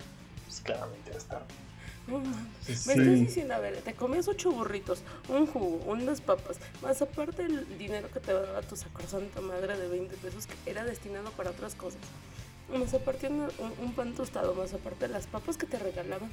Pues 0.45 0.61
claramente 0.61 1.09
iba 1.09 1.15
a 1.15 1.19
estar. 1.19 1.41
No. 2.07 2.17
Entonces, 2.17 2.85
Me 2.87 2.93
sí. 2.93 2.99
estás 2.99 3.19
diciendo, 3.19 3.53
a 3.53 3.59
ver, 3.59 3.77
te 3.81 3.93
comías 3.93 4.27
ocho 4.27 4.51
burritos, 4.51 5.01
un 5.29 5.47
jugo, 5.47 5.83
unas 5.87 6.19
papas, 6.19 6.57
más 6.81 7.01
aparte 7.01 7.43
el 7.43 7.77
dinero 7.77 8.09
que 8.11 8.19
te 8.19 8.33
daba 8.33 8.61
tu 8.61 8.75
sacrosanta 8.75 9.39
madre 9.41 9.77
de 9.77 9.87
20 9.87 10.15
pesos 10.17 10.45
que 10.47 10.69
era 10.69 10.83
destinado 10.83 11.31
para 11.31 11.51
otras 11.51 11.75
cosas. 11.75 12.01
Más 12.77 12.93
aparte 12.93 13.27
un, 13.27 13.47
un 13.81 13.93
pan 13.93 14.13
tostado, 14.13 14.53
más 14.53 14.73
aparte 14.73 15.07
las 15.07 15.27
papas 15.27 15.57
que 15.57 15.65
te 15.65 15.77
regalaban 15.79 16.29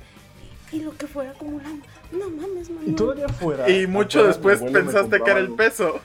y, 0.72 0.76
y 0.76 0.80
lo 0.80 0.96
que 0.96 1.06
fuera 1.06 1.30
acumulando. 1.30 1.84
No 2.12 2.28
mames, 2.30 2.68
Y 2.68 2.72
Manuel. 2.72 2.94
todavía 2.94 3.28
fuera. 3.28 3.68
Y 3.70 3.86
mucho 3.86 4.26
después 4.26 4.60
pensaste 4.60 5.20
que 5.20 5.30
era 5.30 5.40
el 5.40 5.50
peso. 5.52 6.00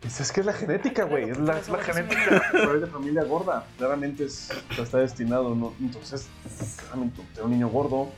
Pues 0.00 0.20
es 0.20 0.30
que 0.30 0.40
es 0.40 0.46
la 0.46 0.52
genética, 0.52 1.04
güey. 1.04 1.30
Es 1.30 1.38
la, 1.38 1.58
es 1.58 1.68
la 1.68 1.78
genética. 1.78 2.42
Soy 2.52 2.80
de 2.80 2.86
familia 2.86 3.24
gorda. 3.24 3.66
Claramente 3.76 4.24
es, 4.24 4.50
está 4.78 4.98
destinado, 4.98 5.54
¿no? 5.54 5.74
Entonces, 5.80 6.28
claramente, 6.78 7.22
tengo 7.34 7.46
un 7.46 7.52
niño 7.54 7.68
gordo. 7.68 8.10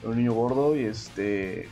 Tengo 0.00 0.12
un 0.12 0.18
niño 0.18 0.32
gordo 0.32 0.76
y 0.76 0.84
este. 0.84 1.68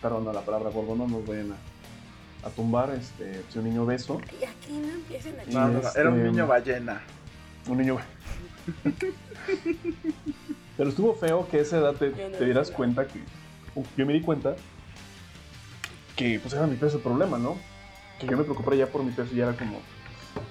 Perdón, 0.00 0.28
a 0.28 0.32
la 0.32 0.40
palabra 0.42 0.70
gordo 0.70 0.96
no 0.96 1.06
nos 1.06 1.26
vayan 1.26 1.52
a, 1.52 2.46
a 2.46 2.50
tumbar. 2.50 2.90
Este, 2.94 3.42
soy 3.50 3.58
un 3.62 3.68
niño 3.68 3.84
beso. 3.84 4.18
Y 4.40 4.44
aquí 4.44 4.78
no 4.80 4.88
empiecen 4.88 5.38
a 5.40 5.44
Y 5.44 5.52
No, 5.52 5.68
no, 5.68 5.82
no, 5.82 5.88
era 5.94 6.08
un 6.08 6.16
este- 6.16 6.30
niño 6.30 6.46
ballena. 6.46 7.02
Un 7.68 7.78
niño. 7.78 7.98
Pero 10.82 10.90
estuvo 10.90 11.14
feo 11.14 11.46
que 11.48 11.58
a 11.58 11.60
esa 11.60 11.78
edad 11.78 11.94
te, 11.94 12.08
no 12.10 12.36
te 12.36 12.44
dieras 12.44 12.72
cuenta 12.72 13.06
que. 13.06 13.20
Yo 13.96 14.04
me 14.04 14.14
di 14.14 14.20
cuenta 14.20 14.56
que 16.16 16.40
pues 16.40 16.52
era 16.54 16.66
mi 16.66 16.74
peso 16.74 16.96
el 16.96 17.04
problema, 17.04 17.38
¿no? 17.38 17.56
Que 18.18 18.26
yo 18.26 18.36
me 18.36 18.42
preocupara 18.42 18.74
ya 18.76 18.88
por 18.88 19.04
mi 19.04 19.12
peso 19.12 19.28
y 19.32 19.36
ya 19.36 19.44
era 19.44 19.56
como, 19.56 19.78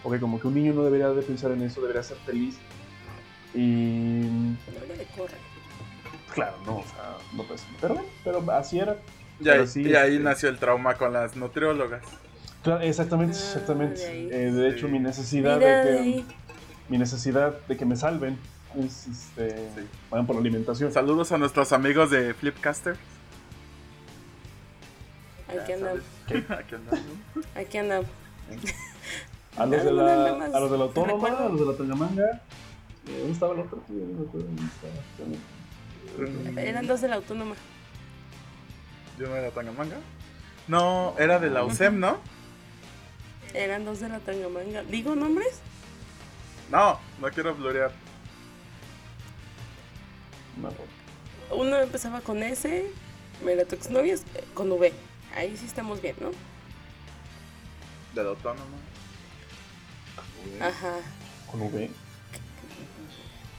ok, 0.05 0.19
como 0.21 0.39
que 0.39 0.47
un 0.47 0.53
niño 0.55 0.71
no 0.73 0.85
debería 0.85 1.09
de 1.09 1.21
pensar 1.21 1.51
en 1.51 1.61
eso, 1.63 1.81
debería 1.81 2.01
ser 2.01 2.15
feliz. 2.25 2.55
Y 3.53 3.59
No 3.59 4.95
le 4.95 5.03
corre. 5.17 5.33
claro, 6.33 6.55
no, 6.65 6.77
o 6.77 6.83
sea, 6.83 7.17
no 7.33 7.43
pues, 7.43 7.65
pero 7.81 7.95
bueno, 7.95 8.09
pero 8.23 8.51
así 8.53 8.79
era. 8.79 8.95
Y 9.37 9.49
ahí, 9.49 9.67
sí, 9.67 9.81
y 9.81 9.95
ahí 9.95 10.11
este- 10.13 10.23
nació 10.23 10.47
el 10.47 10.59
trauma 10.59 10.93
con 10.95 11.11
las 11.11 11.35
nutriólogas. 11.35 12.03
Claro, 12.63 12.79
exactamente, 12.83 13.35
Ah, 13.37 13.43
exactamente. 13.47 13.99
de 13.99 14.07
ahí. 14.07 14.29
Eh, 14.31 14.51
de 14.53 14.69
hecho, 14.69 14.87
mi 14.87 14.99
necesidad 14.99 15.57
Mira 15.57 15.75
de 15.75 15.81
que 15.91 15.99
ahí. 15.99 16.25
mi 16.87 16.97
necesidad 16.97 17.53
de 17.67 17.75
que 17.75 17.83
me 17.85 17.97
salven 17.97 18.37
este 18.75 19.69
Sí. 19.75 19.87
vayan 20.09 20.25
por 20.27 20.35
la 20.35 20.41
alimentación. 20.41 20.91
Saludos 20.91 21.31
a 21.31 21.37
nuestros 21.37 21.71
amigos 21.71 22.09
de 22.11 22.33
Flipcaster. 22.33 22.95
Aquí 25.47 25.73
andamos. 25.73 26.01
Aquí 26.49 26.75
andamos. 26.75 27.05
Aquí 27.55 27.77
andamos. 27.77 28.07
A 29.57 29.65
los 29.65 29.83
de 29.83 29.91
la, 29.91 30.29
a 30.45 30.59
los 30.59 30.71
de 30.71 30.77
la 30.77 30.83
autónoma, 30.85 31.27
a 31.27 31.49
los 31.49 31.59
de 31.59 31.65
la 31.65 31.73
Tangamanga. 31.77 32.41
Eh, 33.07 33.17
¿Dónde 33.17 33.33
estaba 33.33 33.53
el 33.53 33.59
otro? 33.61 33.79
tío? 33.79 33.95
No 33.97 34.19
me 34.19 34.27
acuerdo 34.27 34.47
dónde 34.47 34.63
estaba. 36.45 36.61
Eran 36.61 36.87
dos 36.87 37.01
de 37.01 37.07
la 37.09 37.15
autónoma. 37.15 37.55
Yo 39.19 39.27
no 39.27 39.35
era 39.35 39.51
Tangamanga. 39.51 39.97
No, 40.67 41.15
era 41.19 41.39
de 41.39 41.49
la 41.49 41.65
USEM, 41.65 41.99
¿no? 41.99 42.17
Eran 43.53 43.83
dos 43.83 43.99
de 43.99 44.07
la 44.09 44.19
Tangamanga. 44.19 44.83
¿Digo 44.83 45.15
nombres? 45.15 45.59
No, 46.71 46.97
no 47.19 47.29
quiero 47.29 47.53
blurear. 47.53 47.91
No 50.57 50.63
me 50.63 50.73
acuerdo. 50.73 50.91
Uno 51.51 51.77
empezaba 51.77 52.21
con 52.21 52.41
S, 52.43 52.85
mira, 53.45 53.65
tu 53.65 53.75
exnovio 53.75 54.13
es 54.13 54.23
con 54.53 54.71
V. 54.71 54.93
Ahí 55.35 55.55
sí 55.57 55.65
estamos 55.65 56.01
bien, 56.01 56.15
¿no? 56.19 56.29
De 58.15 58.23
la 58.23 58.29
autónoma. 58.29 58.77
Ajá. 60.59 60.95
Con 61.49 61.61
V. 61.61 61.89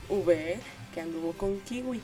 V, 0.09 0.61
que 0.95 1.01
anduvo 1.01 1.33
con 1.33 1.59
Kiwi. 1.61 2.01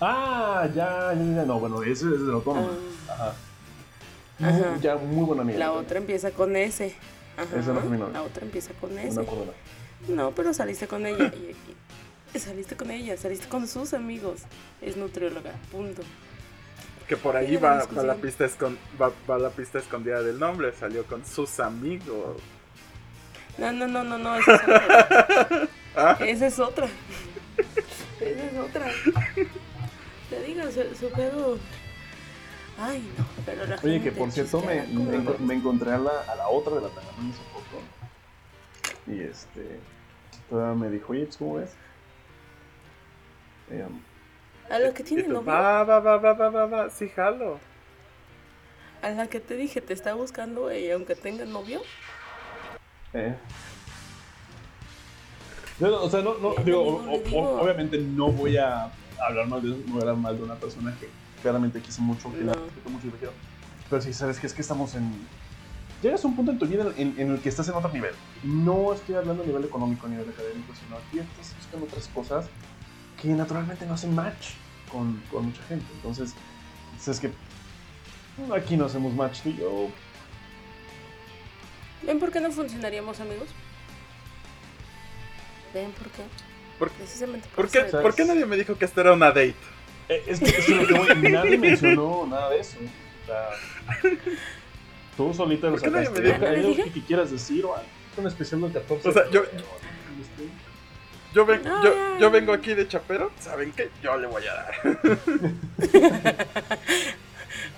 Ah, 0.00 0.68
ya, 0.74 1.12
ya, 1.14 1.24
ya. 1.36 1.44
No, 1.44 1.60
bueno, 1.60 1.82
ese 1.82 2.06
es 2.06 2.20
de 2.20 2.26
la 2.26 2.34
autónoma. 2.34 2.68
Ajá. 3.08 3.34
Ajá. 4.40 4.70
Muy- 4.72 4.80
Ya, 4.80 4.96
muy 4.96 5.24
buena 5.24 5.42
amiga. 5.42 5.58
La 5.58 5.72
otra 5.72 5.98
empieza 5.98 6.30
con 6.32 6.56
S. 6.56 6.94
Ajá. 7.36 7.56
Esa 7.58 7.72
no 7.72 7.80
fue 7.80 7.90
mi 7.90 7.98
novia. 7.98 8.12
La 8.14 8.22
otra 8.22 8.44
empieza 8.44 8.72
con 8.74 8.94
No 8.94 9.00
S. 9.00 9.20
acuerdo. 9.20 9.54
No, 10.08 10.30
pero 10.32 10.52
saliste 10.54 10.86
con 10.86 11.06
ella. 11.06 11.32
y- 11.34 11.56
y- 12.34 12.38
saliste 12.38 12.76
con 12.76 12.90
ella, 12.90 13.16
saliste 13.16 13.46
con 13.48 13.66
sus 13.68 13.92
amigos. 13.94 14.40
Es 14.80 14.96
nutrióloga, 14.96 15.52
punto. 15.70 16.02
Que 17.08 17.16
por 17.16 17.36
ahí 17.36 17.52
la 17.54 17.60
va, 17.60 17.68
va 17.70 17.76
discusión. 17.80 18.06
la 18.06 18.14
pista 18.14 18.44
escon- 18.46 18.78
va, 19.00 19.12
va 19.30 19.38
la 19.38 19.50
pista 19.50 19.78
escondida 19.78 20.22
del 20.22 20.38
nombre. 20.38 20.72
Salió 20.78 21.04
con 21.04 21.24
sus 21.26 21.60
amigos. 21.60 22.40
No, 23.58 23.70
no, 23.72 23.86
no, 23.86 24.02
no, 24.02 24.16
no, 24.18 24.36
esa 24.36 24.54
es 24.54 24.62
otra. 24.62 25.68
Ah, 25.94 26.16
Esa 26.20 26.46
es 26.46 26.58
otra. 26.58 26.86
Esa 28.18 28.44
es 28.46 28.56
otra. 28.58 28.90
Te 30.30 30.42
digo, 30.46 30.62
su, 30.70 30.96
su 30.98 31.12
pedo. 31.12 31.58
Ay, 32.78 33.06
no, 33.18 33.26
pero 33.44 33.66
la 33.66 33.74
Oye, 33.74 34.00
gente 34.00 34.04
que 34.10 34.12
por 34.12 34.32
cierto, 34.32 34.62
me, 34.62 35.54
encontré 35.54 35.92
a 35.92 35.98
la, 35.98 36.12
a 36.26 36.34
la 36.34 36.48
otra 36.48 36.76
de 36.76 36.80
la 36.80 36.88
Tangamanga 36.88 37.34
hace 37.34 37.42
poco. 37.52 37.82
Y 39.06 39.20
este. 39.20 39.80
Todavía 40.48 40.74
me 40.80 40.90
dijo, 40.90 41.12
oye, 41.12 41.28
¿cómo 41.38 41.54
ves? 41.54 41.74
Eh, 43.70 43.84
A 44.70 44.78
la 44.78 44.92
que 44.92 45.02
y 45.02 45.06
tiene 45.06 45.28
novio. 45.28 45.44
va, 45.52 45.84
va, 45.84 46.00
va, 46.00 46.16
va, 46.18 46.32
va, 46.34 46.48
va, 46.50 46.66
va, 46.66 46.90
sí, 46.90 47.08
jalo. 47.08 47.58
A 49.02 49.10
la 49.10 49.26
que 49.28 49.40
te 49.40 49.56
dije, 49.56 49.80
te 49.80 49.92
está 49.94 50.14
buscando 50.14 50.70
ella, 50.70 50.94
aunque 50.94 51.14
tenga 51.16 51.44
novio. 51.44 51.82
Eh. 53.14 53.34
No, 55.80 55.88
no, 55.90 56.02
o 56.04 56.10
sea, 56.10 56.22
no, 56.22 56.34
no, 56.38 56.54
digo, 56.64 56.80
o- 56.82 57.60
obviamente 57.60 57.98
no 57.98 58.30
voy 58.30 58.56
a 58.56 58.90
hablar 59.20 59.46
mal 59.48 59.60
de, 59.62 59.68
no 59.90 60.00
hablar 60.00 60.16
mal 60.16 60.36
de 60.36 60.44
una 60.44 60.54
persona 60.54 60.94
que 61.00 61.08
claramente 61.42 61.80
quise 61.80 62.00
mucho, 62.00 62.30
que 62.30 62.44
la 62.44 62.52
No. 62.54 62.64
respeto 62.64 62.88
mucho 62.90 63.06
y 63.08 63.10
la 63.10 63.16
quiero. 63.16 63.32
Pero 63.90 64.02
sí, 64.02 64.12
sabes 64.12 64.38
que 64.38 64.46
es 64.46 64.54
que 64.54 64.62
estamos 64.62 64.94
en... 64.94 65.10
Llegas 66.02 66.24
a 66.24 66.28
un 66.28 66.34
punto 66.34 66.50
en 66.50 66.58
tu 66.58 66.66
vida 66.66 66.84
en, 66.96 67.14
en 67.16 67.30
el 67.30 67.40
que 67.40 67.48
estás 67.48 67.68
en 67.68 67.74
otro 67.74 67.90
nivel. 67.92 68.12
No 68.42 68.92
estoy 68.92 69.14
hablando 69.14 69.44
a 69.44 69.46
nivel 69.46 69.64
económico, 69.64 70.06
a 70.06 70.10
nivel 70.10 70.28
académico, 70.28 70.74
sino 70.74 70.96
aquí 70.96 71.20
estás 71.20 71.56
buscando 71.56 71.86
otras 71.86 72.08
cosas 72.08 72.46
que 73.20 73.28
naturalmente 73.28 73.86
no 73.86 73.94
hacen 73.94 74.12
match 74.14 74.48
con, 74.90 75.22
con 75.30 75.46
mucha 75.46 75.62
gente. 75.64 75.86
Entonces, 75.94 76.34
es 77.06 77.20
que 77.20 77.28
mm, 77.28 78.52
aquí 78.52 78.76
no 78.76 78.86
hacemos 78.86 79.14
match 79.14 79.42
tú 79.42 79.50
y 79.50 79.56
yo. 79.58 79.88
¿Ven 82.02 82.18
por 82.18 82.32
qué 82.32 82.40
no 82.40 82.50
funcionaríamos, 82.50 83.20
amigos? 83.20 83.48
¿Ven 85.72 85.92
por 85.92 86.08
qué? 86.08 86.22
¿Por, 86.80 86.90
Precisamente 86.90 87.48
por 87.54 87.66
eso 87.66 87.78
qué. 87.86 87.96
¿Por 87.98 88.14
qué 88.14 88.24
nadie 88.24 88.44
me 88.44 88.56
dijo 88.56 88.76
que 88.76 88.86
esto 88.86 89.00
era 89.00 89.12
una 89.12 89.28
date? 89.28 89.54
Eh, 90.08 90.24
Es 90.26 90.40
que, 90.40 90.46
es 90.48 90.66
que 90.66 90.74
lo 90.74 90.86
que 90.86 90.94
voy, 90.94 91.30
nadie 91.30 91.56
mencionó 91.58 92.26
nada 92.26 92.50
de 92.50 92.58
eso. 92.58 92.76
O 93.22 93.26
sea, 93.26 93.50
tú 95.16 95.32
solita 95.34 95.66
lo 95.68 95.72
¿Por 95.74 95.82
qué 95.82 95.90
nadie 95.90 96.06
sacaste. 96.06 96.22
me 96.22 96.28
dijo? 96.68 96.82
¿Hay 96.84 97.00
quieras 97.02 97.30
decir 97.30 97.64
o 97.64 97.74
algo? 97.74 97.88
Un 98.16 98.26
especial 98.26 98.60
del 98.62 98.72
14. 98.72 99.08
O 99.08 99.12
sea, 99.12 99.30
yo- 99.30 99.44
Yo, 101.34 101.46
ven- 101.46 101.62
No, 101.64 101.82
yo, 101.82 101.94
yo 102.20 102.30
vengo 102.30 102.52
aquí 102.52 102.74
de 102.74 102.86
chapero, 102.86 103.30
¿saben 103.40 103.72
qué? 103.72 103.88
Yo 104.02 104.18
le 104.18 104.26
voy 104.26 104.42
a 104.46 104.52
dar. 104.54 104.74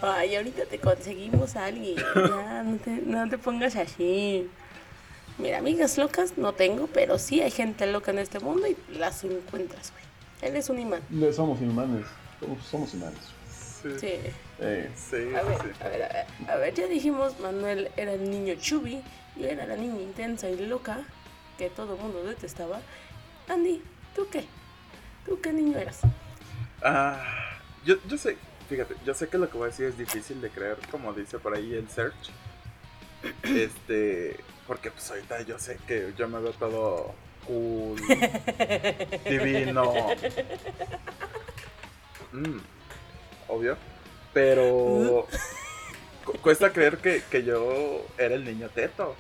Ay, 0.03 0.37
ahorita 0.37 0.64
te 0.66 0.79
conseguimos 0.79 1.57
a 1.57 1.66
alguien. 1.66 1.97
Ya, 1.97 2.62
no 2.64 2.77
te, 2.79 2.90
no 2.90 3.29
te 3.29 3.38
pongas 3.38 3.77
así. 3.77 4.49
Mira, 5.38 5.59
amigas 5.59 5.97
locas 5.99 6.37
no 6.37 6.53
tengo, 6.53 6.88
pero 6.88 7.18
sí 7.18 7.40
hay 7.40 7.51
gente 7.51 7.87
loca 7.87 8.11
en 8.11 8.18
este 8.18 8.38
mundo 8.40 8.66
y 8.66 8.77
las 8.99 9.23
encuentras, 9.25 9.92
güey. 9.92 10.05
Él 10.51 10.57
es 10.57 10.68
un 10.68 10.79
imán. 10.81 11.01
le- 11.11 11.33
somos 11.33 11.61
imanes. 11.61 12.05
Somos, 12.40 12.59
somos 12.66 12.94
imanes. 12.94 13.18
Sí, 13.83 13.88
sí, 14.01 14.12
Sí. 14.59 15.17
A 15.35 15.43
ver, 15.43 15.59
a 15.81 15.88
ver, 15.88 16.03
a 16.03 16.09
ver, 16.09 16.27
a 16.49 16.57
ver, 16.57 16.75
ya 16.75 16.87
dijimos, 16.87 17.38
Manuel 17.40 17.90
era 17.97 18.12
el 18.12 18.31
niño 18.31 18.55
chubby 18.55 19.03
y 19.37 19.45
era 19.45 19.67
la 19.67 19.77
niña 19.77 20.01
intensa 20.01 20.49
y 20.49 20.57
loca 20.67 21.03
que 21.59 21.71
todo 21.71 21.95
el 21.95 22.01
mundo 22.01 22.23
detestaba. 22.25 22.81
Andy, 23.49 23.83
¿tú 24.14 24.27
qué? 24.31 24.45
¿Tú 25.27 25.40
qué 25.40 25.53
niño 25.53 25.79
eras? 25.79 26.01
Ah, 26.83 27.23
yo, 27.85 27.97
yo 28.07 28.17
sé, 28.17 28.37
fíjate, 28.69 28.95
yo 29.05 29.14
sé 29.14 29.29
que 29.29 29.38
lo 29.38 29.49
que 29.51 29.59
voy 29.59 29.64
a 29.64 29.71
decir 29.71 29.87
es 29.87 29.99
difícil 29.99 30.40
de 30.40 30.51
creer, 30.51 30.79
como 30.90 31.12
dice 31.12 31.38
por 31.38 31.55
ahí 31.55 31.75
el 31.75 31.88
search. 31.88 32.31
Este, 33.43 34.38
porque 34.67 34.90
pues 34.90 35.11
ahorita 35.11 35.43
yo 35.43 35.59
sé 35.59 35.79
que 35.87 36.12
yo 36.17 36.29
me 36.29 36.40
veo 36.40 36.53
todo 36.53 37.14
cool, 37.47 38.01
divino. 39.29 39.93
Mm, 42.33 42.59
obvio. 43.47 43.77
Pero 44.35 45.27
cu- 46.25 46.38
cuesta 46.42 46.73
creer 46.73 46.99
que, 46.99 47.23
que 47.31 47.42
yo 47.44 48.05
era 48.18 48.35
el 48.35 48.44
niño 48.44 48.68
teto. 48.68 49.14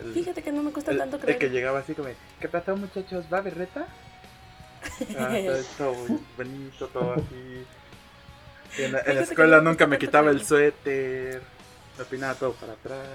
El- 0.00 0.14
Fíjate 0.14 0.42
que 0.42 0.52
no 0.52 0.62
me 0.62 0.70
cuesta 0.72 0.92
el, 0.92 0.98
tanto 0.98 1.16
el 1.16 1.22
creer. 1.22 1.38
que 1.38 1.50
llegaba 1.50 1.80
así 1.80 1.94
como, 1.94 2.08
¿qué 2.40 2.48
pasó 2.48 2.76
muchachos? 2.76 3.26
¿Va 3.32 3.40
berreta? 3.42 3.86
Ah, 5.18 5.36
todo, 5.78 5.94
bonito, 6.36 6.86
todo 6.88 7.12
así. 7.12 7.66
Y 8.78 8.82
En 8.84 8.92
la, 8.92 9.00
en 9.00 9.18
escuela 9.18 9.56
no 9.56 9.62
me 9.64 9.70
nunca 9.70 9.86
me 9.86 9.98
quitaba 9.98 10.30
el 10.30 10.46
suéter, 10.46 11.42
me 11.98 12.02
opinaba 12.04 12.34
todo 12.34 12.52
para 12.54 12.72
atrás. 12.74 13.06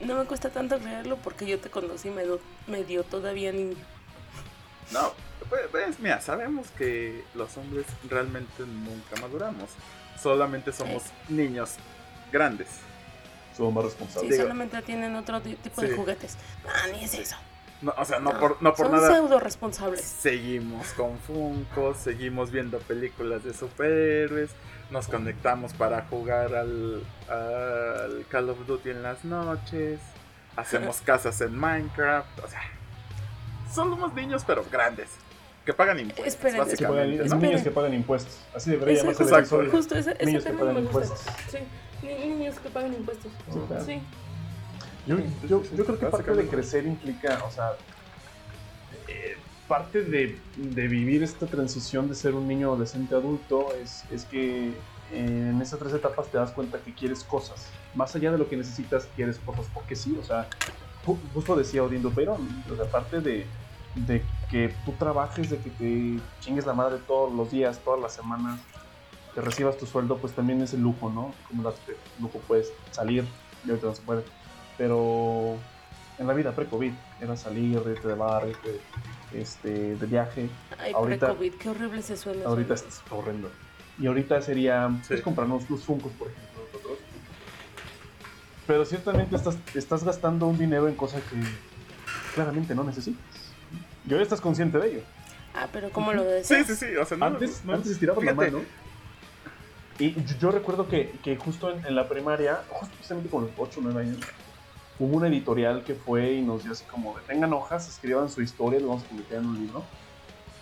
No 0.00 0.14
me 0.16 0.24
cuesta 0.26 0.50
tanto 0.50 0.78
creerlo 0.78 1.16
porque 1.16 1.46
yo 1.46 1.58
te 1.58 1.70
conocí 1.70 2.10
medio, 2.10 2.40
medio 2.66 3.04
todavía 3.04 3.50
niño. 3.52 3.76
No, 4.92 5.12
pues, 5.48 5.62
pues, 5.70 5.98
mira, 6.00 6.20
sabemos 6.20 6.68
que 6.76 7.24
los 7.34 7.56
hombres 7.56 7.86
realmente 8.08 8.64
nunca 8.66 9.20
maduramos. 9.20 9.70
Solamente 10.20 10.72
somos 10.72 11.02
niños 11.28 11.74
grandes. 12.32 12.68
somos 13.56 13.74
más 13.74 13.82
Sí, 13.84 13.88
responsables. 13.90 14.30
Digo- 14.30 14.42
solamente 14.44 14.82
tienen 14.82 15.16
otro 15.16 15.40
ti- 15.42 15.56
tipo 15.56 15.80
Sí. 15.80 15.88
de 15.88 15.96
juguetes. 15.96 16.36
Ah, 16.64 16.86
ni 16.92 17.02
es 17.04 17.14
eso. 17.14 17.34
No, 17.82 17.92
o 17.96 18.04
sea, 18.04 18.20
no, 18.20 18.38
por, 18.38 18.62
no 18.62 18.72
por 18.74 18.86
Son 18.86 18.94
nada. 18.96 19.12
pseudo 19.12 19.40
responsables. 19.40 20.00
Seguimos 20.00 20.88
con 20.92 21.18
Funko, 21.18 21.94
seguimos 21.94 22.50
viendo 22.52 22.78
películas 22.78 23.42
de 23.42 23.52
superhéroes, 23.54 24.50
nos 24.90 25.08
conectamos 25.08 25.72
para 25.74 26.02
jugar 26.02 26.54
al, 26.54 27.02
al 27.28 28.24
Call 28.28 28.50
of 28.50 28.64
Duty 28.66 28.90
en 28.90 29.02
las 29.02 29.24
noches, 29.24 29.98
hacemos 30.56 31.00
casas 31.04 31.40
en 31.40 31.58
Minecraft, 31.58 32.38
o 32.44 32.48
sea, 32.48 32.62
somos 33.72 34.12
niños 34.14 34.42
pero 34.46 34.64
grandes, 34.70 35.08
que 35.64 35.72
pagan 35.74 35.98
impuestos, 36.00 36.26
Esperen, 36.26 36.54
Que 36.54 36.58
pagan- 36.60 36.70
básicamente, 36.70 37.24
es 37.24 37.30
¿no? 37.30 37.36
niños 37.40 37.62
que 37.62 37.70
pagan 37.70 37.94
impuestos. 37.94 38.38
Así 38.54 38.70
debería 38.70 38.96
llamarse 38.98 39.22
el 39.22 39.28
Exacto. 39.28 39.56
episodio. 39.56 39.70
Justo 39.70 39.94
ese, 39.98 40.12
ese 40.12 40.26
Niños 40.26 40.44
que 40.44 40.52
pagan 40.52 40.74
me 40.74 40.80
gusta. 40.82 40.98
impuestos. 41.04 41.34
Sí, 41.50 41.58
ni- 42.02 42.34
niños 42.34 42.58
que 42.58 42.68
pagan 42.70 42.94
impuestos. 42.94 43.32
Sí, 43.52 43.58
claro. 43.68 43.84
Sí. 43.84 44.00
Yo, 45.06 45.16
yo, 45.48 45.62
yo 45.74 45.84
creo 45.84 45.98
que 45.98 46.06
parte 46.06 46.06
de 46.06 46.08
Básicamente. 46.10 46.48
crecer 46.50 46.86
implica, 46.86 47.42
o 47.44 47.50
sea, 47.50 47.72
eh, 49.08 49.36
parte 49.66 50.02
de, 50.04 50.38
de 50.56 50.88
vivir 50.88 51.22
esta 51.22 51.46
transición 51.46 52.08
de 52.08 52.14
ser 52.14 52.34
un 52.34 52.46
niño 52.48 52.68
adolescente 52.68 53.14
adulto 53.14 53.74
es, 53.82 54.04
es 54.10 54.24
que 54.24 54.72
en 55.12 55.60
esas 55.62 55.78
tres 55.78 55.92
etapas 55.94 56.26
te 56.28 56.36
das 56.38 56.50
cuenta 56.50 56.78
que 56.78 56.92
quieres 56.94 57.24
cosas. 57.24 57.66
Más 57.94 58.14
allá 58.14 58.32
de 58.32 58.38
lo 58.38 58.48
que 58.48 58.56
necesitas, 58.56 59.08
quieres 59.16 59.38
cosas 59.38 59.66
porque 59.72 59.96
sí. 59.96 60.16
O 60.20 60.24
sea, 60.24 60.46
justo 61.34 61.56
decía 61.56 61.82
Odindo 61.82 62.10
Peirón, 62.10 62.46
o 62.70 62.76
sea, 62.76 62.84
aparte 62.84 63.20
de, 63.20 63.46
de 63.94 64.22
que 64.50 64.74
tú 64.84 64.92
trabajes, 64.92 65.50
de 65.50 65.58
que 65.58 65.70
te 65.70 66.20
chingues 66.40 66.66
la 66.66 66.74
madre 66.74 66.98
todos 67.06 67.32
los 67.34 67.50
días, 67.50 67.78
todas 67.84 68.00
las 68.00 68.12
semanas, 68.12 68.60
que 69.34 69.40
recibas 69.40 69.76
tu 69.78 69.86
sueldo, 69.86 70.16
pues 70.18 70.32
también 70.34 70.60
es 70.62 70.74
el 70.74 70.80
lujo, 70.82 71.10
¿no? 71.10 71.32
Como 71.48 71.62
date 71.62 71.96
lujo 72.20 72.38
puedes 72.46 72.72
salir, 72.90 73.24
y 73.64 73.70
ahorita 73.70 73.86
no 73.88 73.94
se 73.94 74.02
puede. 74.02 74.24
Pero 74.76 75.56
en 76.18 76.26
la 76.26 76.34
vida 76.34 76.52
pre-COVID 76.52 76.92
era 77.20 77.36
salir, 77.36 77.82
irte 77.86 78.08
de 78.08 78.14
bar, 78.14 78.48
irte 78.48 78.80
este, 79.32 79.96
de 79.96 80.06
viaje. 80.06 80.48
Ay, 80.78 80.92
Ahorita- 80.92 81.26
pre-COVID, 81.26 81.54
qué 81.54 81.68
horrible 81.70 82.02
se 82.02 82.16
suena. 82.16 82.44
Ahorita 82.46 82.74
es 82.74 83.02
horrendo. 83.10 83.50
Y 83.98 84.06
ahorita 84.06 84.40
sería 84.42 84.88
pues, 85.06 85.18
Sí. 85.18 85.24
comprarnos 85.24 85.68
los 85.68 85.82
Funkos, 85.84 86.12
por 86.12 86.28
ejemplo. 86.28 86.47
Pero 88.68 88.84
ciertamente 88.84 89.34
estás, 89.34 89.56
estás 89.74 90.04
gastando 90.04 90.46
un 90.46 90.56
dinero 90.58 90.86
en 90.88 90.94
cosas 90.94 91.20
que 91.22 91.36
claramente 92.34 92.74
no 92.74 92.84
necesitas. 92.84 93.24
Y 94.08 94.12
hoy 94.14 94.22
estás 94.22 94.40
consciente 94.40 94.78
de 94.78 94.88
ello. 94.92 95.00
Ah, 95.54 95.66
pero 95.72 95.90
¿cómo 95.90 96.12
lo 96.12 96.22
Sí, 96.22 96.28
deseas? 96.28 96.66
sí, 96.68 96.76
sí. 96.76 96.96
O 96.96 97.04
sea, 97.04 97.16
no, 97.16 97.24
antes, 97.26 97.64
no- 97.64 97.72
antes 97.72 97.90
estirabas 97.92 98.22
la 98.22 98.34
mano. 98.34 98.60
Y 99.98 100.12
yo, 100.14 100.36
yo 100.38 100.50
recuerdo 100.52 100.86
que, 100.86 101.10
que 101.24 101.36
justo 101.36 101.70
en, 101.72 101.84
en 101.84 101.96
la 101.96 102.08
primaria, 102.08 102.60
justamente 102.68 103.28
con 103.28 103.44
los 103.44 103.50
8 103.56 103.80
o 103.80 103.82
9 103.82 104.02
años, 104.02 104.18
hubo 105.00 105.16
una 105.16 105.26
editorial 105.28 105.82
que 105.82 105.94
fue 105.94 106.34
y 106.34 106.42
nos 106.42 106.62
dio 106.62 106.72
así 106.72 106.84
como 106.84 107.16
de 107.16 107.22
tengan 107.22 107.52
hojas, 107.54 107.88
escriban 107.88 108.28
su 108.28 108.40
historia, 108.42 108.78
lo 108.78 108.88
vamos 108.88 109.04
a 109.04 109.08
publicar 109.08 109.38
en 109.38 109.46
un 109.46 109.58
libro. 109.58 109.82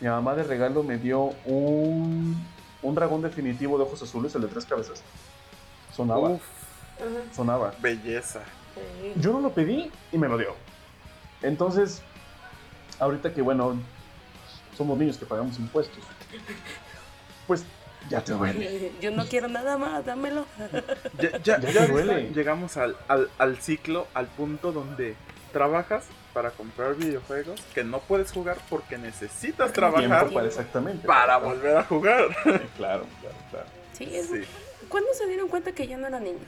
Mi 0.00 0.08
mamá 0.08 0.34
de 0.36 0.44
regalo 0.44 0.82
me 0.82 0.96
dio 0.96 1.34
un, 1.44 2.36
un 2.82 2.94
dragón 2.94 3.20
definitivo 3.20 3.76
de 3.76 3.84
ojos 3.84 4.00
azules, 4.02 4.34
el 4.36 4.42
de 4.42 4.48
tres 4.48 4.64
cabezas. 4.64 5.02
Sonaba, 5.94 6.30
Uf, 6.30 6.42
Ajá, 6.98 7.34
sonaba. 7.34 7.74
belleza. 7.80 8.40
Yo 9.16 9.32
no 9.32 9.40
lo 9.40 9.50
pedí 9.52 9.90
y 10.12 10.18
me 10.18 10.28
lo 10.28 10.36
dio. 10.36 10.54
Entonces, 11.42 12.02
ahorita 12.98 13.32
que 13.32 13.40
bueno, 13.42 13.78
somos 14.76 14.98
niños 14.98 15.16
que 15.16 15.24
pagamos 15.26 15.58
impuestos, 15.58 16.02
pues 17.46 17.64
ya 18.10 18.22
te 18.22 18.32
duele. 18.32 18.92
Yo 19.00 19.10
no 19.10 19.26
quiero 19.26 19.48
nada 19.48 19.78
más, 19.78 20.04
dámelo. 20.04 20.46
Ya, 21.20 21.30
ya, 21.30 21.38
Ya 21.38 21.58
ya 21.58 21.60
te 21.60 21.66
ahorita 21.78 21.86
duele. 21.92 22.30
llegamos 22.34 22.76
al, 22.76 22.96
al, 23.08 23.30
al 23.38 23.56
ciclo, 23.60 24.06
al 24.14 24.26
punto 24.26 24.72
donde 24.72 25.16
trabajas 25.52 26.04
para 26.34 26.50
comprar 26.50 26.94
videojuegos 26.96 27.58
que 27.74 27.82
no 27.82 28.00
puedes 28.00 28.30
jugar 28.30 28.58
porque 28.68 28.98
necesitas 28.98 29.72
trabajar 29.72 30.20
Tiempo 30.26 30.34
para 30.34 30.46
exactamente. 30.46 31.06
para 31.06 31.38
volver 31.38 31.76
a 31.78 31.82
jugar. 31.84 32.26
Claro, 32.76 33.06
claro, 33.22 33.36
claro. 33.50 33.66
Sí, 33.94 34.04
es... 34.14 34.26
Sí. 34.26 34.42
¿Cuándo 34.90 35.08
se 35.14 35.26
dieron 35.26 35.48
cuenta 35.48 35.72
que 35.72 35.86
ya 35.86 35.96
no 35.96 36.06
eran 36.06 36.22
niños? 36.24 36.42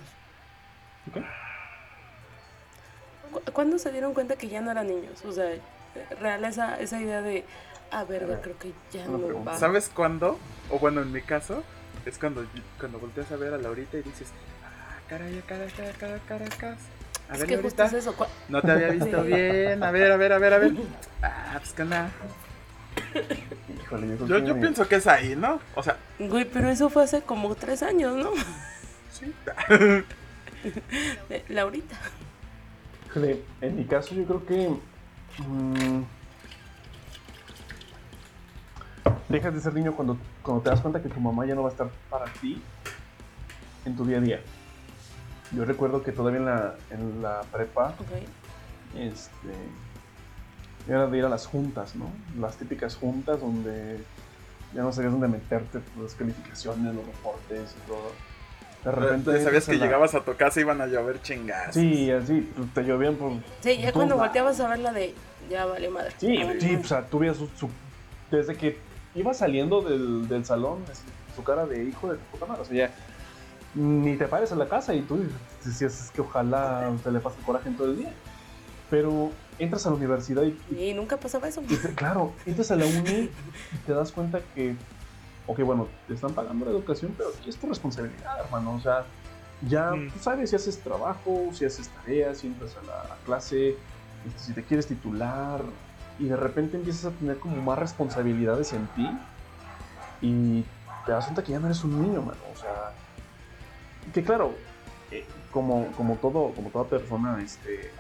¿Qué? 1.12 1.23
¿Cu- 3.33 3.42
¿Cuándo 3.53 3.79
se 3.79 3.92
dieron 3.92 4.14
cuenta 4.14 4.37
que 4.37 4.49
ya 4.49 4.61
no 4.61 4.71
eran 4.71 4.87
niños? 4.88 5.25
O 5.25 5.33
sea, 5.33 5.51
real 6.21 6.44
esa, 6.44 6.79
esa 6.81 7.01
idea 7.01 7.21
de, 7.23 7.44
a 7.90 8.05
ver, 8.05 8.25
A 8.25 8.27
ver, 8.27 8.40
creo 8.40 8.59
que 8.59 8.73
ya 8.92 9.07
una 9.07 9.18
no 9.18 9.25
pregunta. 9.27 9.51
va. 9.53 9.59
¿Sabes 9.59 9.90
cuándo? 9.94 10.38
O 10.71 10.79
bueno, 10.79 11.03
en 11.03 11.12
mi 11.12 11.21
caso, 11.23 11.62
es 12.07 12.18
cuando, 12.18 12.44
cuando 12.79 12.99
volteas 12.99 13.31
a 13.33 13.37
ver 13.37 13.53
a 13.55 13.59
Laurita 13.59 13.97
y 13.99 14.03
dices, 14.03 14.29
ah, 14.64 14.97
caray, 15.09 15.42
caray, 15.47 15.71
caray, 15.71 15.92
caray, 15.94 16.21
caracas. 16.27 16.79
A 17.29 17.35
Es 17.35 17.40
ver, 17.40 17.49
que 17.49 17.57
justo 17.59 17.83
Laurita, 17.83 17.99
es 17.99 18.07
eso. 18.07 18.14
no 18.49 18.62
te 18.62 18.73
había 18.73 18.88
visto 18.90 19.23
Sí. 19.25 19.29
bien. 19.29 19.83
A 19.85 19.90
ver, 19.90 20.12
a 20.12 20.16
ver, 20.16 20.33
a 20.33 20.38
ver, 20.38 20.53
a 20.55 20.59
ver. 20.59 20.73
Ah, 21.23 21.57
pues 21.59 21.73
que 21.73 21.85
nada. 21.85 22.11
Híjole, 23.83 24.16
yo 24.18 24.38
Yo, 24.38 24.61
pienso 24.61 24.87
que 24.88 24.97
es 24.97 25.07
ahí, 25.07 25.35
¿no? 25.37 25.61
O 25.75 25.83
sea, 25.83 25.97
Güey, 26.18 26.44
pero 26.44 26.68
eso 26.68 26.88
fue 26.90 27.05
hace 27.05 27.23
como 27.23 27.55
tres 27.55 27.83
años, 27.83 28.16
¿no? 28.16 28.31
sí. 29.12 29.33
Laurita. 31.48 31.96
Híjole, 33.07 33.42
en 33.61 33.76
mi 33.76 33.85
caso 33.85 34.14
yo 34.14 34.24
creo 34.24 34.46
que... 34.46 34.68
mm, 35.42 36.02
dejas 39.28 39.54
de 39.54 39.61
ser 39.61 39.74
niño 39.74 39.94
cuando, 39.94 40.16
cuando 40.42 40.62
te 40.62 40.70
das 40.70 40.81
cuenta 40.81 41.02
que 41.02 41.09
tu 41.09 41.20
mamá 41.20 41.44
ya 41.46 41.54
no 41.54 41.62
va 41.62 41.68
a 41.68 41.72
estar 41.72 41.90
para 42.09 42.26
ti 42.40 42.62
en 43.85 43.96
tu 43.96 44.04
día 44.04 44.18
a 44.18 44.20
día. 44.20 44.40
Yo 45.52 45.64
recuerdo 45.64 46.02
que 46.02 46.12
todavía 46.12 46.40
en 46.40 46.46
la, 46.46 46.74
en 46.90 47.22
la 47.22 47.40
prepa 47.52 47.94
este, 48.94 49.54
era 50.87 51.07
de 51.07 51.18
ir 51.18 51.24
a 51.24 51.28
las 51.28 51.46
juntas, 51.46 51.94
¿no? 51.94 52.11
Las 52.38 52.57
típicas 52.57 52.96
juntas 52.96 53.40
donde 53.40 54.02
ya 54.74 54.83
no 54.83 54.92
sabías 54.92 55.12
dónde 55.12 55.28
meterte, 55.28 55.81
pues, 55.81 56.11
las 56.11 56.14
calificaciones, 56.14 56.94
los 56.94 57.07
reportes 57.07 57.74
y 57.76 57.88
todo. 57.88 58.12
De 58.84 58.92
repente... 58.92 59.42
sabías 59.42 59.66
que 59.66 59.76
la- 59.76 59.84
llegabas 59.86 60.14
a 60.14 60.24
tu 60.24 60.34
casa 60.36 60.60
y 60.60 60.62
iban 60.62 60.80
a 60.80 60.86
llover 60.86 61.20
chingas. 61.22 61.74
Sí, 61.74 62.10
así, 62.10 62.48
pues, 62.56 62.72
te 62.74 62.82
llovían 62.82 63.16
por... 63.16 63.32
Sí, 63.60 63.78
ya 63.78 63.92
cuando 63.92 64.16
volteabas 64.16 64.60
a 64.60 64.68
ver 64.68 64.78
la 64.78 64.92
de, 64.92 65.14
ya 65.50 65.64
vale 65.66 65.88
madre. 65.90 66.12
Sí, 66.18 66.38
sí, 66.60 66.76
o 66.76 66.84
sea, 66.84 67.04
tú 67.06 67.18
veías 67.18 67.36
su, 67.36 67.48
su- 67.58 67.70
Desde 68.30 68.54
que 68.54 68.78
iba 69.14 69.34
saliendo 69.34 69.80
del, 69.82 70.28
del 70.28 70.44
salón, 70.44 70.84
así, 70.90 71.02
su 71.34 71.42
cara 71.42 71.66
de 71.66 71.84
hijo 71.84 72.12
de 72.12 72.18
tu 72.18 72.24
puta 72.32 72.46
madre. 72.46 72.62
O 72.62 72.64
sea, 72.64 72.76
ya 72.88 72.94
ni 73.74 74.16
te 74.16 74.26
pares 74.26 74.50
a 74.52 74.56
la 74.56 74.68
casa 74.68 74.94
y 74.94 75.02
tú 75.02 75.18
decías, 75.64 76.04
es 76.04 76.10
que 76.10 76.20
ojalá 76.20 76.90
te 77.02 77.10
le 77.10 77.20
pase 77.20 77.38
el 77.38 77.44
coraje 77.44 77.68
en 77.68 77.76
todo 77.76 77.88
el 77.90 77.98
día. 77.98 78.12
Pero 78.90 79.30
entras 79.58 79.84
a 79.86 79.90
la 79.90 79.96
universidad 79.96 80.42
y, 80.44 80.56
y 80.74 80.84
Y 80.90 80.94
nunca 80.94 81.16
pasaba 81.18 81.46
eso. 81.48 81.62
Y 81.68 81.76
claro, 81.94 82.32
entras 82.46 82.70
a 82.70 82.76
la 82.76 82.86
uni 82.86 83.28
y 83.28 83.76
te 83.86 83.92
das 83.92 84.12
cuenta 84.12 84.40
que, 84.54 84.74
ok, 85.48 85.61
bueno, 85.62 85.88
te 86.06 86.14
están 86.14 86.32
pagando 86.34 86.66
la 86.66 86.70
educación, 86.70 87.14
pero 87.16 87.30
sí 87.32 87.48
es 87.50 87.56
tu 87.56 87.66
responsabilidad, 87.66 88.38
hermano. 88.44 88.74
O 88.74 88.80
sea, 88.80 89.06
ya 89.62 89.90
Mm. 89.90 90.11
tú 90.11 90.18
sabes 90.20 90.50
si 90.50 90.56
haces 90.56 90.78
trabajo, 90.80 91.48
si 91.52 91.64
haces 91.64 91.88
tareas, 91.88 92.38
si 92.38 92.46
entras 92.46 92.76
a 92.76 92.82
la 93.08 93.16
clase, 93.24 93.70
este, 94.26 94.38
si 94.38 94.52
te 94.52 94.62
quieres 94.62 94.87
titular, 94.87 95.62
y 96.18 96.26
de 96.26 96.37
repente 96.37 96.76
empiezas 96.76 97.06
a 97.06 97.16
tener 97.16 97.38
como 97.38 97.56
más 97.62 97.78
responsabilidades 97.78 98.72
en 98.72 98.87
ti 98.88 99.18
y 100.20 100.64
te 101.06 101.12
das 101.12 101.24
cuenta 101.26 101.42
que 101.42 101.52
ya 101.52 101.61
no 101.61 101.66
eres 101.66 101.82
un 101.84 102.02
niño, 102.02 102.20
mano. 102.22 102.40
O 102.52 102.56
sea, 102.56 102.92
que 104.12 104.22
claro, 104.22 104.54
eh, 105.11 105.26
como, 105.52 105.92
como, 105.92 106.16
todo, 106.16 106.52
como 106.54 106.70
toda 106.70 106.87
persona, 106.88 107.40
este, 107.42 107.90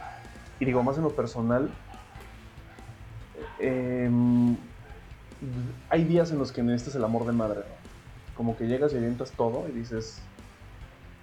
y 0.60 0.64
digo 0.64 0.82
más 0.82 0.96
en 0.98 1.04
lo 1.04 1.10
personal, 1.10 1.70
em, 3.58 4.56
hay 5.90 6.04
días 6.04 6.30
en 6.30 6.38
los 6.38 6.52
que 6.52 6.62
necesitas 6.62 6.96
el 6.96 7.04
amor 7.04 7.26
de 7.26 7.32
madre, 7.32 7.60
¿no? 7.60 7.88
Como 8.36 8.56
que 8.56 8.66
llegas 8.66 8.92
y 8.92 8.96
avientas 8.96 9.32
todo 9.32 9.66
y 9.68 9.72
dices, 9.72 10.20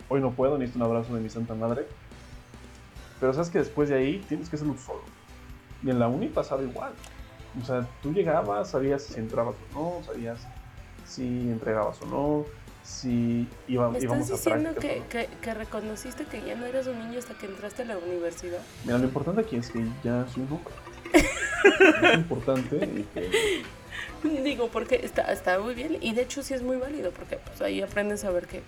hoy 0.10 0.22
no 0.22 0.32
puedo, 0.32 0.58
necesito 0.58 0.84
un 0.84 0.92
abrazo 0.92 1.16
de 1.16 1.22
mi 1.22 1.30
santa 1.30 1.54
madre. 1.54 1.88
Pero 3.20 3.34
sabes 3.34 3.50
que 3.50 3.60
después 3.60 3.90
de 3.90 3.96
ahí 3.96 4.24
tienes 4.28 4.50
que 4.50 4.58
hacerlo 4.58 4.76
solo. 4.78 5.04
Y 5.84 5.90
en 5.90 6.00
la 6.00 6.08
uni 6.08 6.28
pasaba 6.28 6.62
igual. 6.64 6.94
O 7.62 7.66
sea, 7.66 7.88
tú 8.02 8.12
llegabas, 8.12 8.70
sabías 8.72 9.04
si 9.04 9.20
entrabas 9.20 9.56
o 9.74 10.00
no, 10.00 10.04
sabías 10.06 10.46
si 11.06 11.24
entregabas 11.24 12.02
o 12.02 12.06
no, 12.08 12.46
si 12.84 13.48
iba, 13.68 13.90
¿Me 13.90 14.00
íbamos 14.00 14.30
estás 14.30 14.48
a 14.48 14.56
diciendo 14.58 14.80
que, 14.80 15.00
no. 15.00 15.08
que, 15.10 15.30
que 15.42 15.54
reconociste 15.54 16.26
que 16.26 16.46
ya 16.46 16.56
no 16.56 16.66
eras 16.66 16.88
un 16.88 17.00
niño 17.00 17.20
hasta 17.20 17.34
que 17.36 17.46
entraste 17.46 17.84
a 17.84 17.86
la 17.86 17.98
universidad? 17.98 18.60
Mira, 18.84 18.98
lo 18.98 19.06
importante 19.06 19.42
aquí 19.42 19.56
es 19.56 19.70
que 19.72 19.86
ya 20.04 20.28
soy 20.28 20.44
un 20.44 20.54
hombre. 20.54 20.74
es 21.14 22.14
importante 22.18 22.76
y 22.76 23.04
que 23.14 23.64
Digo, 24.44 24.70
porque 24.70 25.00
está, 25.04 25.32
está 25.32 25.60
muy 25.60 25.74
bien 25.74 25.98
y 26.02 26.14
de 26.14 26.22
hecho 26.24 26.44
sí 26.44 26.54
es 26.54 26.62
muy 26.62 26.78
válido 26.78 27.12
porque 27.12 27.38
pues 27.38 27.62
ahí 27.62 27.82
aprendes 27.82 28.24
a 28.24 28.32
ver 28.32 28.48
que 28.48 28.62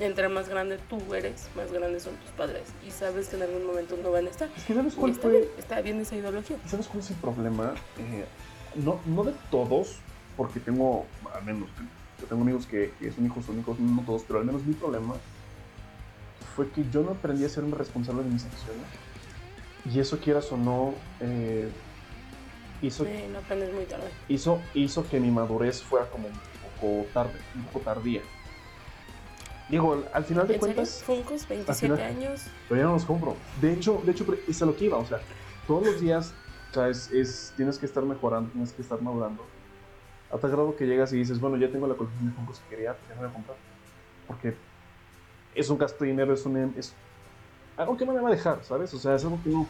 entre 0.00 0.28
más 0.28 0.48
grande 0.48 0.78
tú 0.88 1.14
eres, 1.14 1.48
más 1.54 1.70
grandes 1.72 2.02
son 2.02 2.14
tus 2.16 2.30
padres 2.30 2.62
y 2.86 2.90
sabes 2.90 3.28
que 3.28 3.36
en 3.36 3.42
algún 3.42 3.64
momento 3.66 3.96
no 4.02 4.10
van 4.10 4.26
a 4.26 4.30
estar. 4.30 4.48
Es 4.56 4.64
que 4.64 4.74
¿sabes 4.74 4.94
cuál 4.94 5.12
está 5.12 5.22
fue? 5.22 5.30
bien, 5.32 5.44
está 5.58 5.80
bien 5.80 6.00
esa 6.00 6.16
ideología. 6.16 6.56
¿Sabes 6.66 6.88
cuál 6.88 7.00
es 7.00 7.10
el 7.10 7.16
problema? 7.16 7.74
Eh, 7.98 8.24
no, 8.74 9.00
no 9.06 9.22
de 9.24 9.32
todos, 9.50 9.96
porque 10.36 10.58
tengo, 10.58 11.06
al 11.32 11.44
menos, 11.44 11.68
yo 12.20 12.26
tengo 12.26 12.42
amigos 12.42 12.66
que, 12.66 12.92
que 12.98 13.12
son 13.12 13.24
hijos 13.26 13.48
únicos, 13.48 13.78
no 13.78 14.02
todos, 14.02 14.22
pero 14.26 14.40
al 14.40 14.44
menos 14.44 14.64
mi 14.64 14.74
problema 14.74 15.14
fue 16.56 16.68
que 16.70 16.84
yo 16.90 17.02
no 17.02 17.12
aprendí 17.12 17.44
a 17.44 17.48
serme 17.48 17.76
responsable 17.76 18.22
de 18.22 18.30
mis 18.30 18.44
acciones. 18.44 18.86
Y 19.92 20.00
eso, 20.00 20.18
quieras 20.18 20.50
o 20.50 20.56
no, 20.56 20.94
eh, 21.20 21.68
hizo, 22.86 23.04
Eh, 23.06 23.28
no 23.32 23.38
aprendes 23.38 23.72
muy 23.72 23.84
tarde. 23.84 24.08
hizo, 24.28 24.60
hizo 24.74 25.08
que 25.08 25.20
mi 25.20 25.30
madurez 25.30 25.82
fuera 25.82 26.06
como 26.10 26.28
un 26.28 26.34
poco 26.80 27.06
tarde, 27.12 27.34
un 27.54 27.62
poco 27.64 27.80
tardía. 27.80 28.20
Digo, 29.68 30.04
al 30.12 30.24
final 30.24 30.46
de 30.46 30.58
cuentas, 30.58 31.02
Funcos, 31.04 31.48
27 31.48 31.74
final- 31.96 32.00
años. 32.00 32.42
pero 32.68 32.80
ya 32.82 32.86
no 32.86 32.92
los 32.92 33.04
compro. 33.04 33.34
De 33.60 33.72
hecho, 33.72 34.00
de 34.04 34.12
hecho, 34.12 34.26
es 34.46 34.62
a 34.62 34.66
lo 34.66 34.76
que 34.76 34.84
iba. 34.86 34.98
O 34.98 35.06
sea, 35.06 35.20
todos 35.66 35.86
los 35.86 36.00
días, 36.00 36.34
o 36.70 36.74
sea, 36.74 36.88
es, 36.88 37.10
es- 37.10 37.52
tienes 37.56 37.78
que 37.78 37.86
estar 37.86 38.02
mejorando, 38.04 38.50
tienes 38.50 38.72
que 38.72 38.82
estar 38.82 39.00
madurando. 39.00 39.44
A 40.30 40.36
tal 40.38 40.50
grado 40.50 40.76
que 40.76 40.84
llegas 40.86 41.12
y 41.12 41.16
dices, 41.16 41.40
bueno, 41.40 41.56
ya 41.56 41.70
tengo 41.70 41.86
la 41.86 41.94
colección 41.94 42.26
de 42.28 42.32
Funkos 42.34 42.58
que 42.60 42.76
quería, 42.76 42.96
ya 43.08 43.14
no 43.14 43.20
voy 43.22 43.30
a 43.30 43.32
comprar. 43.32 43.56
Porque 44.26 44.54
es 45.54 45.70
un 45.70 45.78
gasto 45.78 46.04
de 46.04 46.10
dinero, 46.10 46.34
es 46.34 46.44
un... 46.44 46.74
Es 46.76 46.92
algo 47.76 47.96
que 47.96 48.04
no 48.04 48.12
me 48.12 48.20
va 48.20 48.28
a 48.28 48.32
dejar, 48.32 48.62
¿sabes? 48.64 48.92
O 48.94 48.98
sea, 48.98 49.14
es 49.14 49.24
algo 49.24 49.38
que 49.42 49.48
no... 49.50 49.66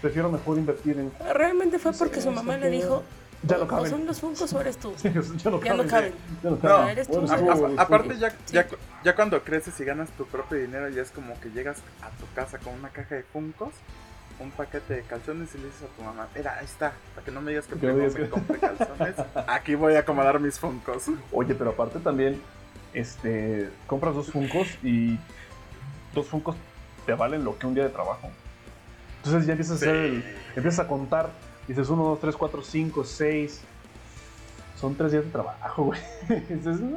Prefiero 0.00 0.30
mejor 0.30 0.58
invertir 0.58 0.98
en... 0.98 1.12
Realmente 1.34 1.78
fue 1.78 1.92
porque 1.92 2.20
su 2.20 2.30
mamá 2.30 2.56
le 2.56 2.70
dijo, 2.70 3.02
Ya 3.42 3.56
no 3.56 3.64
¿O 3.64 3.68
caben. 3.68 3.90
son 3.90 4.06
los 4.06 4.20
funcos 4.20 4.52
o 4.52 4.60
eres 4.60 4.76
tú? 4.78 4.94
ya 5.02 5.50
no 5.50 5.62
Ya 5.62 5.74
no 5.74 5.86
caben. 5.86 6.12
Ya 6.42 6.50
no 6.50 6.56
No, 6.56 6.60
caben. 6.60 6.88
eres 6.90 7.08
tú. 7.08 7.24
Aparte 7.76 8.16
ya, 8.18 8.32
ya, 8.52 8.66
ya 9.04 9.14
cuando 9.16 9.42
creces 9.42 9.78
y 9.80 9.84
ganas 9.84 10.08
tu 10.10 10.24
propio 10.26 10.58
dinero 10.58 10.88
ya 10.88 11.02
es 11.02 11.10
como 11.10 11.38
que 11.40 11.50
llegas 11.50 11.78
a 12.02 12.10
tu 12.18 12.26
casa 12.34 12.58
con 12.58 12.74
una 12.74 12.90
caja 12.90 13.16
de 13.16 13.22
funcos, 13.24 13.70
un 14.40 14.50
paquete 14.52 14.94
de 14.94 15.02
calzones 15.02 15.52
y 15.54 15.58
le 15.58 15.64
dices 15.64 15.82
a 15.82 15.96
tu 15.96 16.02
mamá, 16.04 16.28
mira, 16.34 16.56
ahí 16.58 16.64
está, 16.64 16.92
para 17.14 17.24
que 17.24 17.32
no 17.32 17.40
me 17.40 17.50
digas 17.50 17.66
que 17.66 17.74
no 17.74 17.94
digas 17.96 18.14
me 18.14 18.20
que- 18.20 18.28
compré 18.28 18.58
calzones, 18.60 19.14
aquí 19.48 19.74
voy 19.74 19.94
a 19.96 20.00
acomodar 20.00 20.38
mis 20.38 20.60
funcos. 20.60 21.06
Oye, 21.32 21.56
pero 21.56 21.70
aparte 21.70 21.98
también, 21.98 22.40
este, 22.94 23.68
compras 23.88 24.14
dos 24.14 24.30
Funcos 24.30 24.68
y 24.84 25.18
dos 26.14 26.26
Funcos 26.28 26.54
te 27.04 27.14
valen 27.14 27.42
lo 27.44 27.58
que 27.58 27.66
un 27.66 27.74
día 27.74 27.82
de 27.84 27.90
trabajo. 27.90 28.30
Entonces 29.18 29.46
ya 29.46 29.52
empiezas 29.52 29.72
a 29.72 29.76
hacer 29.76 29.94
el- 29.96 30.24
empiezas 30.56 30.80
a 30.80 30.88
contar, 30.88 31.30
dices 31.66 31.88
1, 31.88 32.02
2, 32.04 32.20
3, 32.20 32.36
4, 32.36 32.62
5, 32.62 33.04
6. 33.04 33.60
Son 34.76 34.94
tres 34.94 35.10
días 35.12 35.24
de 35.24 35.30
trabajo, 35.30 35.84
güey. 35.86 36.00
Dices, 36.48 36.80
"Mm". 36.80 36.94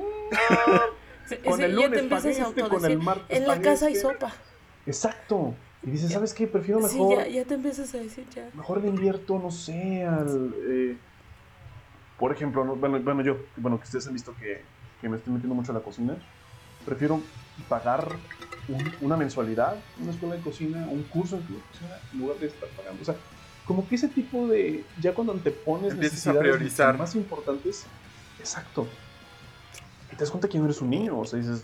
Sí, 1.28 1.38
Con 1.38 1.58
sí, 1.58 1.64
el 1.64 1.72
ya 1.72 1.76
lunes 1.76 1.92
te 1.94 2.00
empiezas 2.00 2.40
a 2.40 2.44
pagué 2.46 2.62
este, 2.62 2.70
con 2.70 2.86
el 2.92 2.98
martes 3.00 3.38
En 3.38 3.48
la 3.48 3.60
casa 3.62 3.86
hay 3.88 3.94
este". 3.94 4.08
sopa. 4.08 4.34
Exacto. 4.86 5.56
Y 5.84 5.90
dices, 5.92 6.12
¿sabes 6.12 6.34
qué? 6.34 6.46
Prefiero 6.46 6.88
Sí, 6.88 6.98
mejor. 7.00 7.18
ya, 7.20 7.28
ya 7.28 7.44
te 7.46 7.54
empiezas 7.56 7.94
a 7.96 7.98
decir 7.98 8.26
ya. 8.36 8.50
Mejor 8.54 8.82
le 8.82 8.88
invierto, 8.90 9.40
no 9.40 9.50
sé, 9.50 10.04
al. 10.04 10.54
eh, 10.68 10.98
por 12.20 12.32
ejemplo, 12.32 12.64
no- 12.64 12.76
bueno, 12.76 13.00
bueno, 13.00 13.24
yo, 13.24 13.38
bueno, 13.58 13.78
que 13.80 13.86
ustedes 13.86 14.06
han 14.08 14.14
visto 14.14 14.36
que, 14.40 14.62
que 15.00 15.10
me 15.10 15.18
estoy 15.18 15.34
metiendo 15.34 15.56
mucho 15.56 15.72
a 15.72 15.76
la 15.76 15.82
cocina. 15.82 16.16
Prefiero 16.86 17.20
pagar 17.68 18.08
un- 18.68 18.94
una 19.02 19.18
mensualidad, 19.18 19.76
una 20.02 20.12
escuela 20.12 20.36
de 20.36 20.42
cocina, 20.42 20.88
un 20.90 21.04
curso 21.04 21.38
de 21.38 21.44
cocina, 21.44 21.98
en 22.14 22.20
lugar 22.20 22.38
de 22.38 22.48
estar 22.48 22.70
pagando. 22.70 23.02
O 23.02 23.06
sea, 23.06 23.16
como 23.66 23.88
que 23.88 23.96
ese 23.96 24.08
tipo 24.08 24.48
de. 24.48 24.84
Ya 25.02 25.14
cuando 25.14 25.34
te 25.36 25.52
pones 25.52 25.92
Empiezas 25.94 26.28
a 26.28 26.34
necesidades 26.34 26.42
priorizar. 26.58 26.98
más 26.98 27.16
importantes, 27.16 27.86
exacto. 28.40 28.88
Y 30.12 30.16
te 30.16 30.22
das 30.24 30.30
cuenta 30.32 30.48
que 30.50 30.58
no 30.58 30.66
eres 30.66 30.82
un 30.82 30.90
niño, 30.90 31.20
o 31.20 31.26
sea, 31.26 31.40
dices. 31.40 31.64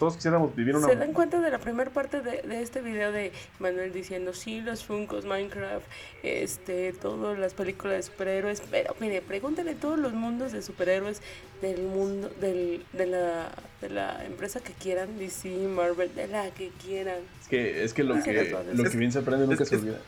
Todos 0.00 0.16
quisiéramos 0.16 0.56
vivir 0.56 0.74
una. 0.74 0.88
¿Se 0.88 0.96
dan 0.96 1.12
cuenta 1.12 1.40
de 1.40 1.50
la 1.50 1.58
primera 1.58 1.90
parte 1.90 2.22
de, 2.22 2.40
de 2.42 2.62
este 2.62 2.80
video 2.80 3.12
de 3.12 3.32
Manuel 3.58 3.92
diciendo, 3.92 4.32
sí, 4.32 4.62
los 4.62 4.82
Funkos, 4.82 5.26
Minecraft, 5.26 5.84
este, 6.22 6.94
todas 6.94 7.38
las 7.38 7.52
películas 7.54 7.96
de 7.96 8.02
superhéroes? 8.04 8.62
Pero 8.70 8.96
mire, 8.98 9.20
pregúntale 9.20 9.74
todos 9.74 9.98
los 9.98 10.14
mundos 10.14 10.52
de 10.52 10.62
superhéroes 10.62 11.20
del 11.60 11.82
mundo, 11.82 12.30
del, 12.40 12.82
de, 12.94 13.06
la, 13.06 13.50
de 13.82 13.90
la 13.90 14.24
empresa 14.24 14.60
que 14.60 14.72
quieran, 14.72 15.18
DC, 15.18 15.50
Marvel, 15.68 16.14
de 16.14 16.28
la 16.28 16.50
que 16.50 16.70
quieran. 16.82 17.18
Es 17.42 17.48
que, 17.48 17.84
es 17.84 17.92
que 17.92 18.02
lo 18.02 18.14
que, 18.22 18.40
a 18.40 18.62
lo 18.74 18.84
que 18.84 18.96
bien 18.96 19.12
se 19.12 19.18
aprende 19.18 19.46
nunca 19.46 19.64
Es- 19.64 19.68
se 19.68 19.76
olvida. 19.76 19.98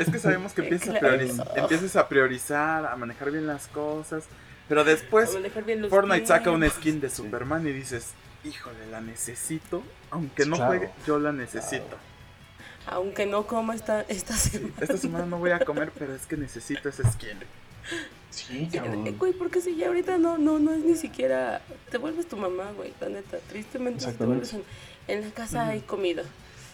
Es 0.00 0.10
que 0.10 0.18
sabemos 0.18 0.52
que 0.52 0.62
empiezas 0.68 0.96
a, 0.96 0.98
claro. 0.98 1.16
prioriz- 1.16 1.52
empiezas 1.56 1.94
a 1.94 2.08
priorizar, 2.08 2.84
a 2.84 2.96
manejar 2.96 3.30
bien 3.30 3.46
las 3.46 3.68
cosas, 3.68 4.24
pero 4.68 4.82
después 4.82 5.32
A 5.36 5.88
Fortnite 5.88 6.26
saca 6.26 6.50
una 6.50 6.68
skin 6.68 7.00
de 7.00 7.08
Superman 7.08 7.64
y 7.68 7.72
dices, 7.72 8.10
híjole, 8.46 8.86
la 8.90 9.00
necesito, 9.00 9.82
aunque 10.10 10.46
no 10.46 10.56
Claro. 10.56 10.70
juegue, 10.78 10.90
yo 11.06 11.18
la 11.18 11.32
necesito. 11.32 11.96
Aunque 12.86 13.26
no 13.26 13.46
coma 13.46 13.74
esta, 13.74 14.02
esta 14.02 14.34
semana. 14.36 14.74
Esta 14.80 14.96
semana 14.96 15.26
no 15.26 15.38
voy 15.38 15.50
a 15.50 15.58
comer, 15.60 15.90
pero 15.98 16.14
es 16.14 16.26
que 16.26 16.36
necesito 16.36 16.88
esa 16.88 17.10
skin. 17.10 17.38
Sí, 18.30 18.68
Eh, 18.72 18.76
cabrón. 18.78 19.16
Güey, 19.18 19.32
porque 19.32 19.60
si 19.60 19.76
ya 19.76 19.88
ahorita 19.88 20.18
no, 20.18 20.38
no, 20.38 20.58
no 20.58 20.72
es 20.72 20.80
ni 20.84 20.94
siquiera. 20.96 21.62
Te 21.90 21.98
vuelves 21.98 22.28
tu 22.28 22.36
mamá, 22.36 22.70
güey, 22.76 22.92
la 23.00 23.08
neta. 23.08 23.38
Tristemente, 23.48 24.00
si 24.00 24.06
te 24.06 24.10
Exactamente. 24.12 24.48
vuelves 24.50 24.66
en, 25.08 25.16
en 25.18 25.24
la 25.28 25.34
casa 25.34 25.68
hay 25.68 25.80
comida. 25.80 26.22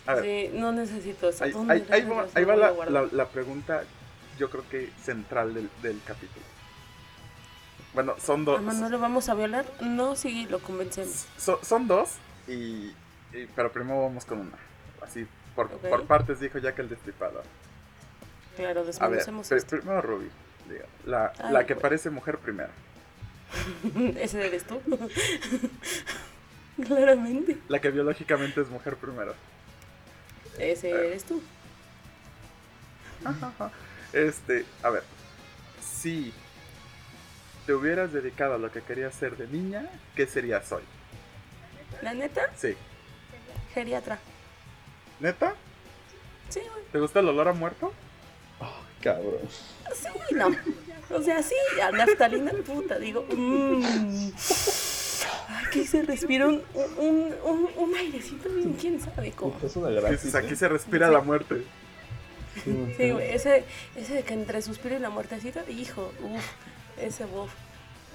A 0.06 0.14
ver, 0.14 0.24
Sí, 0.50 0.58
no 0.58 0.72
necesito 0.72 1.28
eso. 1.28 1.44
ahí, 1.44 1.52
¿Dónde 1.52 1.74
ahí- 1.74 1.86
ahí 1.90 2.02
va, 2.02 2.26
ahí 2.34 2.44
va 2.44 2.56
la, 2.56 2.72
la- 2.90 3.08
la 3.10 3.28
pregunta, 3.28 3.84
yo 4.38 4.50
creo 4.50 4.64
que 4.68 4.90
central 5.02 5.54
del, 5.54 5.70
del 5.82 6.00
capítulo. 6.04 6.44
Bueno, 7.94 8.14
son 8.24 8.44
dos. 8.44 8.58
¿A 8.58 8.62
Manuel 8.62 8.92
lo 8.92 8.98
vamos 8.98 9.28
a 9.28 9.34
violar? 9.34 9.66
No, 9.80 10.16
sí, 10.16 10.46
lo 10.48 10.60
convencemos. 10.60 11.26
So- 11.36 11.60
son 11.62 11.86
dos, 11.88 12.10
y, 12.48 12.52
y- 13.32 13.46
pero 13.54 13.70
primero 13.70 14.02
vamos 14.02 14.24
con 14.24 14.40
una. 14.40 14.56
Así, 15.02 15.26
por, 15.54 15.68
por 15.68 16.04
partes 16.06 16.40
dijo 16.40 16.58
ya 16.58 16.74
que 16.74 16.82
el 16.82 16.88
destripador. 16.88 17.44
Claro, 18.56 18.84
A 19.00 19.08
ver, 19.08 19.24
pri- 19.24 19.56
esto. 19.56 19.76
primero 19.76 20.00
Ruby. 20.02 20.30
diga, 20.68 20.84
la, 21.06 21.32
Ay, 21.38 21.52
la 21.52 21.66
que 21.66 21.76
parece 21.76 22.08
mujer 22.10 22.38
primero. 22.38 22.70
¿Ese 24.16 24.46
eres 24.46 24.64
tú? 24.64 24.80
Claramente. 26.86 27.58
La 27.68 27.80
que 27.80 27.90
biológicamente 27.90 28.60
es 28.62 28.68
mujer 28.68 28.96
primero. 28.96 29.34
Ese 30.58 30.90
eres 30.90 31.24
tú. 31.24 31.42
Este, 34.12 34.64
a 34.82 34.90
ver. 34.90 35.02
Si 35.80 36.32
te 37.66 37.74
hubieras 37.74 38.12
dedicado 38.12 38.54
a 38.54 38.58
lo 38.58 38.70
que 38.72 38.82
querías 38.82 39.14
ser 39.14 39.36
de 39.36 39.46
niña, 39.48 39.88
¿qué 40.16 40.26
serías 40.26 40.70
hoy? 40.72 40.82
¿La 42.02 42.14
neta? 42.14 42.50
Sí. 42.56 42.74
Geriatra. 43.74 44.18
¿Neta? 45.20 45.54
Sí, 46.48 46.60
güey. 46.60 46.84
¿Te 46.90 46.98
gusta 46.98 47.20
el 47.20 47.28
olor 47.28 47.48
a 47.48 47.52
muerto? 47.52 47.92
Cabrón. 49.02 49.40
Sí, 49.94 50.34
no. 50.34 50.50
O 51.10 51.22
sea, 51.22 51.42
sí, 51.42 51.54
a 51.82 51.90
naftalina 51.90 52.52
puta, 52.64 52.98
digo. 52.98 53.26
Mmm. 53.30 54.30
Aquí 55.66 55.84
se 55.86 56.02
respira 56.02 56.46
un, 56.46 56.62
un, 56.98 57.34
un, 57.44 57.70
un 57.76 57.94
airecito, 57.94 58.48
bien, 58.50 58.74
quién 58.74 59.00
sabe 59.00 59.32
cómo. 59.32 59.56
Es 59.62 59.74
una 59.76 59.90
gracia. 59.90 60.10
Dices, 60.10 60.34
aquí 60.34 60.54
se 60.54 60.68
respira 60.68 61.10
la 61.10 61.20
muerte. 61.20 61.62
Sí, 62.64 63.10
güey, 63.10 63.32
ese, 63.32 63.64
ese 63.96 64.14
de 64.14 64.22
que 64.22 64.34
entre 64.34 64.60
suspiro 64.62 64.96
y 64.96 64.98
la 64.98 65.10
muertecita, 65.10 65.64
hijo, 65.70 66.12
uff, 66.22 66.44
ese 67.06 67.24
buff. 67.26 67.52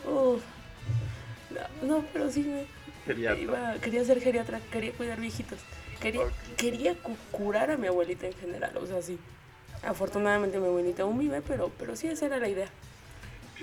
Uff. 0.05 0.41
No, 1.81 1.87
no, 1.97 2.05
pero 2.13 2.29
sí, 2.31 2.41
me, 2.43 2.65
Geriatra. 3.05 3.41
iba- 3.41 3.73
quería 3.81 4.03
ser 4.03 4.21
geriatra, 4.21 4.59
quería 4.71 4.91
cuidar 4.93 5.19
viejitos. 5.19 5.59
Quería, 6.01 6.21
quería 6.57 6.93
cu- 6.95 7.17
curar 7.31 7.71
a 7.71 7.77
mi 7.77 7.87
abuelita 7.87 8.27
en 8.27 8.33
general, 8.33 8.75
o 8.77 8.85
sea, 8.85 9.01
sí. 9.01 9.17
Afortunadamente 9.83 10.59
mi 10.59 10.67
abuelita 10.67 11.03
aún 11.03 11.17
vive, 11.17 11.41
pero, 11.41 11.71
pero 11.79 11.95
sí, 11.95 12.07
esa 12.07 12.25
era 12.27 12.37
la 12.37 12.49
idea. 12.49 12.67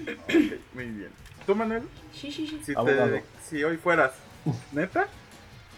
Ok, 0.00 0.34
muy 0.74 0.86
bien. 0.86 1.10
¿Tú, 1.46 1.54
Manuel? 1.54 1.82
Sí, 2.12 2.32
sí, 2.32 2.46
sí. 2.46 2.60
Si, 2.64 2.74
te- 2.74 3.24
si 3.48 3.62
hoy 3.62 3.76
fueras, 3.76 4.12
¿neta? 4.72 5.06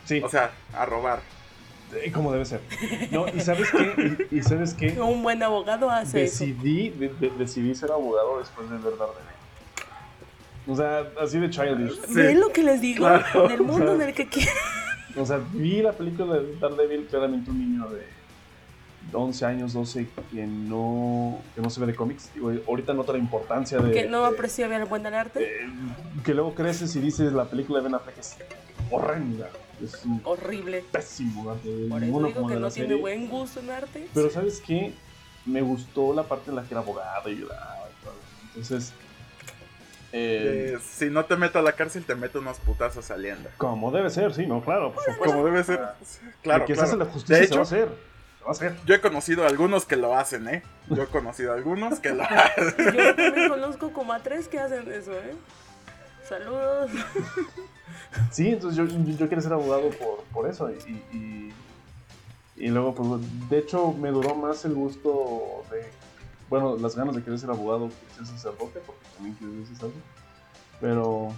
Sí, 0.04 0.22
O 0.22 0.28
sea, 0.28 0.52
a 0.72 0.86
robar. 0.86 1.20
eh, 1.94 2.10
como 2.12 2.32
debe 2.32 2.44
ser. 2.44 2.60
No, 3.10 3.26
y 3.28 3.40
sabes 3.40 3.70
qué, 3.70 4.26
y, 4.30 4.38
y 4.38 4.42
sabes 4.42 4.74
qué, 4.74 4.90
Un 5.00 5.22
buen 5.22 5.42
abogado 5.42 5.90
hace 5.90 6.24
eso. 6.24 6.44
decidí, 6.44 6.90
de- 6.90 7.08
de- 7.08 7.30
decidí 7.30 7.74
ser 7.74 7.90
abogado 7.92 8.38
después 8.38 8.70
de 8.70 8.76
ver 8.76 8.96
Daredevil. 8.96 9.35
O 10.66 10.74
sea, 10.76 11.06
así 11.20 11.38
de 11.38 11.48
childish. 11.50 11.94
Sí. 12.08 12.14
¿Ven 12.14 12.40
lo 12.40 12.50
que 12.52 12.62
les 12.62 12.80
digo? 12.80 13.06
Claro. 13.06 13.48
Del 13.48 13.62
mundo 13.62 13.94
en 13.94 14.02
el 14.02 14.14
que 14.14 14.26
quiero. 14.28 14.50
O 15.18 15.24
sea, 15.24 15.40
vi 15.54 15.80
la 15.80 15.92
película 15.92 16.34
de 16.34 16.56
Daredevil, 16.56 17.06
claramente 17.06 17.50
un 17.50 17.58
niño 17.58 17.88
de 17.88 18.02
11 19.14 19.46
años, 19.46 19.72
12, 19.72 20.06
que 20.30 20.46
no, 20.46 21.38
que 21.54 21.62
no 21.62 21.70
se 21.70 21.80
ve 21.80 21.86
de 21.86 21.94
cómics. 21.94 22.30
Digo, 22.34 22.52
ahorita 22.68 22.92
nota 22.92 23.12
la 23.12 23.18
importancia 23.18 23.78
de... 23.78 23.92
Que 23.92 24.06
no 24.06 24.26
aprecia 24.26 24.68
bien 24.68 24.82
el 24.82 24.86
buen 24.88 25.06
arte. 25.06 25.42
eh, 25.42 25.68
que 26.22 26.34
luego 26.34 26.54
creces 26.54 26.94
y 26.96 27.00
dices 27.00 27.32
la 27.32 27.46
película 27.46 27.78
de 27.78 27.84
Ben 27.84 27.94
Affleck 27.94 28.18
es 28.18 28.36
horrenda. 28.90 29.48
Es 29.82 30.04
un 30.04 30.20
Horrible. 30.22 30.84
pésimo 30.92 31.50
arte. 31.50 31.86
Por 31.88 32.02
eso 32.02 32.06
digo 32.18 32.32
como 32.34 32.48
que 32.48 32.56
no 32.56 32.70
tiene 32.70 32.88
serie. 32.88 33.00
buen 33.00 33.28
gusto 33.28 33.60
en 33.60 33.70
arte. 33.70 34.08
Pero 34.12 34.28
¿sabes 34.28 34.60
qué? 34.66 34.92
Me 35.46 35.62
gustó 35.62 36.12
la 36.12 36.24
parte 36.24 36.50
en 36.50 36.56
la 36.56 36.62
que 36.62 36.74
era 36.74 36.80
abogado 36.80 37.30
y 37.30 37.36
ayudaba 37.36 37.84
y 37.88 38.04
todo. 38.04 38.14
Entonces, 38.48 38.92
eh, 40.16 40.72
Eh, 40.74 40.78
si 40.82 41.10
no 41.10 41.24
te 41.24 41.36
meto 41.36 41.58
a 41.58 41.62
la 41.62 41.72
cárcel, 41.72 42.04
te 42.04 42.14
meto 42.14 42.38
unos 42.40 42.58
putazos 42.58 43.04
saliendo. 43.04 43.48
como 43.58 43.90
debe 43.90 44.10
ser, 44.10 44.32
sí, 44.34 44.46
no, 44.46 44.60
claro. 44.62 44.94
Como 45.24 45.44
debe 45.44 45.62
ser. 45.64 45.80
Claro, 46.42 46.64
que 46.64 46.74
se 46.74 46.80
claro. 46.80 46.88
hace 46.88 46.96
la 46.96 47.04
justicia 47.06 47.36
De 47.38 47.46
se 47.46 47.54
va 47.54 47.60
a 47.60 47.62
hecho, 47.64 47.74
hacer. 47.74 47.88
Se 48.38 48.44
va 48.44 48.48
a 48.48 48.52
hacer. 48.52 48.76
yo 48.86 48.94
he 48.94 49.00
conocido 49.00 49.44
a 49.44 49.48
algunos 49.48 49.84
que 49.84 49.96
lo 49.96 50.16
hacen, 50.16 50.48
¿eh? 50.48 50.62
Yo 50.88 51.02
he 51.02 51.06
conocido 51.06 51.52
a 51.52 51.56
algunos 51.56 52.00
que 52.00 52.10
lo 52.10 52.22
hacen. 52.28 52.74
Yo 52.94 53.14
también 53.14 53.48
conozco 53.48 53.92
como 53.92 54.12
a 54.12 54.20
tres 54.20 54.48
que 54.48 54.58
hacen 54.60 54.90
eso, 54.92 55.12
¿eh? 55.12 55.34
Saludos. 56.28 56.90
Sí, 58.30 58.48
entonces 58.48 58.76
yo, 58.76 58.84
yo, 58.86 59.16
yo 59.16 59.28
quería 59.28 59.42
ser 59.42 59.52
abogado 59.52 59.90
por, 59.90 60.22
por 60.32 60.48
eso. 60.50 60.70
Y, 60.70 60.92
y, 61.16 61.54
y 62.56 62.68
luego, 62.68 62.94
pues, 62.94 63.20
de 63.50 63.58
hecho, 63.58 63.92
me 63.92 64.10
duró 64.10 64.34
más 64.34 64.64
el 64.64 64.74
gusto 64.74 65.64
de. 65.70 65.84
Bueno, 66.48 66.76
las 66.76 66.94
ganas 66.96 67.14
de 67.16 67.22
querer 67.22 67.38
ser 67.38 67.50
abogado 67.50 67.88
que 67.88 68.14
ser 68.14 68.26
sacerdote, 68.26 68.80
porque 68.86 69.04
también 69.14 69.34
quiero 69.36 69.52
ser 69.54 69.66
sacerdote. 69.76 70.00
Pero. 70.80 71.32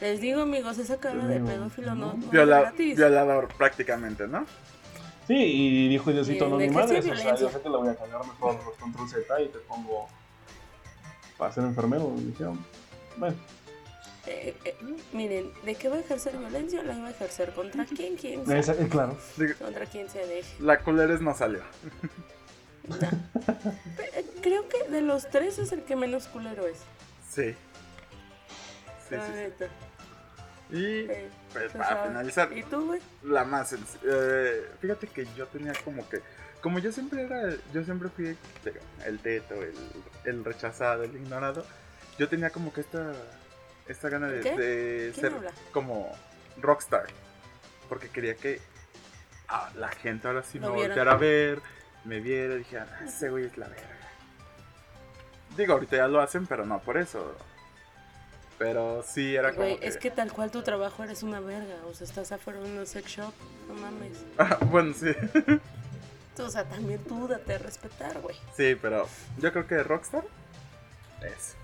Les 0.00 0.20
digo, 0.20 0.42
amigos, 0.42 0.78
esa 0.78 0.98
cara 0.98 1.26
de 1.26 1.40
pedófilo 1.40 1.94
no, 1.96 2.12
no 2.14 2.30
Viola- 2.30 2.72
violador, 2.76 3.48
prácticamente, 3.56 4.28
¿no? 4.28 4.46
Sí, 5.26 5.34
y 5.34 5.88
dijo 5.88 6.12
Diosito, 6.12 6.48
no, 6.48 6.56
ni 6.56 6.64
ejerció 6.64 6.84
madres, 6.84 7.04
o 7.10 7.16
sea, 7.16 7.34
yo 7.36 7.50
sé 7.50 7.60
que 7.60 7.68
la 7.68 7.76
voy 7.78 7.88
a 7.88 7.96
cagar 7.96 8.24
mejor 8.24 8.56
control 8.80 9.08
Z 9.08 9.40
y 9.42 9.48
te 9.48 9.58
pongo 9.58 10.06
para 11.36 11.52
ser 11.52 11.64
enfermero. 11.64 12.14
Y 12.16 12.22
dijeron, 12.26 12.64
bueno, 13.16 13.36
Eh, 14.26 14.54
eh, 14.64 14.76
miren, 15.12 15.50
¿de 15.64 15.74
qué 15.74 15.88
va 15.88 15.96
a 15.96 16.00
ejercer 16.00 16.36
violencia? 16.36 16.82
La 16.82 16.94
iba 16.96 17.08
a 17.08 17.10
ejercer 17.10 17.52
contra 17.54 17.84
quién, 17.96 18.16
quién 18.16 18.46
sea. 18.46 18.74
eh, 18.74 18.88
claro. 18.88 19.18
Contra 19.58 19.84
quién 19.86 20.08
se 20.08 20.24
deje. 20.26 20.62
La 20.62 20.78
culeres 20.80 21.20
no 21.20 21.34
salió. 21.34 21.60
Creo 24.42 24.68
que 24.68 24.88
de 24.90 25.02
los 25.02 25.28
tres 25.28 25.58
es 25.58 25.72
el 25.72 25.82
que 25.82 25.96
menos 25.96 26.26
culero 26.28 26.66
es. 26.66 26.78
Sí. 27.30 27.54
Sí, 29.08 29.14
la 29.16 29.26
sí. 29.26 29.32
Y 30.70 30.84
Eh, 31.10 31.30
pues 31.52 31.74
o 31.74 31.78
para 31.78 31.88
sea, 31.88 32.04
finalizar, 32.04 32.52
¿Y 32.56 32.62
tú, 32.62 32.86
güey? 32.86 33.00
la 33.22 33.44
más 33.44 33.74
eh, 34.04 34.70
fíjate 34.80 35.06
que 35.06 35.26
yo 35.36 35.46
tenía 35.46 35.72
como 35.82 36.06
que 36.08 36.20
como 36.60 36.78
yo 36.78 36.92
siempre 36.92 37.22
era 37.22 37.54
yo 37.72 37.84
siempre 37.84 38.10
fui 38.10 38.36
el 39.06 39.18
teto 39.20 39.54
el, 39.54 39.74
el 40.24 40.44
rechazado 40.44 41.04
el 41.04 41.14
ignorado 41.16 41.64
yo 42.18 42.28
tenía 42.28 42.50
como 42.50 42.70
que 42.72 42.82
esta 42.82 43.12
esta 43.86 44.10
gana 44.10 44.26
de, 44.28 44.40
¿Qué? 44.40 44.50
de 44.58 45.12
¿Quién 45.14 45.14
ser 45.14 45.32
habla? 45.34 45.52
como 45.72 46.12
rockstar 46.58 47.06
porque 47.88 48.10
quería 48.10 48.34
que 48.34 48.60
ah, 49.48 49.70
la 49.74 49.88
gente 49.88 50.28
ahora 50.28 50.42
sí 50.42 50.60
me 50.60 50.68
volteara 50.68 51.12
a 51.12 51.16
ver 51.16 51.62
me 52.08 52.20
viera 52.20 52.54
y 52.54 52.58
dijera 52.58 52.86
"Ah, 53.00 53.04
ese 53.04 53.28
güey 53.30 53.44
es 53.44 53.56
la 53.58 53.68
verga 53.68 53.86
digo 55.56 55.74
ahorita 55.74 55.96
ya 55.96 56.08
lo 56.08 56.20
hacen 56.20 56.46
pero 56.46 56.64
no 56.64 56.78
por 56.80 56.96
eso 56.96 57.34
pero 58.58 59.04
sí 59.06 59.36
era 59.36 59.50
como 59.52 59.62
Güey, 59.62 59.78
que... 59.78 59.86
es 59.86 59.96
que 59.98 60.10
tal 60.10 60.32
cual 60.32 60.50
tu 60.50 60.62
trabajo 60.62 61.04
eres 61.04 61.22
una 61.22 61.38
verga. 61.38 61.76
O 61.88 61.94
sea, 61.94 62.04
estás 62.08 62.32
afuera 62.32 62.58
de 62.58 62.76
un 62.80 62.84
sex 62.88 63.08
shop. 63.08 63.32
No 63.68 63.74
mames. 63.74 64.18
Ah, 64.36 64.58
bueno 64.62 64.92
sí 64.94 65.12
O 66.42 66.50
sea, 66.50 66.64
también 66.64 66.98
tú 67.04 67.28
date 67.28 67.54
a 67.54 67.58
respetar, 67.58 68.18
güey. 68.20 68.34
Sí, 68.56 68.76
pero 68.82 69.08
yo 69.38 69.52
creo 69.52 69.68
que 69.68 69.80
Rockstar 69.84 70.24
es. 71.22 71.54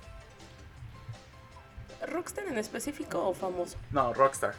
¿Rockstar 2.07 2.47
en 2.47 2.59
específico 2.59 3.27
o 3.29 3.35
famoso? 3.35 3.77
No, 3.91 4.13
Rockstar. 4.15 4.55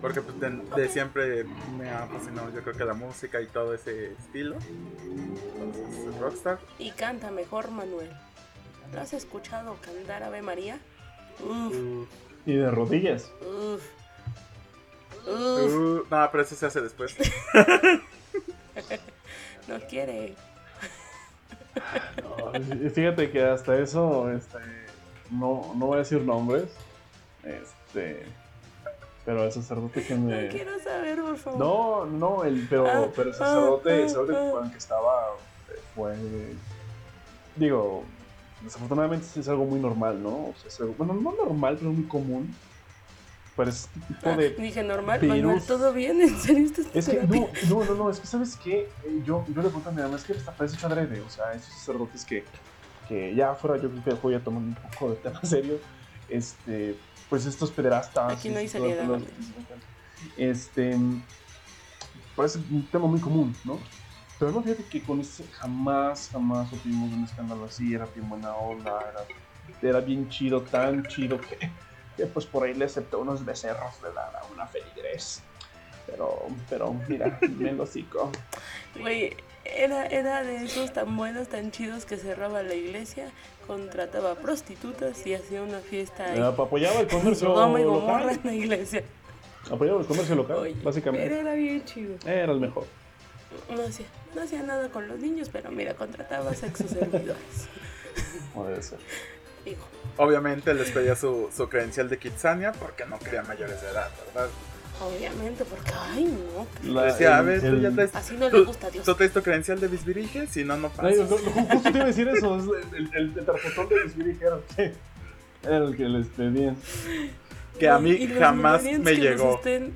Porque 0.00 0.20
pues, 0.20 0.38
de, 0.40 0.88
siempre 0.88 1.44
me 1.78 1.90
ha 1.90 2.06
fascinado, 2.06 2.52
yo 2.52 2.62
creo 2.62 2.76
que 2.76 2.84
la 2.84 2.94
música 2.94 3.40
y 3.40 3.46
todo 3.46 3.74
ese 3.74 4.12
estilo. 4.12 4.56
Entonces, 5.60 6.18
Rockstar. 6.18 6.58
Y 6.78 6.90
canta 6.90 7.30
mejor, 7.30 7.70
Manuel. 7.70 8.10
¿Lo 8.92 9.00
has 9.00 9.12
escuchado 9.12 9.76
cantar 9.80 10.22
Ave 10.22 10.42
María? 10.42 10.78
Uf, 11.40 12.06
Y 12.46 12.54
de 12.54 12.70
rodillas. 12.70 13.30
uf. 13.40 13.82
Uf, 15.26 15.74
uh, 15.74 16.04
no, 16.10 16.28
pero 16.30 16.42
eso 16.42 16.54
se 16.54 16.66
hace 16.66 16.82
después. 16.82 17.16
no 19.68 19.80
quiere. 19.88 20.34
No, 22.22 22.90
Fíjate 22.90 23.30
que 23.30 23.42
hasta 23.42 23.78
eso, 23.78 24.30
este, 24.30 24.58
no, 25.30 25.72
no 25.76 25.86
voy 25.86 25.96
a 25.96 25.98
decir 26.00 26.20
nombres, 26.20 26.64
este, 27.42 28.26
pero 29.24 29.44
el 29.44 29.52
sacerdote 29.52 30.02
que 30.04 30.14
No 30.14 30.26
me... 30.26 30.48
quiero 30.48 30.78
saber, 30.82 31.20
por 31.20 31.36
favor. 31.38 31.58
No, 31.58 32.06
no, 32.06 32.44
el, 32.44 32.66
pero, 32.68 32.86
Ah, 32.86 33.06
pero 33.14 33.30
el 33.30 33.34
sacerdote, 33.34 33.90
ah, 33.90 33.96
el 33.96 34.08
sacerdote 34.08 34.36
ah, 34.36 34.50
con 34.52 34.64
el 34.66 34.70
que 34.72 34.78
estaba 34.78 35.26
eh, 35.70 35.80
fue, 35.94 36.14
digo, 37.56 38.04
desafortunadamente 38.62 39.26
es 39.38 39.48
algo 39.48 39.64
muy 39.64 39.80
normal, 39.80 40.22
¿no? 40.22 40.28
O 40.30 40.54
sea, 40.60 40.68
es 40.68 40.80
algo- 40.80 40.94
bueno, 40.98 41.14
no 41.14 41.32
normal, 41.32 41.76
pero 41.78 41.90
muy 41.92 42.04
común. 42.04 42.54
Pero 43.56 43.70
es 43.70 43.76
este 43.84 44.00
tipo 44.00 44.28
Ah, 44.30 44.36
de 44.36 44.50
dije 44.50 44.82
normal, 44.82 45.20
virus. 45.20 45.36
Manuel, 45.38 45.62
¿todo 45.62 45.92
bien? 45.92 46.20
¿En 46.20 46.36
serio 46.40 46.64
estás 46.66 46.86
Es 46.92 47.08
que, 47.08 47.22
no, 47.22 47.48
no, 47.68 47.84
no, 47.84 47.94
no, 47.94 48.10
es 48.10 48.18
que, 48.18 48.26
¿sabes 48.26 48.56
qué? 48.56 48.88
Eh, 49.04 49.22
Yo, 49.24 49.44
yo 49.46 49.54
le 49.62 49.68
pregunto 49.68 49.90
a 49.90 49.92
mi 49.92 50.02
mamá, 50.02 50.16
es 50.16 50.24
que 50.24 50.32
está 50.32 50.50
parece 50.50 50.74
hecho 50.76 50.88
adrede, 50.88 51.20
o 51.20 51.30
sea, 51.30 51.52
esos 51.54 51.72
sacerdotes 51.72 52.24
que, 52.24 52.44
que 53.08 53.32
ya 53.36 53.54
fuera, 53.54 53.80
yo 53.80 53.88
creo 53.90 54.02
que 54.02 54.14
voy 54.14 54.34
a 54.34 54.40
tomar 54.42 54.60
un 54.62 54.74
poco 54.74 55.10
de 55.10 55.16
tema 55.16 55.40
serio, 55.44 55.78
este, 56.28 56.96
pues 57.34 57.46
estos 57.46 57.72
pederastas. 57.72 58.32
Aquí 58.38 58.48
no 58.48 58.58
hay 58.60 58.66
y 58.66 58.68
todo 58.68 58.82
seriedad, 58.84 59.06
lo- 59.06 59.12
vale. 59.14 59.26
Este, 60.36 60.96
parece 62.36 62.58
un 62.70 62.86
tema 62.92 63.08
muy 63.08 63.18
común, 63.18 63.56
¿no? 63.64 63.80
Pero 64.38 64.52
no, 64.52 64.62
fíjate 64.62 64.84
que 64.84 65.02
con 65.02 65.20
ese 65.20 65.42
jamás, 65.48 66.28
jamás 66.30 66.70
tuvimos 66.70 67.12
un 67.12 67.24
escándalo 67.24 67.64
así, 67.64 67.92
era 67.92 68.06
bien 68.06 68.28
buena 68.28 68.54
onda, 68.54 69.00
era, 69.10 69.90
era 69.90 70.00
bien 70.00 70.28
chido, 70.28 70.62
tan 70.62 71.04
chido 71.08 71.40
que, 71.40 71.58
que 72.16 72.26
pues 72.26 72.46
por 72.46 72.62
ahí 72.62 72.74
le 72.74 72.84
aceptó 72.84 73.18
unos 73.18 73.44
becerros 73.44 74.00
de 74.00 74.12
dar 74.12 74.32
a 74.36 74.44
una 74.52 74.68
feligres. 74.68 75.42
Pero, 76.06 76.46
pero, 76.70 76.94
mira, 77.08 77.36
me 77.48 77.72
lo 77.72 77.82
hocico. 77.82 78.30
Güey, 79.00 79.34
era, 79.64 80.06
era 80.06 80.44
de 80.44 80.66
esos 80.66 80.92
tan 80.92 81.16
buenos, 81.16 81.48
tan 81.48 81.72
chidos 81.72 82.04
que 82.04 82.16
cerraba 82.16 82.62
la 82.62 82.74
iglesia, 82.74 83.32
contrataba 83.66 84.34
prostitutas 84.36 85.26
y 85.26 85.34
hacía 85.34 85.62
una 85.62 85.78
fiesta 85.80 86.24
ahí. 86.32 86.38
Eh, 86.38 86.42
apoyaba 86.42 87.00
el 87.00 87.06
comercio 87.08 87.48
y 87.78 87.82
local. 87.82 88.30
en 88.30 88.40
la 88.44 88.54
iglesia. 88.54 89.04
Apoyaba 89.70 90.00
el 90.00 90.06
comercio 90.06 90.34
local, 90.34 90.56
Oye, 90.58 90.76
básicamente. 90.82 91.26
pero 91.28 91.40
era 91.40 91.54
bien 91.54 91.84
chido. 91.84 92.16
Era 92.26 92.52
el 92.52 92.60
mejor. 92.60 92.86
No 93.70 93.82
hacía, 93.82 94.06
no 94.34 94.42
hacía 94.42 94.62
nada 94.62 94.88
con 94.90 95.08
los 95.08 95.18
niños, 95.20 95.48
pero 95.52 95.70
mira, 95.70 95.94
contrataba 95.94 96.52
sexo 96.54 96.86
servidores. 96.88 97.68
Puede 98.54 98.82
ser. 98.82 98.98
Hijo, 99.64 99.86
Obviamente 100.18 100.74
les 100.74 100.90
pedía 100.90 101.16
su, 101.16 101.50
su 101.56 101.68
credencial 101.68 102.08
de 102.08 102.18
Kitsania 102.18 102.72
porque 102.72 103.06
no 103.06 103.18
quería 103.18 103.42
mayores 103.42 103.80
de 103.80 103.88
edad, 103.88 104.10
¿verdad? 104.34 104.50
Obviamente, 105.00 105.64
porque, 105.64 105.90
ay, 105.94 106.24
no. 106.24 106.66
que- 106.80 106.88
La- 106.88 107.02
Decía, 107.04 107.36
a 107.36 107.40
el- 107.40 107.46
ver, 107.46 107.60
tú 107.60 107.80
ya 107.80 107.90
traes. 107.90 108.14
Así 108.14 108.36
no 108.36 108.48
le 108.48 108.60
gusta 108.62 108.86
a 108.86 108.90
Dios. 108.90 109.04
Tú 109.04 109.14
traes 109.14 109.32
tu 109.32 109.42
credencial 109.42 109.80
de 109.80 109.88
Bisbirige, 109.88 110.46
si 110.46 110.64
no, 110.64 110.76
no 110.76 110.90
lo- 111.02 111.12
lo- 111.12 111.26
justo 111.26 111.82
te 111.82 111.90
iba 111.90 112.02
a 112.02 112.06
decir 112.06 112.28
eso, 112.28 112.56
es 112.58 112.64
el, 112.94 113.10
el, 113.14 113.38
el 113.38 113.44
tarjetón 113.46 113.88
de 113.88 114.36
que 114.76 114.92
era 115.62 115.78
el 115.78 115.96
que 115.96 116.04
les 116.08 116.26
pedían. 116.28 116.76
Que 117.78 117.88
a 117.88 117.98
mí 117.98 118.28
jamás 118.38 118.82
me 118.82 119.14
llegó. 119.16 119.60
estén- 119.60 119.92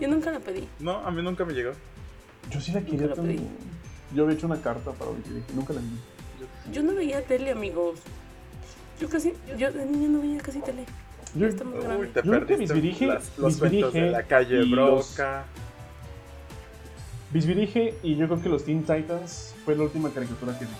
Yo 0.00 0.08
nunca 0.08 0.30
la 0.32 0.40
pedí. 0.40 0.66
No, 0.80 0.98
a 1.06 1.10
mí 1.10 1.22
nunca 1.22 1.44
me 1.44 1.52
llegó. 1.52 1.72
Yo 2.50 2.60
sí 2.60 2.72
la 2.72 2.80
quería 2.80 3.08
lo 3.08 3.14
también. 3.14 3.38
pedí. 3.38 3.48
Yo 4.16 4.22
había 4.24 4.36
hecho 4.36 4.46
una 4.46 4.60
carta 4.60 4.92
para 4.92 5.10
dije, 5.12 5.30
nunca 5.54 5.72
la 5.72 5.80
vi. 5.80 6.72
Yo 6.72 6.82
no 6.82 6.94
veía 6.94 7.22
tele, 7.22 7.50
amigos. 7.50 8.00
Yo 9.00 9.08
casi, 9.08 9.34
yo 9.58 9.70
de 9.72 9.84
niña 9.86 10.08
no 10.08 10.20
veía 10.20 10.40
casi 10.40 10.60
tele. 10.60 10.84
Yo, 11.34 11.46
Está 11.48 11.64
muy 11.64 11.80
grande. 11.80 11.96
Uy, 12.04 12.08
te 12.08 12.22
Yo 12.22 12.30
creo 12.30 12.40
que 12.46 12.46
perdiste 12.54 12.74
Bisbirige- 12.74 13.06
las- 13.06 13.38
los 13.38 13.52
Bisbirige 13.54 13.80
cuentos 13.82 13.92
de 13.94 14.10
la 14.10 14.22
calle 14.22 14.62
y 14.62 14.66
los- 14.66 15.16
Broca. 15.16 15.44
Bisbirige 17.32 17.94
y 18.02 18.16
yo 18.16 18.26
creo 18.28 18.40
que 18.42 18.48
los 18.48 18.64
Teen 18.64 18.80
Titans 18.82 19.54
fue 19.64 19.74
la 19.74 19.82
última 19.84 20.10
caricatura 20.10 20.56
que 20.58 20.64
vi. 20.66 20.70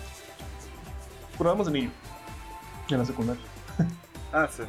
Programas 1.37 1.67
de 1.67 1.73
niño. 1.73 1.91
En 2.89 2.99
la 2.99 3.05
secundaria. 3.05 3.41
Ah, 4.31 4.47
sí. 4.55 4.63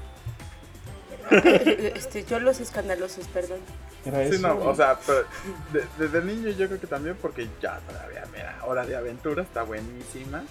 Este, 1.96 2.24
yo 2.24 2.38
los 2.40 2.60
escandalosos, 2.60 3.26
perdón. 3.28 3.58
Era 4.04 4.22
eso. 4.22 4.36
Sí, 4.36 4.42
no, 4.42 4.56
o 4.58 4.74
sea, 4.74 4.98
pero 5.04 5.24
de- 5.72 5.84
desde 5.98 6.22
niño 6.24 6.50
yo 6.50 6.66
creo 6.68 6.80
que 6.80 6.86
también 6.86 7.16
porque 7.20 7.48
ya 7.60 7.80
todavía, 7.80 8.24
mira, 8.32 8.58
Hora 8.64 8.86
de 8.86 8.96
Aventura 8.96 9.42
está 9.42 9.62
buenísima. 9.64 10.44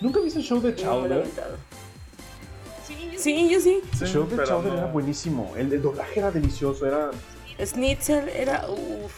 ¿Nunca 0.00 0.20
viste 0.20 0.38
el 0.40 0.44
show 0.44 0.60
de 0.60 0.72
No, 0.82 1.02
Chowder? 2.86 2.98
lamentado. 3.04 3.22
Sí, 3.22 3.50
yo 3.50 3.60
sí. 3.60 3.82
El 3.92 3.98
Sí, 3.98 4.04
show 4.06 4.28
de 4.28 4.44
Chowder 4.44 4.72
no- 4.72 4.78
era 4.78 4.86
buenísimo. 4.86 5.52
El, 5.56 5.72
el 5.72 5.82
doblaje 5.82 6.20
era 6.20 6.30
delicioso. 6.30 6.86
Era, 6.86 7.10
Schnitzel 7.64 8.28
era, 8.28 8.66
uff, 8.68 9.12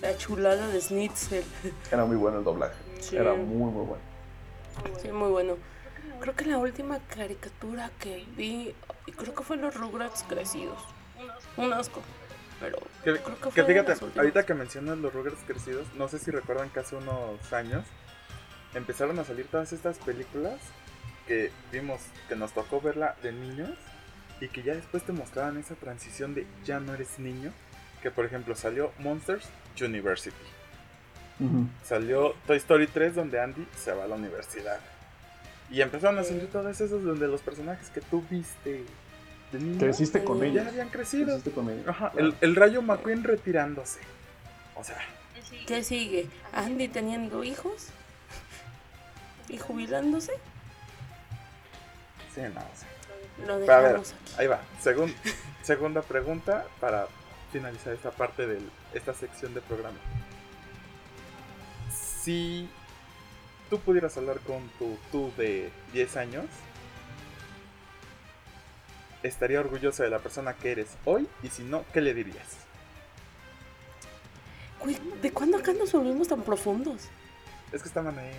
la 0.00 0.16
chulada 0.16 0.68
de 0.68 0.80
Schnitzel. 0.80 1.44
era 1.90 2.04
muy 2.04 2.16
bueno 2.16 2.38
el 2.38 2.44
doblaje. 2.44 2.74
Sí. 3.00 3.16
Era 3.16 3.34
muy, 3.34 3.72
muy 3.72 3.84
bueno. 3.86 4.02
Sí, 5.02 5.08
muy 5.08 5.28
bueno. 5.30 5.56
Creo 6.20 6.36
que 6.36 6.44
la 6.44 6.58
última 6.58 6.98
caricatura 7.14 7.90
que 7.98 8.26
vi, 8.36 8.74
creo 9.16 9.34
que 9.34 9.42
fue 9.42 9.56
los 9.56 9.74
Rugrats 9.74 10.22
crecidos. 10.28 10.78
Un 11.56 11.72
asco, 11.72 12.00
pero 12.60 12.78
Que, 13.04 13.12
creo 13.20 13.38
que 13.40 13.50
que 13.50 13.64
fíjate, 13.64 13.94
ahorita 14.16 14.44
que 14.46 14.54
mencionas 14.54 14.98
los 14.98 15.12
Rugrats 15.12 15.40
crecidos, 15.46 15.86
no 15.96 16.08
sé 16.08 16.18
si 16.18 16.30
recuerdan 16.30 16.70
que 16.70 16.80
hace 16.80 16.96
unos 16.96 17.52
años 17.52 17.84
empezaron 18.74 19.18
a 19.18 19.24
salir 19.24 19.46
todas 19.48 19.72
estas 19.72 19.98
películas 19.98 20.58
que 21.30 21.52
vimos, 21.70 22.00
que 22.28 22.34
nos 22.34 22.50
tocó 22.52 22.80
verla 22.80 23.14
de 23.22 23.30
niños 23.30 23.70
y 24.40 24.48
que 24.48 24.64
ya 24.64 24.74
después 24.74 25.04
te 25.04 25.12
mostraban 25.12 25.58
esa 25.58 25.76
transición 25.76 26.34
de 26.34 26.44
ya 26.64 26.80
no 26.80 26.92
eres 26.92 27.20
niño. 27.20 27.52
Que 28.02 28.10
por 28.10 28.24
ejemplo 28.24 28.56
salió 28.56 28.92
Monsters 28.98 29.46
University. 29.80 30.34
Ujú. 31.38 31.68
Salió 31.84 32.34
Toy 32.48 32.56
Story 32.56 32.88
3 32.88 33.14
donde 33.14 33.38
Andy 33.40 33.64
se 33.78 33.92
va 33.92 34.04
a 34.04 34.06
la 34.08 34.16
universidad. 34.16 34.80
Y 35.70 35.82
empezaron 35.82 36.18
a 36.18 36.24
salir 36.24 36.48
todas 36.50 36.80
esas 36.80 37.00
donde 37.04 37.28
los 37.28 37.42
personajes 37.42 37.90
que 37.90 38.00
tú 38.00 38.24
viste 38.28 38.84
de 39.52 39.58
niño 39.60 39.78
Creciste 39.78 40.24
con 40.24 40.38
Mm. 40.38 40.40
ya 40.40 40.46
ellos. 40.48 40.66
habían 40.66 40.88
crecido. 40.88 41.26
Creciste 41.26 41.50
con 41.52 41.70
ellos. 41.70 41.86
Ajá, 41.86 42.10
el, 42.16 42.34
el 42.40 42.56
Rayo 42.56 42.82
McQueen 42.82 43.22
retirándose. 43.22 44.00
O 44.74 44.82
sea, 44.82 44.96
¿Qué 45.68 45.84
sigue? 45.84 46.26
¿Andy 46.52 46.88
teniendo 46.88 47.44
hijos? 47.44 47.86
¿Y 49.48 49.58
jubilándose? 49.58 50.32
Sí, 52.34 52.40
no, 52.42 52.48
sea. 52.50 53.46
Lo 53.46 53.58
Pero 53.60 53.72
a 53.72 53.80
ver, 53.80 53.86
dejamos 53.88 54.12
aquí. 54.12 54.32
ahí 54.38 54.46
va. 54.46 54.60
Segun- 54.82 55.14
segunda 55.62 56.02
pregunta 56.02 56.66
para 56.80 57.06
finalizar 57.52 57.92
esta 57.92 58.10
parte 58.10 58.46
de 58.46 58.58
esta 58.94 59.14
sección 59.14 59.54
de 59.54 59.60
programa. 59.62 59.98
Si 62.22 62.68
tú 63.70 63.80
pudieras 63.80 64.16
hablar 64.16 64.40
con 64.40 64.68
tu 64.78 64.96
tú 65.10 65.32
de 65.36 65.70
10 65.92 66.16
años, 66.16 66.44
estaría 69.22 69.60
orgullosa 69.60 70.02
de 70.04 70.10
la 70.10 70.18
persona 70.18 70.54
que 70.54 70.72
eres 70.72 70.88
hoy 71.04 71.28
y 71.42 71.48
si 71.48 71.62
no, 71.62 71.84
¿qué 71.92 72.00
le 72.00 72.14
dirías? 72.14 72.58
¿de 75.20 75.30
cuándo 75.30 75.58
acá 75.58 75.72
nos 75.74 75.92
volvimos 75.92 76.26
tan 76.28 76.40
profundos? 76.42 77.02
Es 77.70 77.82
que 77.82 77.88
está 77.88 78.00
Manuel. 78.02 78.32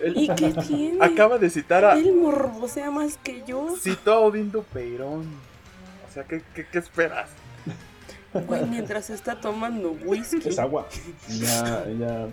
Él 0.00 0.14
¿Y 0.16 0.28
qué 0.34 0.52
tiene? 0.66 1.04
acaba 1.04 1.38
de 1.38 1.50
citar 1.50 1.84
a. 1.84 1.94
Él 1.94 2.12
morbosea 2.14 2.90
más 2.90 3.16
que 3.18 3.42
yo. 3.46 3.74
Citó 3.80 4.12
a 4.14 4.18
Odín 4.20 4.50
Dupeirón. 4.50 5.22
O 6.08 6.12
sea, 6.12 6.24
¿qué, 6.24 6.42
qué, 6.54 6.66
qué 6.70 6.78
esperas? 6.78 7.30
Güey, 8.32 8.64
mientras 8.66 9.10
está 9.10 9.40
tomando 9.40 9.92
whisky. 10.04 10.48
Es 10.48 10.58
agua. 10.58 10.86
Ya, 11.28 11.84
ya, 11.86 12.28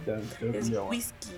Es 0.53 0.71
whisky. 0.89 1.29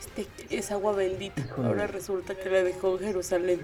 Este 0.00 0.26
es 0.50 0.70
agua 0.72 0.92
bendita. 0.92 1.40
Híjole. 1.40 1.68
Ahora 1.68 1.86
resulta 1.86 2.34
que 2.34 2.50
la 2.50 2.62
dejó 2.64 2.94
en 2.98 3.04
Jerusalén. 3.06 3.60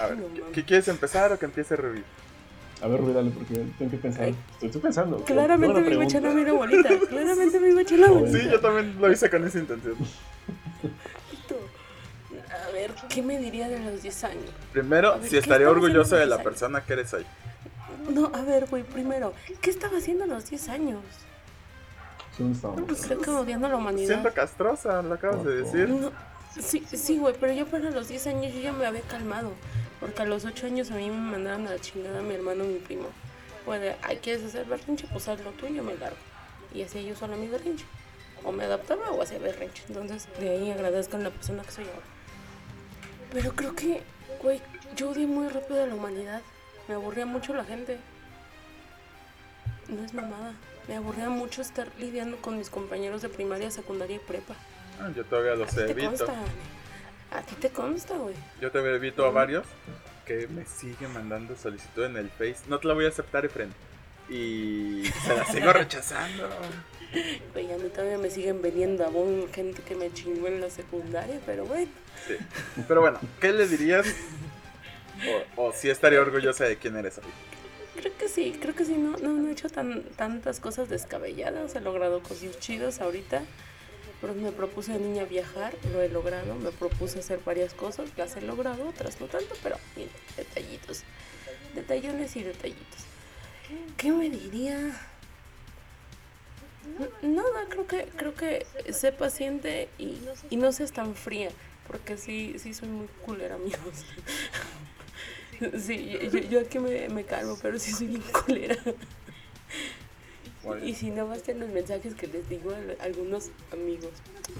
A 0.00 0.06
ver, 0.08 0.18
no 0.18 0.26
¿qué- 0.34 0.40
mames. 0.40 0.54
¿qué 0.54 0.64
quieres 0.64 0.88
empezar 0.88 1.32
o 1.32 1.38
que 1.38 1.44
empiece 1.44 1.76
Rubí? 1.76 2.02
A 2.80 2.86
ver, 2.86 3.00
Rubí, 3.00 3.12
dale, 3.12 3.30
porque 3.30 3.54
tengo 3.78 3.90
que 3.90 3.96
pensar. 3.96 4.24
Ay. 4.24 4.36
Estoy, 4.52 4.66
estoy 4.68 4.80
pensando. 4.82 5.16
Claramente 5.24 5.80
me 5.80 5.90
iba 5.92 6.02
a 6.02 6.04
echar 6.04 6.24
a 6.24 6.30
pregunta. 6.32 6.50
mi 6.50 6.56
abuelita. 6.56 6.88
Claramente 7.08 7.60
me 7.60 7.68
iba 7.70 7.78
a 7.80 7.82
echar 7.82 7.98
la 7.98 8.06
Sí, 8.06 8.12
abuelita. 8.12 8.38
Sí, 8.38 8.48
yo 8.50 8.60
también 8.60 8.96
lo 9.00 9.12
hice 9.12 9.30
con 9.30 9.44
esa 9.46 9.58
intención. 9.58 9.96
A 12.68 12.70
ver, 12.72 12.92
¿qué 13.08 13.22
me 13.22 13.38
diría 13.38 13.68
de 13.68 13.80
los 13.80 14.02
10 14.02 14.24
años? 14.24 14.44
Primero, 14.72 15.14
ver, 15.14 15.24
si 15.24 15.30
¿qué 15.30 15.38
estaría 15.38 15.70
orgulloso 15.70 16.16
de 16.16 16.26
la 16.26 16.36
los 16.36 16.44
10 16.44 16.46
años? 16.46 16.52
persona 16.58 16.84
que 16.84 16.92
eres 16.92 17.12
hoy. 17.14 17.26
No, 18.10 18.30
a 18.34 18.42
ver, 18.42 18.66
güey, 18.70 18.84
primero, 18.84 19.32
¿qué 19.60 19.70
estaba 19.70 19.98
haciendo 19.98 20.24
a 20.24 20.26
los 20.26 20.48
10 20.48 20.68
años? 20.68 21.00
Sí, 22.36 22.42
¿Dónde 22.42 22.54
estábamos? 22.56 22.84
Pues 22.86 23.02
creo 23.06 23.20
que 23.20 23.30
odiando 23.30 23.66
a 23.66 23.70
la 23.70 23.76
humanidad. 23.76 24.06
Siento 24.08 24.32
castrosa, 24.32 25.02
lo 25.02 25.14
acabas 25.14 25.44
de 25.44 25.56
decir. 25.62 25.88
No, 25.88 26.12
sí, 26.60 26.84
sí, 26.90 27.18
güey, 27.18 27.34
pero 27.40 27.52
yo 27.52 27.66
para 27.66 27.90
los 27.90 28.08
10 28.08 28.26
años 28.28 28.54
yo 28.54 28.60
ya 28.60 28.72
me 28.72 28.86
había 28.86 29.02
calmado. 29.02 29.52
Porque 30.00 30.22
a 30.22 30.26
los 30.26 30.44
8 30.44 30.66
años 30.66 30.90
a 30.90 30.94
mí 30.94 31.08
me 31.10 31.16
mandaron 31.32 31.66
a 31.66 31.70
la 31.70 31.78
chingada 31.80 32.20
mi 32.22 32.34
hermano 32.34 32.64
y 32.64 32.68
mi 32.68 32.78
primo. 32.78 33.08
Ay, 34.02 34.16
¿quieres 34.22 34.44
hacer 34.44 34.64
berrinche? 34.66 35.06
Pues 35.12 35.28
haz 35.28 35.40
lo 35.40 35.50
tuyo, 35.52 35.82
me 35.82 35.94
largo. 35.96 36.16
Y 36.72 36.82
hacía 36.82 37.02
yo 37.02 37.14
sola 37.14 37.36
mi 37.36 37.48
berrinche. 37.48 37.84
O 38.44 38.52
me 38.52 38.64
adaptaba 38.64 39.10
o 39.10 39.20
hacía 39.22 39.38
berrinche. 39.38 39.82
Entonces, 39.88 40.28
de 40.40 40.48
ahí 40.50 40.70
agradezco 40.70 41.16
a 41.16 41.20
la 41.20 41.30
persona 41.30 41.62
que 41.62 41.72
soy 41.72 41.84
ahora. 41.84 42.06
Pero 43.32 43.52
creo 43.54 43.74
que, 43.74 44.02
güey, 44.42 44.62
yo 44.96 45.10
odié 45.10 45.26
muy 45.26 45.48
rápido 45.48 45.82
a 45.82 45.86
la 45.86 45.94
humanidad. 45.94 46.40
Me 46.86 46.94
aburría 46.94 47.26
mucho 47.26 47.52
la 47.52 47.64
gente. 47.64 47.98
No 49.88 50.04
es 50.04 50.14
mamada. 50.14 50.54
Me 50.86 50.96
aburría 50.96 51.28
mucho 51.28 51.60
estar 51.60 51.88
lidiando 51.98 52.38
con 52.38 52.56
mis 52.56 52.70
compañeros 52.70 53.20
de 53.20 53.28
primaria, 53.28 53.70
secundaria 53.70 54.16
y 54.16 54.20
prepa. 54.20 54.54
Ah, 54.98 55.10
Yo 55.14 55.24
todavía 55.26 55.54
los 55.54 55.76
evito. 55.76 56.08
consta. 56.08 56.34
A 57.30 57.42
ti 57.42 57.54
te 57.56 57.70
consta, 57.70 58.16
güey. 58.16 58.34
Yo 58.60 58.70
te 58.70 58.78
evito 58.78 59.24
a 59.26 59.30
varios 59.30 59.66
que 60.24 60.46
me 60.48 60.64
siguen 60.64 61.12
mandando 61.12 61.56
solicitud 61.56 62.04
en 62.04 62.16
el 62.16 62.30
Face. 62.30 62.58
No 62.68 62.78
te 62.78 62.88
la 62.88 62.94
voy 62.94 63.06
a 63.06 63.08
aceptar, 63.08 63.44
Efren. 63.44 63.72
Y 64.28 65.04
se 65.24 65.34
la 65.34 65.44
sigo 65.46 65.72
rechazando. 65.72 66.48
Güey, 67.54 67.72
a 67.72 67.78
mí 67.78 67.88
todavía 67.88 68.18
me 68.18 68.28
siguen 68.28 68.60
veniendo 68.60 69.02
a 69.02 69.08
bon 69.08 69.50
gente 69.50 69.80
que 69.80 69.94
me 69.94 70.12
chingó 70.12 70.46
en 70.46 70.60
la 70.60 70.68
secundaria, 70.68 71.40
pero 71.46 71.64
bueno. 71.64 71.90
Sí. 72.26 72.36
Pero 72.86 73.00
bueno, 73.00 73.18
¿qué 73.40 73.50
le 73.50 73.66
dirías? 73.66 74.06
O, 75.56 75.68
o 75.68 75.72
si 75.72 75.88
estaría 75.88 76.20
orgullosa 76.20 76.64
de 76.64 76.76
quién 76.76 76.96
eres 76.96 77.16
hoy. 77.16 77.24
Creo 77.98 78.12
que 78.18 78.28
sí, 78.28 78.58
creo 78.60 78.74
que 78.74 78.84
sí, 78.84 78.92
no, 78.92 79.16
no, 79.16 79.30
no 79.32 79.48
he 79.48 79.52
hecho 79.52 79.70
tan, 79.70 80.02
tantas 80.16 80.60
cosas 80.60 80.90
descabelladas, 80.90 81.74
he 81.74 81.80
logrado 81.80 82.22
cosas 82.22 82.58
chidas 82.60 83.00
ahorita. 83.00 83.42
Pero 84.20 84.34
me 84.34 84.50
propuse 84.50 84.92
de 84.92 84.98
niña 84.98 85.24
viajar, 85.24 85.76
lo 85.92 86.02
he 86.02 86.08
logrado, 86.08 86.54
me 86.56 86.72
propuse 86.72 87.20
hacer 87.20 87.40
varias 87.44 87.72
cosas, 87.72 88.10
las 88.16 88.36
he 88.36 88.40
logrado, 88.40 88.88
otras 88.88 89.20
no 89.20 89.26
tanto, 89.26 89.54
pero 89.62 89.76
detallitos. 90.36 91.04
Detallones 91.74 92.34
y 92.34 92.42
detallitos. 92.42 93.04
¿Qué 93.96 94.10
me 94.10 94.28
diría? 94.28 94.92
Nada, 97.22 97.66
creo 97.68 97.86
que, 97.86 98.06
creo 98.16 98.34
que 98.34 98.66
sé 98.92 99.12
paciente 99.12 99.88
y, 99.98 100.18
no 100.56 100.72
seas 100.72 100.92
tan 100.92 101.14
fría, 101.14 101.50
porque 101.86 102.16
sí, 102.16 102.56
sí 102.58 102.74
soy 102.74 102.88
muy 102.88 103.08
culera, 103.24 103.54
amigos. 103.56 103.78
Sí, 105.76 106.16
yo, 106.50 106.60
aquí 106.60 106.78
me, 106.78 107.08
me 107.08 107.24
calmo, 107.24 107.58
pero 107.60 107.80
sí 107.80 107.90
soy 107.90 108.06
bien 108.06 108.22
culera. 108.22 108.76
Y 110.76 110.94
si 110.94 111.10
no 111.10 111.26
bastan 111.28 111.60
los 111.60 111.68
mensajes 111.70 112.14
que 112.14 112.26
les 112.26 112.48
digo 112.48 112.70
a 112.72 113.02
algunos 113.04 113.50
amigos. 113.72 114.10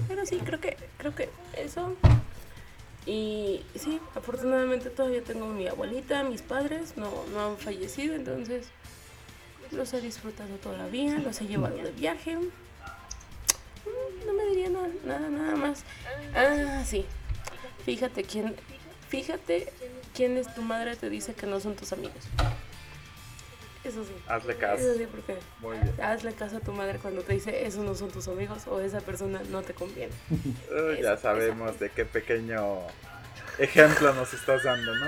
Pero 0.06 0.24
sí, 0.26 0.38
creo 0.44 0.60
que, 0.60 0.76
creo 0.96 1.14
que 1.14 1.28
eso. 1.56 1.94
Y 3.06 3.62
sí, 3.74 4.00
afortunadamente 4.14 4.90
todavía 4.90 5.22
tengo 5.22 5.46
a 5.46 5.48
mi 5.48 5.66
abuelita, 5.66 6.24
mis 6.24 6.42
padres, 6.42 6.96
no, 6.96 7.10
no 7.32 7.46
han 7.46 7.56
fallecido, 7.56 8.14
entonces 8.14 8.66
los 9.70 9.92
he 9.94 10.00
disfrutado 10.00 10.56
todavía, 10.56 11.18
los 11.18 11.40
he 11.40 11.46
llevado 11.46 11.76
de 11.76 11.90
viaje. 11.92 12.36
Mm, 12.36 12.48
No 14.26 14.32
me 14.34 14.44
diría 14.46 14.68
nada, 14.68 14.88
nada, 15.04 15.28
nada 15.28 15.56
más. 15.56 15.84
Ah, 16.34 16.82
sí. 16.86 17.06
Fíjate 17.84 18.24
quién, 18.24 18.54
fíjate 19.08 19.72
quién 20.14 20.36
es 20.36 20.54
tu 20.54 20.60
madre 20.62 20.94
te 20.96 21.08
dice 21.08 21.32
que 21.32 21.46
no 21.46 21.60
son 21.60 21.76
tus 21.76 21.92
amigos. 21.92 22.24
Eso 23.84 24.04
sí. 24.04 24.12
Hazle 24.26 24.52
Eso 24.52 24.60
caso. 24.60 24.94
sí, 24.96 25.06
porque 25.10 25.38
Muy 25.60 25.78
bien. 25.78 25.94
hazle 26.02 26.32
caso 26.34 26.56
a 26.56 26.60
tu 26.60 26.72
madre 26.72 26.98
cuando 26.98 27.22
te 27.22 27.32
dice 27.34 27.64
esos 27.66 27.84
no 27.84 27.94
son 27.94 28.10
tus 28.10 28.26
amigos 28.28 28.66
o 28.66 28.80
esa 28.80 29.00
persona 29.00 29.40
no 29.50 29.62
te 29.62 29.72
conviene. 29.74 30.12
Uh, 30.70 31.00
ya 31.00 31.16
sabemos 31.16 31.78
de 31.78 31.90
qué 31.90 32.04
pequeño 32.04 32.80
ejemplo 33.58 34.12
nos 34.14 34.34
estás 34.34 34.62
dando, 34.64 34.94
¿no? 34.96 35.06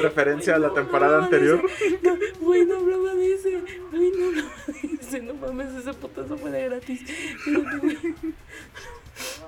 Referencia 0.00 0.56
a 0.56 0.58
la 0.58 0.72
temporada 0.74 1.18
anterior. 1.24 1.62
ese. 1.80 1.98
No, 2.02 2.16
güey, 2.40 2.64
no 2.64 2.76
hablaba 2.78 3.14
de 3.14 3.34
ese. 3.34 3.60
Güey, 3.90 4.10
no 4.10 4.26
hablaba 4.28 4.50
de 4.66 4.94
ese. 5.00 5.20
No 5.20 5.34
mames, 5.34 5.74
ese 5.74 5.94
putazo 5.94 6.36
fue 6.36 6.50
de 6.50 6.64
gratis. 6.68 7.00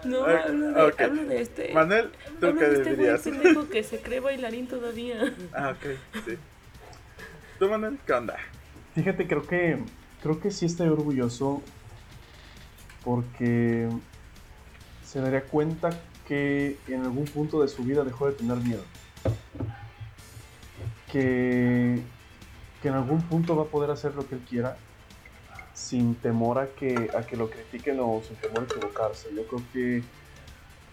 No, 0.05 0.25
Ah, 0.25 0.45
hablo 0.47 0.73
de, 0.73 0.83
ok. 0.83 1.01
hablo 1.01 1.25
de 1.25 1.41
este. 1.43 1.73
Manuel, 1.75 2.11
¿tú 2.41 2.47
hablo 2.47 2.61
qué 2.61 2.67
de 2.67 2.73
este 2.75 2.85
güey 2.85 2.97
dirías? 2.97 3.21
pendejo 3.21 3.69
que 3.69 3.83
se 3.85 4.01
cree 4.01 4.21
bailarín 4.21 4.67
todavía. 4.67 5.35
Ah, 5.53 5.71
ok, 5.77 5.91
sí. 6.25 6.39
¿Tú, 7.59 7.69
Manuel, 7.69 7.99
qué 8.07 8.13
onda? 8.13 8.37
Fíjate, 8.95 9.27
creo 9.27 9.47
que 9.47 9.79
creo 10.23 10.41
que 10.41 10.51
sí 10.51 10.67
estoy 10.67 10.89
orgulloso 10.89 11.63
porque 13.05 13.89
se 15.05 15.21
daría 15.21 15.43
cuenta 15.45 15.91
que 16.27 16.77
en 16.89 17.03
algún 17.03 17.25
punto 17.27 17.61
de 17.63 17.69
su 17.69 17.83
vida 17.85 18.05
dejó 18.05 18.27
de 18.29 18.33
tener 18.35 18.57
miedo. 18.59 18.85
Que, 21.11 22.01
que 22.83 22.89
en 22.89 22.95
algún 22.95 23.21
punto 23.23 23.57
va 23.57 23.65
a 23.65 23.67
poder 23.67 23.91
hacer 23.91 24.15
lo 24.15 24.29
que 24.29 24.37
él 24.37 24.43
quiera 24.49 24.77
sin 25.81 26.15
temor 26.15 26.59
a 26.59 26.67
que, 26.69 27.11
a 27.17 27.23
que 27.27 27.37
lo 27.37 27.49
critiquen 27.51 27.99
o 28.01 28.21
sin 28.27 28.37
temor 28.37 28.61
a 28.61 28.65
equivocarse. 28.65 29.29
Yo 29.35 29.45
creo 29.47 29.63
que 29.73 30.03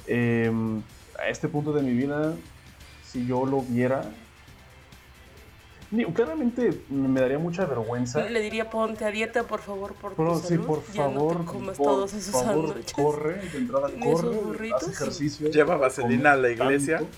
em, 0.08 0.82
a 1.20 1.28
este 1.28 1.48
punto 1.50 1.74
de 1.74 1.82
mi 1.82 1.92
vida, 1.92 2.34
si 3.06 3.26
yo 3.28 3.46
lo 3.46 3.62
viera, 3.62 4.04
claramente 6.14 6.82
me 6.90 7.20
daría 7.20 7.38
mucha 7.40 7.66
vergüenza. 7.66 8.22
Le 8.30 8.42
diría 8.42 8.70
ponte 8.70 9.06
a 9.06 9.12
dieta, 9.12 9.44
por 9.44 9.60
favor, 9.62 9.94
por 9.94 10.12
tu 10.12 10.18
Pero 10.18 10.40
sí, 10.40 10.48
salud. 10.50 10.66
por 10.66 10.84
ya 10.92 11.04
favor, 11.04 11.40
no 11.40 11.46
comas 11.46 11.78
por 11.78 11.86
todos 11.88 12.14
esos 12.14 12.32
favor, 12.44 12.68
sándwiches. 12.68 12.94
corre, 12.94 13.36
de 13.36 13.58
entrada 13.58 13.90
corre, 14.04 14.72
haz 14.74 14.88
ejercicio. 14.88 15.50
Lleva 15.50 15.78
vaselina 15.78 16.32
a 16.32 16.36
la 16.38 16.50
iglesia. 16.50 16.98
tanto. 17.00 17.12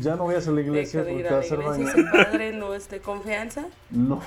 Ya 0.00 0.16
no 0.16 0.24
voy 0.24 0.34
a 0.34 0.38
hacer 0.38 0.52
la 0.54 0.60
iglesia 0.62 1.04
Deja 1.04 1.16
de 1.16 1.22
porque 1.22 1.28
te 1.46 1.54
a 1.54 1.68
daño. 1.70 1.88
ese 1.88 2.04
padre 2.10 2.52
no 2.52 2.74
es 2.74 2.88
de 2.88 3.00
confianza. 3.00 3.66
No. 3.90 4.20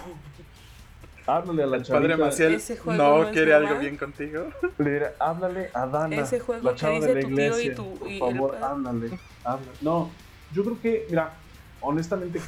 Háblale 1.27 1.63
a 1.63 1.67
la 1.67 1.77
chavita. 1.83 1.93
Padre 1.93 2.15
Maciel 2.17 2.53
Ese 2.55 2.77
juego 2.77 3.03
no 3.03 3.23
no 3.25 3.31
quiere 3.31 3.53
algo 3.53 3.77
bien 3.79 3.97
contigo. 3.97 4.47
Le 4.77 4.91
diré, 4.91 5.07
háblale 5.19 5.69
a 5.73 5.85
Dana. 5.85 6.15
Ese 6.15 6.39
juego 6.39 6.63
la 6.63 6.71
que 6.71 6.77
chava 6.77 6.95
dice 6.95 7.07
de 7.13 7.15
la 7.15 7.21
tu 7.21 7.27
tío 7.27 7.37
y 7.37 7.43
iglesia. 7.43 7.75
tu- 7.75 7.93
Por 7.99 8.07
y 8.09 8.13
el 8.13 8.19
favor, 8.19 8.51
padre. 8.51 8.65
háblale, 8.65 9.19
háblale. 9.43 9.71
No, 9.81 10.09
yo 10.53 10.63
creo 10.63 10.81
que, 10.81 11.05
mira, 11.09 11.33
honestamente, 11.81 12.39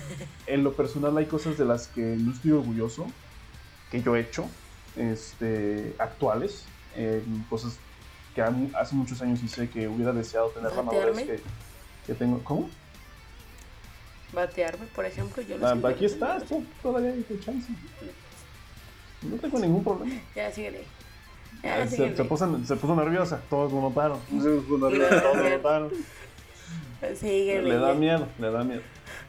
en 0.47 0.63
lo 0.63 0.73
personal 0.73 1.15
hay 1.17 1.25
cosas 1.25 1.57
de 1.57 1.65
las 1.65 1.87
que 1.89 2.01
no 2.01 2.31
estoy 2.31 2.51
orgulloso, 2.51 3.07
que 3.91 4.01
yo 4.01 4.15
he 4.15 4.21
hecho, 4.21 4.45
este, 4.95 5.93
actuales, 5.99 6.63
eh, 6.95 7.21
cosas 7.49 7.77
que 8.33 8.41
hace 8.41 8.95
muchos 8.95 9.21
años 9.21 9.43
hice 9.43 9.69
que 9.69 9.89
hubiera 9.89 10.13
deseado 10.13 10.49
tener 10.51 10.71
la 10.73 10.81
madurez 10.83 11.07
¿Batearme? 11.15 11.25
que, 11.35 11.41
que 12.07 12.13
tengo. 12.13 12.39
¿Cómo? 12.45 12.69
Batearme, 14.31 14.85
por 14.95 15.05
ejemplo, 15.05 15.41
yo 15.43 15.55
Ah, 15.61 15.69
siento. 15.71 15.87
aquí 15.87 16.05
estás, 16.05 16.43
todavía 16.81 17.11
hay 17.11 17.21
tu 17.23 17.37
chance. 17.39 17.67
No 19.21 19.35
tengo 19.37 19.59
ningún 19.59 19.83
problema. 19.83 20.21
Ya, 20.35 20.51
síguele. 20.51 20.83
Ya, 21.63 21.85
Se, 21.87 21.95
síguele. 21.97 22.15
se 22.15 22.23
puso, 22.25 22.65
se 22.65 22.75
puso 22.75 22.95
nerviosa, 22.95 23.41
todos 23.49 23.71
lo 23.73 23.81
notaron. 23.81 24.19
Se 24.41 24.49
puso 24.61 24.89
nerviosa, 24.89 25.21
todos 25.21 25.37
lo 25.37 25.49
notaron. 25.49 25.91
Síguele. 27.15 27.69
Le 27.69 27.75
da 27.77 27.93
miedo, 27.93 28.27
le 28.39 28.51
da 28.51 28.63
miedo. 28.63 28.81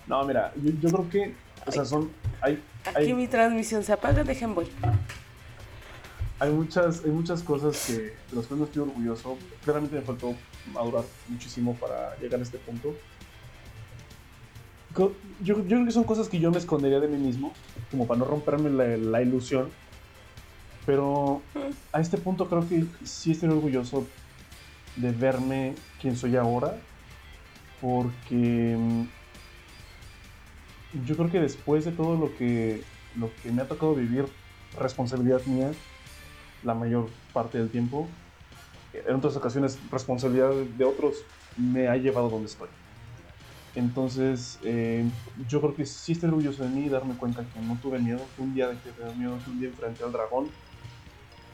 No, 0.06 0.24
mira, 0.24 0.52
yo, 0.56 0.70
yo 0.80 0.88
creo 0.90 1.10
que, 1.10 1.34
o 1.66 1.72
sea, 1.72 1.84
son, 1.84 2.10
hay, 2.40 2.62
Aquí 2.84 2.96
hay, 3.06 3.12
mi 3.14 3.26
transmisión 3.28 3.82
se 3.84 3.92
apaga, 3.92 4.24
dejen 4.24 4.54
voy. 4.54 4.66
hay 6.38 6.50
muchas, 6.50 7.04
hay 7.04 7.10
muchas 7.10 7.42
cosas 7.42 7.84
que 7.86 7.92
de 7.94 8.14
las 8.32 8.46
cuales 8.46 8.58
no 8.58 8.64
estoy 8.64 8.82
orgulloso. 8.82 9.36
Claramente 9.64 9.96
me 9.96 10.02
faltó 10.02 10.34
madurar 10.72 11.04
muchísimo 11.28 11.74
para 11.76 12.16
llegar 12.18 12.40
a 12.40 12.42
este 12.42 12.58
punto. 12.58 12.94
Yo, 14.96 15.12
yo 15.40 15.54
creo 15.64 15.84
que 15.84 15.92
son 15.92 16.04
cosas 16.04 16.28
que 16.28 16.40
yo 16.40 16.50
me 16.50 16.58
escondería 16.58 17.00
de 17.00 17.08
mí 17.08 17.16
mismo, 17.16 17.52
como 17.90 18.06
para 18.06 18.18
no 18.18 18.24
romperme 18.24 18.70
la, 18.70 19.22
ilusión. 19.22 19.68
Pero 20.84 21.42
a 21.92 22.00
este 22.00 22.18
punto 22.18 22.48
creo 22.48 22.68
que 22.68 22.84
sí 23.04 23.32
estoy 23.32 23.50
orgulloso 23.50 24.06
de 24.96 25.12
verme 25.12 25.74
quien 26.00 26.16
soy 26.16 26.36
ahora, 26.36 26.76
porque 27.80 28.76
mm, 28.76 29.04
yo 31.06 31.16
creo 31.16 31.30
que 31.30 31.40
después 31.40 31.84
de 31.84 31.92
todo 31.92 32.16
lo 32.16 32.36
que, 32.36 32.82
lo 33.16 33.30
que 33.42 33.52
me 33.52 33.62
ha 33.62 33.68
tocado 33.68 33.94
vivir, 33.94 34.26
responsabilidad 34.78 35.44
mía, 35.46 35.70
la 36.64 36.74
mayor 36.74 37.08
parte 37.32 37.58
del 37.58 37.70
tiempo, 37.70 38.08
en 38.92 39.14
otras 39.14 39.36
ocasiones 39.36 39.78
responsabilidad 39.90 40.50
de 40.52 40.84
otros 40.84 41.24
me 41.56 41.88
ha 41.88 41.96
llevado 41.96 42.28
donde 42.28 42.46
estoy. 42.46 42.68
Entonces, 43.74 44.58
eh, 44.64 45.04
yo 45.48 45.60
creo 45.60 45.74
que 45.74 45.86
sí 45.86 46.12
estoy 46.12 46.28
orgulloso 46.28 46.64
de 46.64 46.70
mí 46.70 46.88
darme 46.88 47.16
cuenta 47.16 47.46
que 47.52 47.60
no 47.60 47.78
tuve 47.80 47.98
miedo, 48.00 48.28
que 48.34 48.42
un 48.42 48.52
día 48.52 48.68
de 48.68 48.76
tener 48.76 49.14
miedo, 49.16 49.38
que 49.44 49.50
un 49.50 49.58
día 49.58 49.68
enfrenté 49.68 50.02
al 50.04 50.12
dragón 50.12 50.50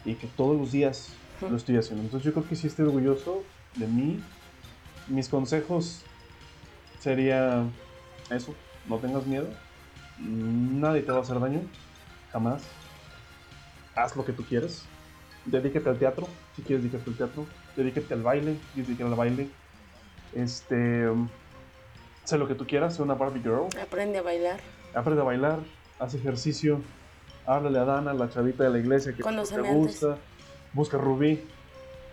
y 0.04 0.14
que 0.14 0.26
todos 0.28 0.56
los 0.56 0.72
días 0.72 1.14
lo 1.40 1.56
estoy 1.56 1.76
haciendo. 1.76 2.04
Entonces, 2.04 2.24
yo 2.24 2.32
creo 2.32 2.46
que 2.46 2.56
sí 2.56 2.66
estoy 2.66 2.86
orgulloso 2.86 3.44
de 3.74 3.86
mí. 3.86 4.22
Mis 5.08 5.28
consejos 5.28 6.04
sería 6.98 7.70
eso, 8.30 8.54
no 8.88 8.98
tengas 8.98 9.26
miedo, 9.26 9.46
nadie 10.18 11.02
te 11.02 11.12
va 11.12 11.18
a 11.18 11.20
hacer 11.20 11.38
daño, 11.38 11.60
jamás. 12.32 12.66
Haz 13.94 14.16
lo 14.16 14.24
que 14.24 14.32
tú 14.32 14.42
quieres, 14.44 14.86
dedícate 15.44 15.88
al 15.88 15.98
teatro, 15.98 16.26
si 16.54 16.62
quieres 16.62 16.82
dedícate 16.82 17.10
al 17.10 17.16
teatro, 17.16 17.46
dedícate 17.76 18.14
al 18.14 18.22
baile, 18.22 18.54
si 18.54 18.72
quieres 18.72 18.88
dedícate 18.88 19.10
al 19.10 19.16
baile. 19.16 19.50
Este, 20.32 21.06
sé 22.26 22.36
lo 22.38 22.46
que 22.46 22.54
tú 22.54 22.66
quieras, 22.66 22.94
sé 22.96 23.02
una 23.02 23.14
Barbie 23.14 23.40
Girl, 23.40 23.68
Aprende 23.80 24.18
a 24.18 24.22
bailar. 24.22 24.60
aprende 24.94 25.22
a 25.22 25.24
bailar, 25.24 25.60
haz 25.98 26.14
ejercicio, 26.14 26.80
háblale 27.46 27.78
a 27.78 27.84
Dana, 27.84 28.12
la 28.12 28.28
chavita 28.28 28.64
de 28.64 28.70
la 28.70 28.78
iglesia 28.78 29.12
que 29.12 29.22
te 29.22 29.62
gusta, 29.72 30.18
busca 30.74 30.96
a 30.96 31.00
Rubí, 31.00 31.40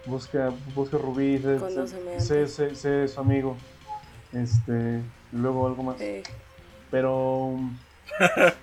busca, 0.06 0.52
busca 0.76 0.98
a 0.98 1.00
Rubí, 1.00 1.42
sé, 2.20 2.48
sé, 2.48 2.76
sé- 2.76 3.08
su 3.08 3.20
amigo, 3.20 3.58
este, 4.32 5.02
luego 5.32 5.68
algo 5.68 5.84
más. 5.84 6.00
Eh, 6.00 6.24
Pero. 6.92 7.58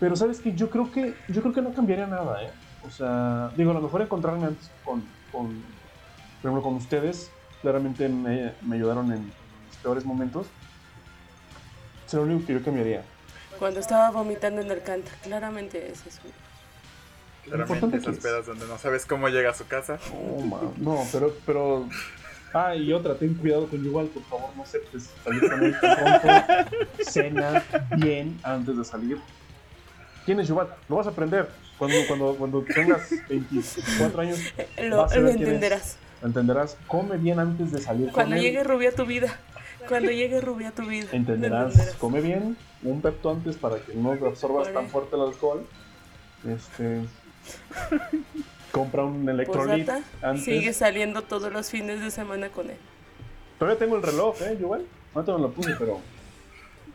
pero 0.00 0.14
sabes 0.16 0.40
que 0.40 0.52
yo 0.54 0.68
creo 0.70 0.90
que. 0.92 1.14
Yo 1.28 1.40
creo 1.40 1.54
que 1.54 1.62
no 1.62 1.72
cambiaría 1.72 2.06
nada, 2.06 2.42
¿eh? 2.42 2.50
O 2.86 2.90
sea, 2.90 3.50
digo, 3.56 3.70
a 3.70 3.74
lo 3.74 3.80
mejor 3.80 4.02
encontrarme 4.02 4.46
antes 4.46 4.70
con. 4.84 5.02
con 5.32 5.46
por 6.42 6.50
ejemplo, 6.50 6.62
con 6.62 6.74
ustedes. 6.74 7.30
Claramente 7.62 8.08
me, 8.08 8.52
me 8.62 8.76
ayudaron 8.76 9.10
en 9.12 9.32
peores 9.82 10.04
momentos. 10.04 10.46
Es 12.06 12.14
lo 12.14 12.22
único 12.22 12.46
que 12.46 12.54
yo 12.54 12.62
cambiaría. 12.64 13.02
cuando 13.58 13.80
estaba 13.80 14.10
vomitando 14.10 14.60
en 14.62 14.70
el 14.70 14.82
canto. 14.82 15.10
Claramente 15.22 15.90
es 15.90 16.06
eso. 16.06 16.20
Claramente 17.44 17.96
esas 17.96 18.16
es. 18.16 18.22
pedas 18.22 18.46
donde 18.46 18.66
no 18.66 18.78
sabes 18.78 19.06
cómo 19.06 19.28
llega 19.28 19.50
a 19.50 19.54
su 19.54 19.66
casa. 19.66 19.98
No, 20.12 20.44
ma- 20.46 20.60
no, 20.76 21.06
pero, 21.12 21.34
pero. 21.46 21.88
Ah, 22.54 22.74
y 22.74 22.92
otra, 22.94 23.14
ten 23.14 23.34
cuidado 23.34 23.66
con 23.68 23.84
igual, 23.84 24.06
por 24.06 24.22
favor, 24.24 24.50
no 24.56 24.62
aceptes 24.62 25.10
salir 25.22 25.48
con 25.50 25.62
él 25.64 25.76
tan 25.80 26.20
pronto. 26.20 26.76
Cena 27.06 27.62
bien 27.96 28.38
antes 28.42 28.76
de 28.76 28.84
salir. 28.84 29.18
¿Quién 30.24 30.40
es 30.40 30.48
Yuval? 30.48 30.68
Lo 30.88 30.96
vas 30.96 31.06
a 31.06 31.10
aprender. 31.10 31.48
Cuando, 31.78 31.96
cuando, 32.06 32.34
cuando 32.36 32.62
tengas 32.62 33.08
24 33.28 34.20
años, 34.22 34.38
Lo, 34.82 34.96
Vas 35.02 35.12
a 35.12 35.16
lo 35.16 35.22
ver 35.24 35.36
entenderás. 35.36 35.96
entenderás. 36.22 36.76
Come 36.86 37.16
bien 37.18 37.38
antes 37.38 37.70
de 37.70 37.80
salir 37.80 38.10
Cuando 38.12 38.30
con 38.30 38.38
él. 38.38 38.42
llegue 38.42 38.64
Rubia 38.64 38.88
a 38.90 38.92
tu 38.92 39.04
vida. 39.06 39.38
Cuando 39.88 40.10
llegue 40.10 40.40
Rubia 40.40 40.68
a 40.68 40.72
tu 40.72 40.82
vida. 40.82 41.08
Entenderás. 41.12 41.96
Come 41.98 42.20
bien. 42.20 42.56
Un 42.82 43.00
pepto 43.00 43.30
antes 43.30 43.56
para 43.56 43.78
que 43.78 43.94
no 43.94 44.12
absorbas 44.12 44.64
Vale. 44.64 44.74
tan 44.74 44.88
fuerte 44.88 45.16
el 45.16 45.22
alcohol. 45.22 45.66
Este. 46.46 47.02
Compra 48.72 49.04
un 49.04 49.28
electrolit 49.28 49.88
antes. 50.22 50.44
Sigue 50.44 50.72
saliendo 50.72 51.22
todos 51.22 51.52
los 51.52 51.70
fines 51.70 52.00
de 52.00 52.10
semana 52.10 52.50
con 52.50 52.70
él. 52.70 52.76
Todavía 53.58 53.78
tengo 53.78 53.96
el 53.96 54.02
reloj, 54.02 54.40
¿eh, 54.42 54.56
Yuval? 54.60 54.86
No 55.14 55.24
te 55.24 55.32
me 55.32 55.38
lo 55.38 55.50
puse, 55.50 55.74
pero. 55.78 56.00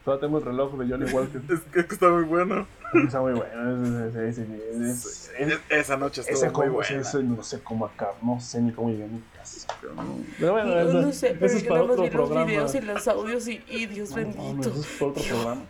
Todavía 0.06 0.28
tengo 0.28 0.38
el 0.38 0.46
reloj 0.46 0.78
de 0.78 0.88
Johnny 0.89 1.12
Walker. 1.12 1.41
Es 1.50 1.60
que 1.62 1.94
está 1.94 2.10
muy 2.10 2.24
bueno. 2.24 2.68
Está 3.08 3.22
muy 3.22 3.34
bueno. 3.34 4.08
es- 4.08 4.16
es- 4.16 4.38
es- 4.38 4.50
es- 4.50 4.50
es- 4.50 5.32
Es- 5.39 5.60
Esa 5.70 5.98
noche 5.98 6.22
Ese 6.22 6.32
estuvo 6.34 6.52
muy 6.52 6.68
cómo, 6.68 6.74
buena. 6.78 7.02
ese 7.02 7.24
no 7.24 7.44
sé 7.44 7.60
cómo 7.62 7.86
acá, 7.86 8.12
no 8.22 8.39
sé 8.39 8.62
ni 8.62 8.72
cómo 8.72 8.89
llegué 8.89 9.06
a 9.06 9.08
mi 9.08 9.22
casa. 9.36 9.68
Pero, 9.82 9.94
no- 9.96 10.18
pero 10.39 10.52
bueno, 10.54 10.70
No, 10.76 10.80
eso, 10.80 11.02
no 11.02 11.12
sé, 11.14 11.28
pero 11.34 11.46
eso 11.48 11.58
es 11.58 11.64
para 11.64 11.84
otro 11.84 11.96
vi 11.96 12.02
los 12.04 12.10
programa. 12.12 12.46
videos 12.46 12.76
y 12.76 12.82
los 12.82 13.08
audios 13.08 13.48
y, 13.48 13.64
y 13.70 13.86
Dios 13.88 14.12
No, 14.12 14.16
bendito. 14.18 14.44
no, 14.54 14.62
eso 14.62 14.80
es 14.80 14.86
para 15.00 15.12
otro 15.12 15.24
programa. 15.24 15.62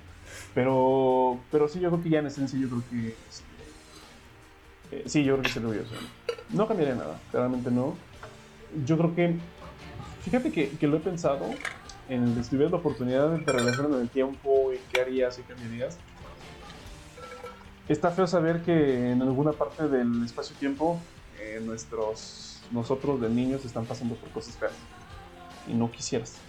Pero, 0.53 1.39
pero 1.51 1.67
sí, 1.67 1.79
yo 1.79 1.89
creo 1.89 2.03
que 2.03 2.09
ya 2.09 2.19
en 2.19 2.27
esencia, 2.27 2.59
yo 2.59 2.67
creo 2.69 2.83
que. 2.91 3.07
este, 3.29 3.43
eh, 4.91 5.03
sí, 5.07 5.23
yo 5.23 5.33
creo 5.35 5.43
que 5.43 5.49
sí 5.49 5.59
lo 5.59 5.69
voy 5.69 5.77
a 5.79 5.81
hacer. 5.81 5.97
No 6.49 6.67
cambiaría 6.67 6.95
nada, 6.95 7.19
claramente 7.31 7.71
no. 7.71 7.95
Yo 8.85 8.97
creo 8.97 9.15
que. 9.15 9.35
Fíjate 10.23 10.51
que, 10.51 10.69
que 10.69 10.87
lo 10.87 10.97
he 10.97 10.99
pensado. 10.99 11.45
En 12.09 12.21
el 12.23 12.35
de 12.35 12.43
si 12.43 12.49
tuvieras 12.49 12.71
la 12.73 12.79
oportunidad 12.79 13.29
de 13.29 13.37
regresar 13.51 13.85
en 13.85 13.93
el 13.93 14.09
tiempo 14.09 14.71
y 14.73 14.77
qué 14.91 15.01
harías 15.01 15.39
y 15.39 15.41
cambiarías. 15.43 15.97
Está 17.87 18.11
feo 18.11 18.27
saber 18.27 18.61
que 18.63 19.11
en 19.11 19.21
alguna 19.21 19.51
parte 19.51 19.87
del 19.89 20.23
espacio-tiempo 20.23 21.01
eh, 21.39 21.59
nuestros 21.61 22.65
nosotros 22.71 23.19
de 23.19 23.29
niños 23.29 23.65
están 23.65 23.85
pasando 23.85 24.15
por 24.15 24.29
cosas 24.31 24.55
feas 24.57 24.73
y 25.67 25.73
no 25.73 25.91
quisieras 25.91 26.39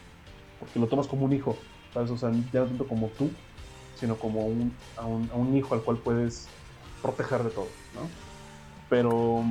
porque 0.61 0.79
lo 0.79 0.87
tomas 0.87 1.07
como 1.07 1.25
un 1.25 1.33
hijo 1.33 1.57
¿sabes? 1.93 2.11
o 2.11 2.17
sea 2.17 2.31
ya 2.53 2.61
no 2.61 2.67
tanto 2.67 2.87
como 2.87 3.09
tú 3.09 3.31
sino 3.97 4.17
como 4.17 4.47
un, 4.47 4.73
a, 4.97 5.05
un, 5.05 5.29
a 5.31 5.35
un 5.35 5.57
hijo 5.57 5.75
al 5.75 5.83
cual 5.83 5.99
puedes 5.99 6.49
proteger 7.03 7.43
de 7.43 7.51
todo 7.51 7.69
¿no? 7.95 8.09
pero 8.89 9.45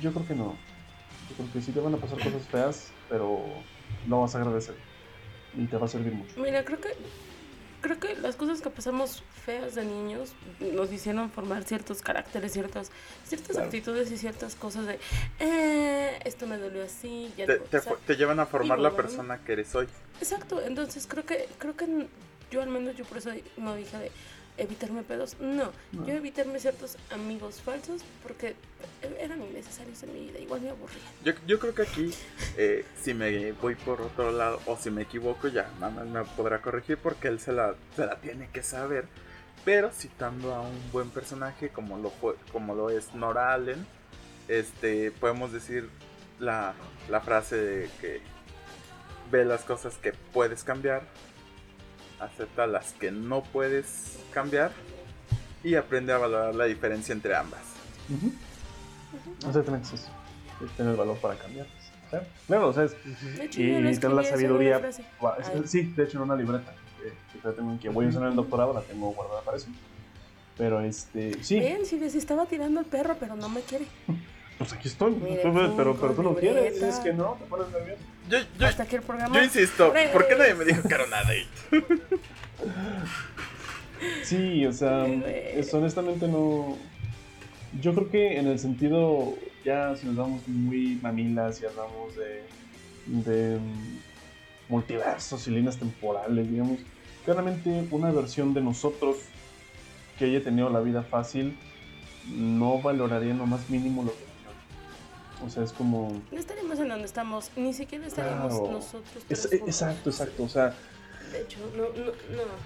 yo 0.00 0.12
creo 0.12 0.26
que 0.26 0.34
no 0.34 0.56
yo 1.30 1.36
creo 1.36 1.52
que 1.52 1.60
sí 1.60 1.72
te 1.72 1.80
van 1.80 1.94
a 1.94 1.98
pasar 1.98 2.18
cosas 2.18 2.46
feas 2.48 2.92
pero 3.08 3.54
lo 4.06 4.20
vas 4.20 4.34
a 4.34 4.38
agradecer 4.38 4.74
y 5.56 5.66
te 5.66 5.76
va 5.76 5.86
a 5.86 5.88
servir 5.88 6.12
mucho 6.12 6.40
Mira, 6.40 6.64
creo 6.64 6.80
que 6.80 6.96
creo 7.80 7.98
que 8.00 8.14
las 8.16 8.36
cosas 8.36 8.60
que 8.60 8.70
pasamos 8.70 9.22
feas 9.44 9.74
de 9.74 9.84
niños 9.84 10.32
nos 10.60 10.92
hicieron 10.92 11.30
formar 11.30 11.64
ciertos 11.64 12.02
caracteres, 12.02 12.52
ciertas 12.52 12.90
ciertas 13.26 13.50
Claro. 13.52 13.64
actitudes 13.66 14.10
y 14.10 14.16
ciertas 14.18 14.54
cosas 14.54 14.86
de 14.86 14.98
eh, 15.40 16.18
esto 16.24 16.46
me 16.46 16.58
dolió 16.58 16.84
así, 16.84 17.32
ya 17.36 17.46
Te, 17.46 17.58
no, 17.58 17.64
te 17.64 17.76
o 17.78 17.82
sea, 17.82 17.92
fu- 17.94 17.98
te 18.06 18.16
llevan 18.16 18.40
a 18.40 18.46
formar 18.46 18.78
la 18.78 18.94
persona 18.94 19.38
que 19.44 19.52
eres 19.52 19.74
hoy. 19.74 19.86
Exacto, 20.20 20.60
entonces 20.60 21.06
creo 21.06 21.24
que 21.24 21.48
creo 21.58 21.76
que 21.76 22.06
yo 22.50 22.62
al 22.62 22.68
menos 22.68 22.96
yo 22.96 23.04
por 23.04 23.18
eso 23.18 23.30
no 23.56 23.74
dije 23.74 23.96
de 23.96 24.10
evitarme 24.58 25.02
pedos, 25.02 25.36
no, 25.40 25.70
No. 25.92 26.06
yo 26.06 26.12
evitarme 26.14 26.58
ciertos 26.60 26.96
amigos 27.10 27.60
falsos 27.62 28.02
porque 28.22 28.54
eran 29.18 29.40
innecesarios 29.42 30.02
en 30.02 30.12
mi 30.12 30.26
vida, 30.26 30.38
igual 30.40 30.60
me 30.60 30.70
aburrían. 30.70 31.00
Yo, 31.24 31.32
yo 31.46 31.58
creo 31.58 31.74
que 31.74 31.82
aquí, 31.82 32.12
eh, 32.56 32.84
si 33.00 33.14
me 33.14 33.52
voy 33.52 33.74
por 33.76 34.00
otro 34.02 34.32
lado 34.32 34.60
o 34.66 34.76
si 34.76 34.90
me 34.90 35.02
equivoco, 35.02 35.48
ya 35.48 35.70
nada 35.80 35.90
más 35.90 36.06
me 36.06 36.24
podrá 36.36 36.60
corregir 36.60 36.98
porque 36.98 37.28
él 37.28 37.38
se 37.40 37.52
la, 37.52 37.74
se 37.96 38.04
la 38.04 38.16
tiene 38.20 38.48
que 38.52 38.62
saber. 38.62 39.06
Pero 39.64 39.90
citando 39.92 40.54
a 40.54 40.60
un 40.62 40.90
buen 40.92 41.10
personaje 41.10 41.68
como 41.70 41.98
lo, 41.98 42.10
fue, 42.10 42.34
como 42.52 42.74
lo 42.74 42.90
es 42.90 43.14
Nora 43.14 43.52
Allen, 43.52 43.86
este, 44.48 45.10
podemos 45.12 45.52
decir 45.52 45.88
la, 46.40 46.74
la 47.10 47.20
frase 47.20 47.56
de 47.56 47.90
que 48.00 48.20
ve 49.30 49.44
las 49.44 49.62
cosas 49.62 49.96
que 49.98 50.12
puedes 50.32 50.64
cambiar, 50.64 51.02
acepta 52.20 52.66
las 52.66 52.92
que 52.94 53.10
no 53.10 53.42
puedes 53.42 54.18
cambiar 54.32 54.72
y 55.62 55.74
aprende 55.74 56.12
a 56.12 56.18
valorar 56.18 56.54
la 56.54 56.64
diferencia 56.64 57.12
entre 57.12 57.34
ambas. 57.34 57.60
Exactamente 59.46 59.88
es 59.94 60.06
tener 60.76 60.92
el 60.92 60.98
valor 60.98 61.16
para 61.18 61.36
cambiar. 61.36 61.66
Claro, 62.46 62.68
o 62.68 62.72
sea, 62.72 62.84
es, 62.84 62.96
De 63.36 63.44
hecho, 63.44 63.60
y 63.60 63.96
tener 63.98 64.16
la 64.16 64.24
sabiduría. 64.24 64.80
sí, 65.66 65.82
de 65.94 66.04
hecho, 66.04 66.16
en 66.18 66.22
una 66.24 66.36
libreta 66.36 66.74
eh, 67.04 67.12
que, 67.32 67.48
tengo- 67.50 67.78
que 67.78 67.88
voy 67.90 68.06
a 68.06 68.08
usar 68.08 68.22
en 68.22 68.28
el 68.30 68.36
doctorado, 68.36 68.72
la 68.72 68.80
tengo 68.80 69.10
guardada 69.12 69.42
para 69.42 69.56
eso. 69.58 69.68
Pero 70.56 70.80
este, 70.80 71.42
sí, 71.44 71.60
Ven, 71.60 71.84
si 71.86 71.98
les 72.00 72.14
estaba 72.14 72.46
tirando 72.46 72.80
el 72.80 72.86
perro, 72.86 73.16
pero 73.20 73.36
no 73.36 73.48
me 73.48 73.60
quiere. 73.60 73.86
pues 74.58 74.72
aquí 74.72 74.88
estoy. 74.88 75.14
Pero, 75.42 75.96
pero, 75.96 76.12
tú 76.12 76.22
no 76.22 76.34
quieres, 76.34 76.74
dices 76.74 76.98
que 76.98 77.12
no, 77.12 77.36
te 77.38 77.44
pones 77.46 77.68
nervioso. 77.70 78.02
Yo, 78.28 78.38
yo, 78.58 78.66
Hasta 78.66 78.86
que 78.86 78.96
el 78.96 79.02
programa. 79.02 79.34
yo 79.34 79.42
insisto, 79.42 79.92
¿por 80.12 80.26
qué 80.26 80.36
nadie 80.36 80.54
me 80.54 80.64
dijo 80.64 80.86
que 80.86 80.94
era 80.94 81.04
una 81.04 81.22
date? 81.22 81.46
Sí, 84.22 84.64
o 84.64 84.72
sea, 84.72 85.06
es, 85.06 85.74
honestamente 85.74 86.28
no. 86.28 86.76
Yo 87.80 87.94
creo 87.94 88.10
que 88.10 88.38
en 88.38 88.46
el 88.46 88.58
sentido, 88.60 89.34
ya 89.64 89.96
si 89.96 90.06
nos 90.06 90.16
vamos 90.16 90.46
muy 90.46 90.98
mamilas 91.02 91.60
y 91.60 91.66
hablamos 91.66 92.14
de, 92.14 92.44
de 93.06 93.58
mm, 93.58 93.98
multiversos 94.68 95.48
y 95.48 95.50
líneas 95.50 95.78
temporales, 95.78 96.48
digamos, 96.48 96.78
claramente 97.24 97.88
una 97.90 98.12
versión 98.12 98.54
de 98.54 98.60
nosotros 98.60 99.16
que 100.18 100.26
haya 100.26 100.42
tenido 100.42 100.70
la 100.70 100.80
vida 100.80 101.02
fácil 101.02 101.56
no 102.28 102.80
valoraría 102.80 103.30
en 103.30 103.38
lo 103.38 103.46
más 103.46 103.68
mínimo 103.70 104.02
lo 104.04 104.10
que. 104.12 104.27
O 105.44 105.50
sea, 105.50 105.62
es 105.62 105.72
como. 105.72 106.20
No 106.32 106.38
estaríamos 106.38 106.78
en 106.80 106.88
donde 106.88 107.04
estamos, 107.04 107.50
ni 107.56 107.72
siquiera 107.72 108.06
estaríamos 108.06 108.52
Claro. 108.58 108.72
nosotros. 108.72 109.24
Es- 109.28 109.52
exacto, 109.52 110.10
exacto. 110.10 110.42
O 110.42 110.48
sea, 110.48 110.74
De 111.32 111.42
hecho, 111.42 111.58
no, 111.76 111.84
no, 111.88 112.12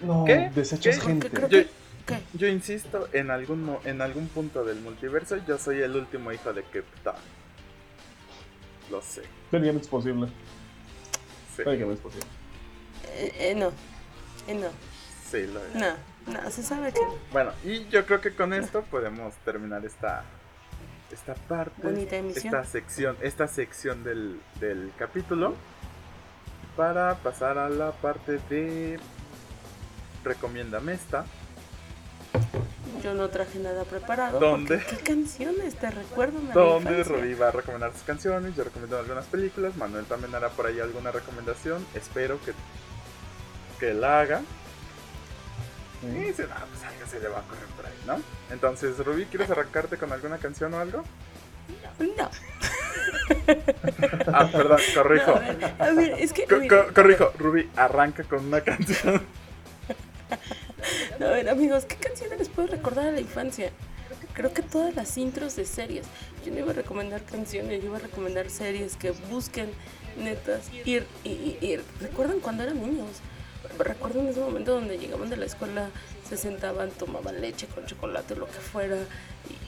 no. 0.07 0.21
no, 0.21 0.25
¿Qué? 0.25 0.51
desechas 0.55 0.99
¿Qué? 0.99 1.07
gente. 1.07 1.29
Creo 1.31 1.49
Yo, 1.49 1.59
que- 1.59 1.69
¿Qué? 2.07 2.19
Yo 2.35 2.47
insisto, 2.49 3.09
en 3.13 3.31
algún, 3.31 3.63
mo- 3.65 3.81
en 3.85 4.01
algún 4.01 4.27
punto 4.29 4.65
del 4.65 4.81
multiverso, 4.81 5.37
yo 5.47 5.59
soy 5.59 5.81
el 5.83 5.95
último 5.97 6.33
hijo 6.33 6.53
de 6.53 6.63
Krypton. 6.65 7.15
Lo 8.91 9.01
sé. 9.03 9.23
Técnicamente 9.51 9.85
es 9.85 9.89
posible. 9.91 10.27
Sí, 11.57 11.63
Técnicamente 11.65 11.95
es 11.95 12.01
posible. 12.01 12.27
Eh, 13.15 13.33
eh, 13.39 13.55
no. 13.55 13.69
Eh, 14.49 14.55
no. 14.55 14.69
sí, 15.31 15.47
lo 15.47 15.61
es. 15.65 15.75
No. 15.75 16.13
No, 16.33 16.51
se 16.51 16.63
sabe 16.63 16.93
que 16.93 17.01
no. 17.01 17.15
Bueno, 17.33 17.53
y 17.65 17.87
yo 17.89 18.07
creo 18.07 18.21
que 18.21 18.35
con 18.35 18.53
esto 18.53 18.83
podemos 18.83 19.35
terminar 19.45 19.85
esta 19.85 20.25
esta 21.13 21.35
parte, 21.35 22.09
esta 22.35 22.65
sección, 22.65 23.17
esta 23.21 23.47
sección 23.47 24.03
del, 24.03 24.41
del 24.61 24.93
capítulo 24.99 25.55
para 26.77 27.17
pasar 27.17 27.59
a 27.59 27.69
la 27.69 27.93
parte 27.93 28.39
de 28.49 28.99
recomiéndame 30.25 30.95
esta. 30.95 31.25
Yo 33.03 33.15
no 33.15 33.29
traje 33.29 33.59
nada 33.59 33.85
preparado. 33.85 34.39
¿Dónde? 34.39 34.79
¿Qué 34.89 34.97
canciones 34.97 35.75
te 35.75 35.89
la 35.93 36.03
Donde? 36.55 37.03
Robbie 37.03 37.35
va 37.35 37.49
a 37.49 37.51
recomendar 37.51 37.93
sus 37.93 38.03
canciones, 38.03 38.55
yo 38.57 38.65
recomiendo 38.65 38.99
algunas 38.99 39.27
películas, 39.27 39.77
Manuel 39.77 40.05
también 40.07 40.35
hará 40.35 40.49
por 40.51 40.67
ahí 40.67 40.79
alguna 40.81 41.11
recomendación, 41.11 41.85
espero 41.95 42.39
que, 42.45 42.53
que 43.81 43.93
la 43.93 44.21
haga. 44.21 44.43
Y 46.03 46.33
si 46.33 46.43
no, 46.43 46.49
pues 46.71 46.83
algo 46.85 47.07
se 47.11 47.21
le 47.21 47.29
va 47.29 47.39
a 47.39 47.43
correr 47.43 47.67
por 47.77 47.87
ahí, 47.87 47.93
¿no? 48.07 48.21
Entonces, 48.51 48.99
Rubí, 48.99 49.25
¿quieres 49.27 49.51
arrancarte 49.51 49.97
con 49.97 50.13
alguna 50.13 50.39
canción 50.39 50.75
o 50.75 50.79
algo? 50.81 51.05
No. 52.01 52.31
Ah, 54.33 54.49
perdón, 54.51 54.81
corrijo. 54.95 55.31
No, 55.33 55.37
a, 55.37 55.41
ver, 55.41 55.75
a 55.79 55.91
ver, 55.93 56.15
es 56.19 56.33
que. 56.33 56.45
Co- 56.47 56.57
mira, 56.57 56.85
co- 56.87 56.93
corrijo, 56.95 57.33
Rubí, 57.39 57.71
arranca 57.77 58.25
con 58.25 58.47
una 58.47 58.61
canción. 58.63 59.23
a 61.21 61.25
ver, 61.25 61.49
amigos, 61.49 61.85
¿qué 61.85 61.97
canciones 61.97 62.39
les 62.39 62.49
puedo 62.49 62.69
recordar 62.69 63.07
a 63.09 63.13
la 63.13 63.21
infancia? 63.21 63.71
Creo 64.35 64.53
que 64.53 64.63
todas 64.63 64.95
las 64.95 65.17
intros 65.19 65.57
de 65.57 65.65
series. 65.65 66.07
Yo 66.45 66.53
no 66.53 66.59
iba 66.61 66.71
a 66.71 66.75
recomendar 66.75 67.23
canciones, 67.23 67.81
yo 67.81 67.89
iba 67.89 67.99
a 67.99 68.01
recomendar 68.01 68.51
series 68.51 68.97
que 68.97 69.11
busquen 69.31 69.71
netas 70.19 70.69
ir 70.85 71.07
y- 71.25 71.57
y- 71.61 71.81
¿Recuerdan 72.01 72.41
cuando 72.41 72.63
eran 72.65 72.81
niños? 72.81 73.09
Recuerdan 73.79 74.27
ese 74.29 74.41
momento 74.41 74.75
donde 74.75 74.99
llegaban 74.99 75.31
de 75.31 75.37
la 75.37 75.47
escuela, 75.47 75.89
se 76.29 76.37
sentaban, 76.37 76.91
tomaban 76.91 77.41
leche 77.41 77.67
con 77.67 77.85
chocolate, 77.87 78.37
lo 78.37 78.47
que 78.47 78.53
fuera, 78.59 78.97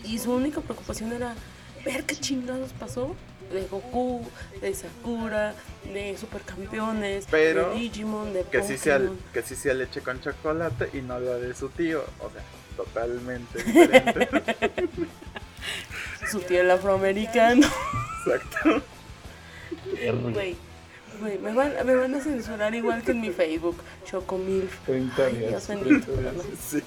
y, 0.04 0.14
y 0.14 0.18
su 0.18 0.32
única 0.32 0.60
preocupación 0.60 1.12
era 1.12 1.34
ver 1.84 2.04
qué 2.04 2.16
chingados 2.16 2.72
pasó 2.72 3.14
de 3.52 3.62
Goku, 3.66 4.26
de 4.60 4.74
Sakura, 4.74 5.54
de 5.92 6.16
Supercampeones, 6.16 7.26
Pero 7.30 7.70
de 7.70 7.76
Digimon, 7.76 8.32
de 8.32 8.42
Que 8.44 8.62
sí, 8.62 8.78
sea, 8.78 8.96
Pokémon. 8.98 9.18
que 9.32 9.42
sí 9.42 9.54
sea 9.54 9.74
leche 9.74 10.00
con 10.00 10.20
chocolate 10.20 10.90
y 10.94 11.02
no 11.02 11.18
la 11.20 11.34
de 11.34 11.54
su 11.54 11.68
tío. 11.68 12.04
O 12.20 12.30
sea, 12.30 12.42
totalmente 12.76 13.62
diferente. 13.62 14.28
su 16.30 16.40
tío 16.40 16.60
el 16.62 16.70
afroamericano. 16.70 17.66
Exacto. 18.26 18.82
Güey, 20.32 20.56
güey, 21.20 21.38
me 21.38 21.52
van, 21.52 21.72
me 21.84 21.94
van 21.94 22.14
a 22.14 22.20
censurar 22.20 22.74
igual 22.74 23.02
que 23.02 23.12
en 23.12 23.20
mi 23.20 23.30
Facebook. 23.30 23.76
Chocomilf. 24.04 24.78
30 24.86 25.24
Ay, 25.24 25.36
días. 25.36 25.50
Dios 25.50 25.68
bendito. 25.68 26.12
30 26.12 26.30
días. 26.32 26.44
Sí. 26.68 26.82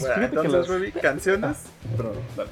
Bueno, 0.00 0.24
entonces, 0.26 0.68
Rubí, 0.68 0.92
canciones. 0.92 1.56
Dale. 2.36 2.50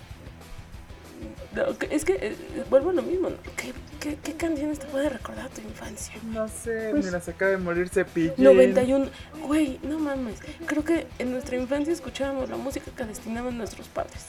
No, 1.54 1.64
es 1.90 2.04
que 2.06 2.14
eh, 2.14 2.36
vuelvo 2.70 2.90
a 2.90 2.92
lo 2.94 3.02
mismo. 3.02 3.28
¿no? 3.28 3.36
¿Qué, 3.56 3.72
qué, 4.00 4.16
qué 4.22 4.32
canciones 4.34 4.78
te 4.78 4.86
puede 4.86 5.08
recordar 5.10 5.50
tu 5.50 5.60
infancia? 5.60 6.14
No 6.32 6.48
sé, 6.48 6.88
Pues- 6.92 7.04
mira, 7.04 7.20
se 7.20 7.30
acaba 7.32 7.50
de 7.50 7.58
morir 7.58 7.88
Cepillín. 7.90 8.32
91. 8.38 9.06
Güey, 9.46 9.78
no 9.82 9.98
mames. 9.98 10.40
Creo 10.66 10.82
que 10.84 11.06
en 11.18 11.30
nuestra 11.30 11.56
infancia 11.56 11.92
escuchábamos 11.92 12.48
la 12.48 12.56
música 12.56 12.90
que 12.96 13.04
destinaban 13.04 13.58
nuestros 13.58 13.86
padres. 13.88 14.26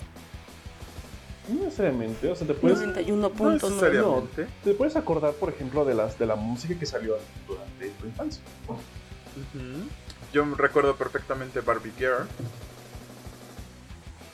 No 1.49 1.63
necesariamente, 1.65 2.29
o 2.31 2.35
sea, 2.35 2.47
te 2.47 2.53
puedes, 2.53 2.79
91.9. 2.79 3.33
No 3.39 3.49
necesariamente. 3.51 4.47
te 4.63 4.73
puedes 4.73 4.95
acordar, 4.95 5.33
por 5.33 5.49
ejemplo, 5.49 5.83
de 5.83 5.93
las 5.93 6.17
de 6.17 6.25
la 6.25 6.35
música 6.35 6.73
que 6.79 6.85
salió 6.85 7.17
durante 7.47 7.89
tu 7.89 8.05
infancia. 8.07 8.41
Ujú. 8.67 9.89
Yo 10.31 10.45
recuerdo 10.55 10.95
perfectamente 10.95 11.59
Barbie 11.61 11.91
Girl. 11.97 12.27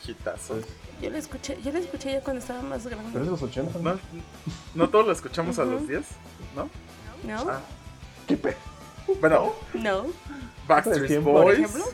Hitazo. 0.06 0.54
Pues, 0.56 0.66
Yo 1.02 1.10
la 1.10 1.18
escuché, 1.18 1.58
yo 1.64 1.72
la 1.72 1.80
escuché 1.80 2.12
ya 2.14 2.22
cuando 2.22 2.42
estaba 2.42 2.62
más 2.62 2.84
pero 2.84 2.96
es 2.98 3.02
grande. 3.12 3.30
los 3.30 3.42
80, 3.42 3.80
¿no? 3.80 3.94
¿No, 3.94 4.00
no 4.76 4.90
todos 4.90 5.06
lo 5.08 5.12
escuchamos 5.12 5.58
a 5.60 5.64
Ujú. 5.64 5.72
los 5.72 5.88
10? 5.88 6.04
¿No? 6.56 6.70
¿No? 7.24 7.50
Ah, 7.52 7.62
¿Qué 8.28 8.38
pe? 8.38 8.56
bueno, 9.20 9.54
No. 9.74 10.06
Backstreet 10.68 11.08
tiempo. 11.08 11.34
Por 11.34 11.44
Boys. 11.46 11.60
ejemplo, 11.60 11.86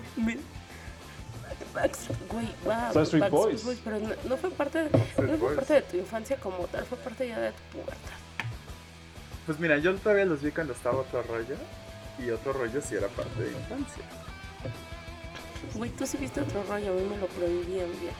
Backstreet, 1.76 2.28
güey, 2.32 2.46
wow, 2.64 2.74
Backstreet 2.94 3.30
Backstreet 3.30 3.64
Boys. 3.64 3.80
pero 3.84 4.00
no, 4.00 4.10
no 4.30 4.38
fue 4.38 4.50
parte, 4.52 4.84
de, 4.86 4.90
no 4.90 5.38
fue 5.38 5.56
parte 5.56 5.74
de 5.74 5.82
tu 5.84 5.98
infancia 5.98 6.38
como 6.38 6.66
tal, 6.68 6.86
fue 6.86 6.98
parte 6.98 7.28
ya 7.28 7.40
de 7.40 7.52
tu 7.52 7.62
pubertad. 7.80 8.18
Pues 9.46 9.60
mira, 9.60 9.78
yo 9.78 9.94
todavía 9.96 10.26
los 10.26 10.42
vi 10.42 10.52
cuando 10.52 10.74
estaba 10.74 10.98
otro 11.02 11.22
rollo. 11.24 11.56
Y 12.18 12.30
otro 12.30 12.54
rollo 12.54 12.82
sí 12.82 12.96
era 12.96 13.08
parte 13.10 13.40
de 13.44 13.52
infancia. 13.52 14.04
Güey, 15.76 15.92
tú 15.92 16.08
sí 16.08 16.18
viste 16.18 16.40
otro 16.40 16.64
rollo, 16.64 16.92
a 16.94 16.96
mí 16.96 17.04
me 17.10 17.18
lo 17.18 17.28
prohibían 17.28 17.92
bien. 18.00 18.14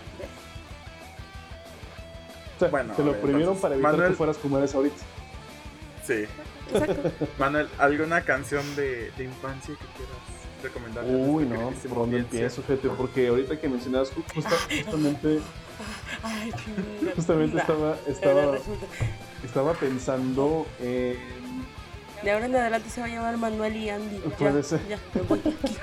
O 2.56 2.60
sea, 2.60 2.68
Bueno, 2.70 2.94
te 2.94 3.04
lo 3.04 3.12
ver, 3.12 3.22
prohibieron 3.22 3.56
entonces, 3.56 3.62
para 3.62 3.76
evitar 3.76 3.92
Manuel- 3.94 4.10
que 4.12 4.16
fueras 4.18 4.38
como 4.38 4.58
eres 4.58 4.76
ahorita. 4.76 5.04
Sí. 6.06 6.26
Exacto. 6.74 7.12
Manuel, 7.40 7.70
¿alguna 7.78 8.22
canción 8.22 8.64
de, 8.76 9.12
de 9.12 9.24
infancia 9.24 9.74
que 9.76 9.86
quieras 9.98 10.16
recomendar? 10.68 11.04
Uy, 11.06 11.46
no, 11.46 11.72
¿por 11.90 11.98
dónde 12.00 12.18
empiezo, 12.20 12.62
fíjate? 12.62 12.90
Porque 12.90 13.28
ahorita 13.28 13.60
que 13.60 13.68
mencionabas 13.70 14.12
ju- 14.14 14.24
justa- 14.34 14.56
justamente, 14.86 15.40
Ay, 16.24 16.52
justamente 17.16 17.58
estaba, 17.58 17.96
estaba, 18.08 18.58
estaba 19.44 19.74
pensando 19.74 20.66
en... 20.80 21.18
De 22.24 22.32
ahora 22.32 22.46
en 22.46 22.56
adelante 22.56 22.90
se 22.90 23.02
va 23.02 23.08
a 23.08 23.10
llamar 23.10 23.38
Manuel 23.38 23.76
y 23.76 23.90
Andy. 23.90 24.18
Ya, 24.18 24.36
Puede 24.38 24.64
ser. 24.64 24.88
ya, 24.88 25.00
me 25.14 25.22
voy 25.22 25.40
aquí. 25.40 25.76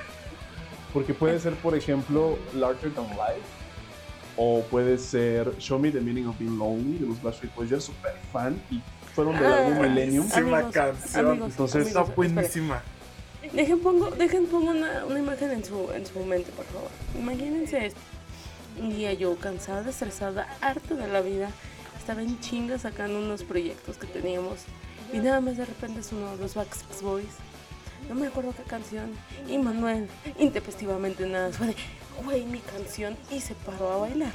Porque 0.93 1.14
puede 1.14 1.39
ser, 1.39 1.55
por 1.55 1.74
ejemplo, 1.76 2.39
Larger 2.55 2.93
Than 2.95 3.07
Life. 3.11 3.47
O 4.37 4.62
puede 4.70 4.97
ser 4.99 5.57
Show 5.59 5.78
Me 5.78 5.91
the 5.91 6.01
Meaning 6.01 6.26
of 6.26 6.39
Being 6.39 6.59
Lonely 6.59 6.99
de 6.99 7.07
los 7.07 7.22
Backstreet 7.22 7.55
Boys. 7.55 7.70
Yo 7.70 7.76
era 7.76 7.83
súper 7.85 8.14
fan 8.33 8.61
y 8.70 8.80
fueron 9.14 9.35
del 9.37 9.45
Ah, 9.45 9.57
álbum 9.66 9.83
Millennium. 9.83 10.24
Sí. 10.26 10.41
Buenísima 10.41 10.70
canción. 10.72 11.26
amigos, 11.28 11.51
Entonces, 11.51 11.76
amigos, 11.87 12.03
Está 12.03 12.14
buenísima. 12.14 12.83
Dejen 13.53 13.81
pongo, 13.81 14.11
dejen 14.11 14.47
pongo 14.47 14.71
una, 14.71 15.05
una 15.05 15.19
imagen 15.19 15.51
en 15.51 15.65
su, 15.65 15.91
en 15.93 16.07
su 16.07 16.19
mente, 16.21 16.51
por 16.53 16.65
favor. 16.67 16.91
Imagínense 17.19 17.87
esto. 17.87 18.01
Un 18.81 18.97
día 18.97 19.13
yo, 19.13 19.37
cansada, 19.37 19.91
estresada, 19.91 20.57
harta 20.63 20.95
de 20.95 21.07
la 21.07 21.21
vida, 21.21 21.51
estaba 21.99 22.23
en 22.23 22.41
chinga 22.41 22.79
sacando 22.79 23.19
unos 23.19 23.43
proyectos 23.43 23.99
que 23.99 24.07
teníamos. 24.07 24.61
Y 25.13 25.19
nada 25.19 25.43
más 25.43 25.59
de 25.59 25.67
repente 25.67 26.01
de 26.01 26.37
los 26.41 26.55
Backstreet 26.55 27.03
Boys. 27.03 27.35
No 28.09 28.15
me 28.15 28.27
acuerdo 28.27 28.55
qué 28.57 28.63
canción. 28.63 29.11
Y 29.47 29.59
Manuel, 29.59 30.09
intempestivamente 30.39 31.27
nada, 31.27 31.53
fue 31.53 31.69
de, 31.69 31.77
güey, 32.25 32.45
mi 32.45 32.61
canción. 32.61 33.17
Y 33.31 33.41
se 33.41 33.55
paró 33.55 33.93
a 33.93 33.99
bailar. 33.99 34.33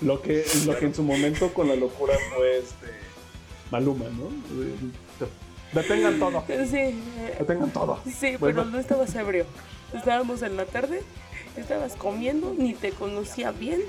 Lo 0.00 0.22
que, 0.22 0.44
lo 0.64 0.78
que 0.78 0.86
en 0.86 0.94
su 0.94 1.02
momento 1.02 1.52
con 1.52 1.66
la 1.66 1.74
locura 1.74 2.14
fue 2.32 2.58
este, 2.58 2.92
Maluma, 3.72 4.04
¿no? 4.04 4.28
Detengan 5.72 6.18
todo. 6.18 6.44
Sí, 6.46 6.76
eh, 6.76 7.36
Detengan 7.38 7.70
todo. 7.70 8.00
Sí, 8.06 8.36
Bueno. 8.38 8.62
pero 8.62 8.64
no 8.70 8.78
estabas 8.78 9.14
ebrio. 9.14 9.44
Estábamos 9.92 10.42
en 10.42 10.56
la 10.56 10.64
tarde, 10.66 11.02
estabas 11.56 11.94
comiendo, 11.96 12.54
ni 12.56 12.74
te 12.74 12.90
conocía 12.92 13.52
bien. 13.52 13.80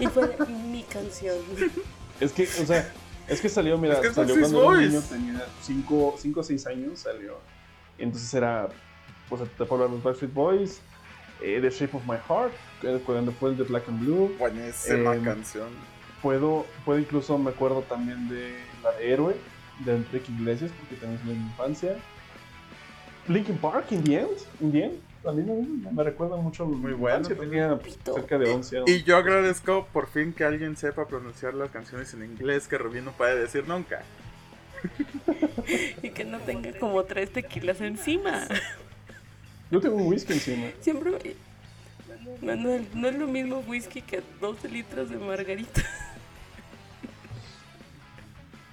Y 0.00 0.06
fue 0.06 0.34
mi 0.70 0.82
canción. 0.84 1.36
Es 2.20 2.32
que, 2.32 2.44
o 2.44 2.66
sea, 2.66 2.90
es 3.28 3.40
que 3.40 3.48
salió, 3.48 3.76
mira, 3.78 3.94
Es 3.94 4.00
que 4.00 4.14
salió 4.14 4.38
cuando 4.38 4.60
era 4.60 4.68
un 4.68 4.88
niño, 4.88 5.02
tenía 5.02 5.46
5 5.62 6.14
o 6.36 6.42
6 6.42 6.66
años, 6.66 7.00
salió. 7.00 7.38
Y 7.98 8.04
entonces 8.04 8.32
era, 8.34 8.68
pues 9.28 9.42
te 9.42 9.64
puedo 9.64 9.84
hablar 9.84 9.96
de 9.98 10.02
Backstreet 10.02 10.32
Boys, 10.32 10.80
eh, 11.40 11.58
The 11.60 11.70
Shape 11.70 11.96
of 11.96 12.04
My 12.06 12.16
Heart, 12.28 12.52
cuando 13.04 13.32
fue 13.32 13.50
el 13.50 13.56
de 13.56 13.64
Black 13.64 13.88
and 13.88 14.00
Blue. 14.00 14.34
Buenísima 14.38 15.14
Em, 15.14 15.24
canción. 15.24 15.68
Puedo, 16.22 16.64
puedo 16.84 16.98
incluso, 17.00 17.36
me 17.38 17.50
acuerdo 17.50 17.82
también 17.82 18.28
de 18.28 18.54
la 18.82 18.92
de 18.92 19.12
Héroe, 19.12 19.36
de 19.84 19.96
Enrique 19.96 20.32
Iglesias, 20.32 20.70
porque 20.78 20.96
también 20.96 21.20
es 21.20 21.26
de 21.26 21.34
mi 21.34 21.40
infancia. 21.40 21.96
Linkin 23.28 23.56
Park, 23.58 23.92
In 23.92 24.02
the 24.02 24.20
End, 24.20 24.38
In 24.60 24.72
the 24.72 24.84
End, 24.84 24.98
también 25.22 25.94
me, 25.94 26.02
recuerda 26.02 26.36
mucho 26.36 26.64
a 26.64 26.66
Muy 26.66 26.92
bueno 26.92 27.28
también. 27.28 27.50
tenía 27.50 27.78
cerca 28.04 28.38
de 28.38 28.50
11 28.50 28.76
años. 28.76 28.90
Y 28.90 29.04
yo 29.04 29.16
agradezco 29.16 29.86
por 29.92 30.08
fin 30.08 30.32
que 30.32 30.44
alguien 30.44 30.76
sepa 30.76 31.06
pronunciar 31.06 31.54
las 31.54 31.70
canciones 31.70 32.12
en 32.14 32.24
inglés 32.24 32.66
que 32.66 32.76
Rubí 32.76 33.00
no 33.00 33.12
puede 33.12 33.38
decir 33.38 33.66
nunca. 33.68 34.02
Y 36.02 36.10
que 36.10 36.24
no 36.24 36.40
tenga 36.40 36.76
como 36.78 37.04
tres 37.04 37.32
tequilas 37.32 37.80
encima. 37.80 38.48
Yo 39.70 39.80
tengo 39.80 39.94
un 39.94 40.08
whisky 40.08 40.32
encima. 40.32 40.66
Siempre. 40.80 41.36
Manuel, 42.40 42.86
no 42.94 43.08
es 43.08 43.14
lo 43.14 43.26
mismo 43.28 43.60
whisky 43.60 44.02
que 44.02 44.22
12 44.40 44.68
litros 44.68 45.10
de 45.10 45.18
margarita. 45.18 45.82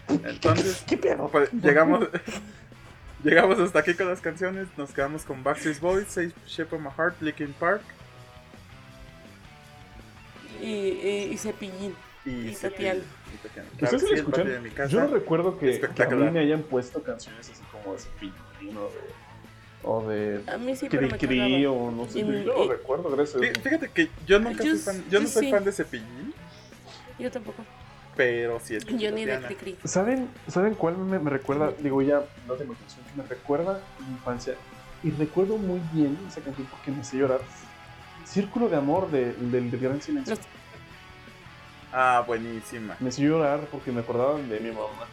Entonces, 0.09 0.83
pues, 1.31 1.51
llegamos, 1.53 2.07
Llegamos 3.23 3.59
hasta 3.59 3.79
aquí 3.79 3.93
con 3.95 4.07
las 4.07 4.21
canciones. 4.21 4.67
Nos 4.77 4.91
quedamos 4.91 5.23
con 5.23 5.43
Backstreet 5.43 5.79
Boys, 5.81 6.07
Save 6.07 6.31
Shape 6.47 6.73
of 6.75 6.81
My 6.81 6.89
Heart, 6.97 7.21
Linkin 7.21 7.51
Park 7.59 7.81
Y, 10.61 10.65
y, 10.65 11.29
y 11.33 11.37
Cepillín. 11.37 11.95
y, 12.25 12.29
Y. 12.49 12.55
Tatiana. 12.55 13.01
Tatiana. 13.43 13.69
¿Ustedes 13.73 13.77
Claro, 13.77 13.99
sí 13.99 14.13
escuchan? 14.13 14.89
Yo 14.89 15.01
no 15.01 15.07
recuerdo 15.07 15.57
que, 15.59 15.79
que 15.95 16.03
a 16.03 16.09
mí 16.09 16.31
me 16.31 16.39
hayan 16.39 16.63
puesto 16.63 17.01
canciones 17.03 17.49
así 17.49 17.61
como 17.71 17.93
de 17.93 17.99
Cepillín 17.99 18.77
o 18.77 18.89
de, 18.89 18.99
o 19.83 20.09
de 20.09 20.51
A 20.51 20.57
mí 20.57 20.75
sí, 20.75 20.87
pero 20.89 21.07
Cri 21.09 21.11
me 21.11 21.17
Cri 21.57 21.65
o 21.65 21.91
no 21.91 22.07
sé. 22.07 22.19
Y- 22.19 22.43
Yo 22.45 22.55
no 22.65 22.71
recuerdo, 22.71 23.09
gracias. 23.09 23.35
a 23.35 23.39
Fí- 23.39 23.51
Dios. 23.51 23.63
Fíjate 23.63 23.89
que 23.89 24.09
yo 24.25 24.39
nunca 24.39 24.63
Yo 24.63 24.71
fui 24.71 24.79
fan, 24.79 25.03
yo 25.09 25.19
no 25.19 25.27
soy 25.27 25.45
sí. 25.45 25.51
fan 25.51 25.63
de 25.63 25.71
Cepillín, 25.71 26.33
Yo 27.19 27.29
tampoco. 27.31 27.63
Pero 28.15 28.59
sí 28.59 28.77
Yo 28.97 29.11
ni 29.11 29.25
de. 29.25 29.77
¿Saben, 29.85 30.29
¿Saben 30.47 30.75
cuál 30.75 30.97
me, 30.97 31.19
me 31.19 31.29
recuerda? 31.29 31.71
Digo, 31.79 32.01
ya 32.01 32.21
no 32.47 32.53
tengo 32.55 32.73
canción 32.73 33.05
que 33.05 33.21
me 33.21 33.27
recuerda 33.27 33.79
mi 33.99 34.11
infancia. 34.13 34.55
Y 35.03 35.11
recuerdo 35.11 35.55
muy 35.57 35.79
bien 35.93 36.17
esa 36.27 36.41
canción 36.41 36.67
porque 36.67 36.91
me 36.91 37.01
hizo 37.01 37.15
llorar. 37.17 37.39
Círculo 38.25 38.67
de 38.69 38.75
amor 38.75 39.09
de- 39.09 39.33
del, 39.33 39.71
del 39.71 39.79
Gran 39.79 40.01
Silencio. 40.01 40.35
Los- 40.35 40.45
Ah, 41.91 42.23
buenísima. 42.27 42.95
Me 42.99 43.09
hizo 43.09 43.21
llorar 43.21 43.61
porque 43.71 43.91
me 43.91 44.01
acordaban 44.01 44.47
de 44.49 44.59
mi 44.59 44.69
mamá. 44.69 45.07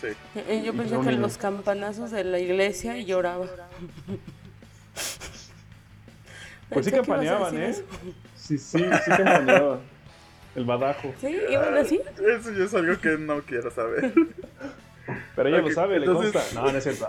Sí. 0.00 0.08
Eh, 0.34 0.62
Yo 0.64 0.72
Y 0.72 0.76
pensé 0.76 0.96
que 0.98 1.02
niño. 1.10 1.20
los 1.20 1.38
campanazos 1.38 2.10
de 2.10 2.24
la 2.24 2.38
iglesia 2.38 2.96
y 2.96 3.04
lloraba. 3.04 3.46
Pues 6.68 6.86
sí 6.86 6.90
campaneaban, 6.92 7.56
¿eh? 7.56 7.74
Sí, 8.34 8.58
sí, 8.58 8.78
sí 8.78 9.10
campaneaban. 9.16 9.80
El 10.56 10.64
badajo. 10.64 11.14
¿Sí? 11.20 11.36
¿Iban 11.50 11.76
así? 11.76 12.00
Eso 12.18 12.50
ya 12.52 12.64
es 12.64 12.74
algo 12.74 12.98
que 13.00 13.16
no 13.18 13.40
quiero 13.42 13.70
saber. 13.70 14.12
Pero 15.36 15.48
ella 15.48 15.58
lo 15.58 15.70
sabe, 15.70 16.00
le 16.00 16.06
consta. 16.06 16.42
No, 16.54 16.62
no 16.72 16.78
es 16.78 16.82
cierto. 16.84 17.08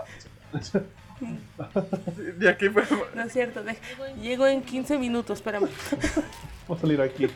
De 2.36 2.48
aquí 2.48 2.68
fue. 2.68 2.84
No 3.14 3.22
es 3.22 3.32
cierto. 3.32 3.62
de- 3.64 3.76
Llego 4.22 4.46
en 4.46 4.62
15 4.62 4.98
minutos, 4.98 5.38
espérame. 5.38 5.68
Vamos 6.68 6.78
a 6.78 6.80
salir 6.82 7.00
aquí. 7.00 7.26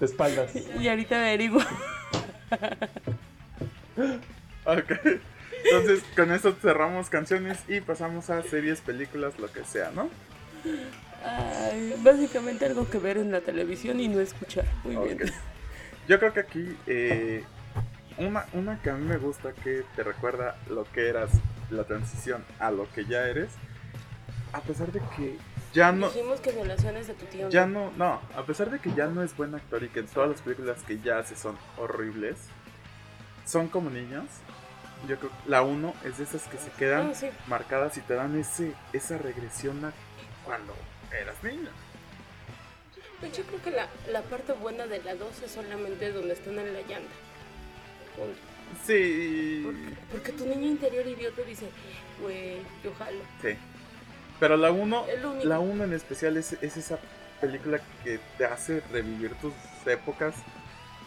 De 0.00 0.06
espaldas. 0.06 0.50
Y 0.80 0.88
ahorita 0.88 1.16
averiguo. 1.20 1.60
Ok. 4.64 4.92
Entonces, 5.64 6.02
con 6.16 6.32
esto 6.32 6.54
cerramos 6.60 7.08
canciones 7.10 7.58
y 7.68 7.80
pasamos 7.80 8.30
a 8.30 8.42
series, 8.42 8.80
películas, 8.80 9.38
lo 9.38 9.52
que 9.52 9.64
sea, 9.64 9.90
¿no? 9.94 10.08
Ay, 11.24 11.94
básicamente 12.02 12.66
algo 12.66 12.88
que 12.88 12.98
ver 12.98 13.18
en 13.18 13.30
la 13.32 13.40
televisión 13.40 14.00
y 14.00 14.08
no 14.08 14.20
escuchar. 14.20 14.64
Muy 14.84 14.96
bien. 14.96 15.32
Yo 16.08 16.18
creo 16.18 16.32
que 16.32 16.40
aquí 16.40 16.76
eh, 16.86 17.44
una, 18.18 18.46
una 18.52 18.80
que 18.82 18.90
a 18.90 18.94
mí 18.94 19.04
me 19.06 19.16
gusta 19.18 19.52
que 19.52 19.84
te 19.94 20.02
recuerda 20.02 20.56
lo 20.68 20.84
que 20.84 21.08
eras, 21.08 21.30
la 21.70 21.84
transición 21.84 22.44
a 22.58 22.70
lo 22.70 22.90
que 22.92 23.04
ya 23.04 23.26
eres, 23.28 23.50
a 24.52 24.60
pesar 24.60 24.90
de 24.92 25.00
que 25.16 25.36
ya 25.72 25.92
no, 25.92 26.08
Dijimos 26.10 26.40
que 26.40 26.50
violaciones 26.52 27.06
de 27.06 27.14
tu 27.14 27.24
tío. 27.26 27.48
ya 27.48 27.66
no, 27.66 27.90
no, 27.96 28.20
a 28.36 28.42
pesar 28.44 28.70
de 28.70 28.78
que 28.80 28.92
ya 28.94 29.06
no 29.06 29.22
es 29.22 29.34
buen 29.36 29.54
actor 29.54 29.82
y 29.82 29.88
que 29.88 30.02
todas 30.02 30.28
las 30.30 30.42
películas 30.42 30.82
que 30.86 30.98
ya 31.00 31.18
hace 31.18 31.34
son 31.36 31.56
horribles, 31.78 32.36
son 33.46 33.68
como 33.68 33.88
niños. 33.88 34.24
Yo 35.08 35.18
creo 35.18 35.30
que 35.30 35.50
la 35.50 35.62
uno 35.62 35.94
es 36.04 36.18
de 36.18 36.24
esas 36.24 36.42
que 36.44 36.58
se 36.58 36.70
quedan 36.72 37.10
Ah, 37.10 37.14
sí. 37.14 37.28
marcadas 37.48 37.96
y 37.96 38.02
te 38.02 38.14
dan 38.14 38.38
ese, 38.38 38.72
esa 38.92 39.18
regresión 39.18 39.84
a 39.84 39.92
cuando 40.44 40.74
eras 41.20 41.42
niño. 41.42 41.70
Pues 43.20 43.36
yo 43.36 43.44
creo 43.44 43.62
que 43.62 43.70
la, 43.70 43.88
la 44.10 44.22
parte 44.22 44.52
buena 44.52 44.86
de 44.86 45.02
la 45.02 45.14
2 45.14 45.42
es 45.44 45.50
solamente 45.52 46.10
donde 46.12 46.34
están 46.34 46.58
en 46.58 46.72
la 46.72 46.80
llanta. 46.80 47.14
Punto. 48.16 48.38
Sí, 48.86 49.60
Porque, 49.64 49.96
porque 50.10 50.32
tu 50.32 50.46
niño 50.46 50.66
interior 50.66 51.06
idiota 51.06 51.42
dice, 51.42 51.66
güey, 52.20 52.56
yo 52.82 52.92
jalo. 52.98 53.20
sí. 53.42 53.56
Pero 54.40 54.56
la 54.56 54.72
1 54.72 55.06
Es 55.06 55.22
lo 55.22 55.30
único. 55.32 55.46
La 55.48 55.60
1 55.60 55.84
en 55.84 55.92
especial 55.92 56.36
es, 56.36 56.54
es 56.54 56.76
esa 56.76 56.98
película 57.40 57.80
que 58.02 58.18
te 58.38 58.44
hace 58.44 58.82
revivir 58.90 59.34
tus 59.36 59.52
épocas 59.86 60.34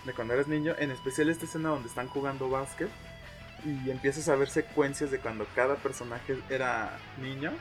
de 0.06 0.14
cuando 0.14 0.36
eres 0.36 0.48
niño. 0.48 0.74
En 0.78 0.92
especial 0.92 1.28
esta 1.30 1.44
escena 1.44 1.70
donde 1.70 1.90
están 1.90 2.08
jugando 2.08 2.50
básquet 2.50 2.88
y 3.66 3.90
empiezas 3.90 4.30
a 4.30 4.36
ver 4.36 4.50
secuencias 4.50 5.12
de 5.12 5.20
cuando 5.20 5.46
cada 5.54 5.76
personaje 5.76 6.38
era 6.50 6.98
niño 7.22 7.52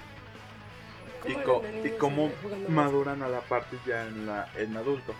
y, 1.27 1.33
¿Cómo 1.35 1.45
co- 1.45 1.63
y 1.85 1.91
cómo 1.99 2.33
maduran 2.69 3.23
a 3.23 3.29
la 3.29 3.41
parte 3.41 3.79
ya 3.87 4.07
en, 4.07 4.27
la, 4.27 4.49
en 4.57 4.77
adulto. 4.77 5.15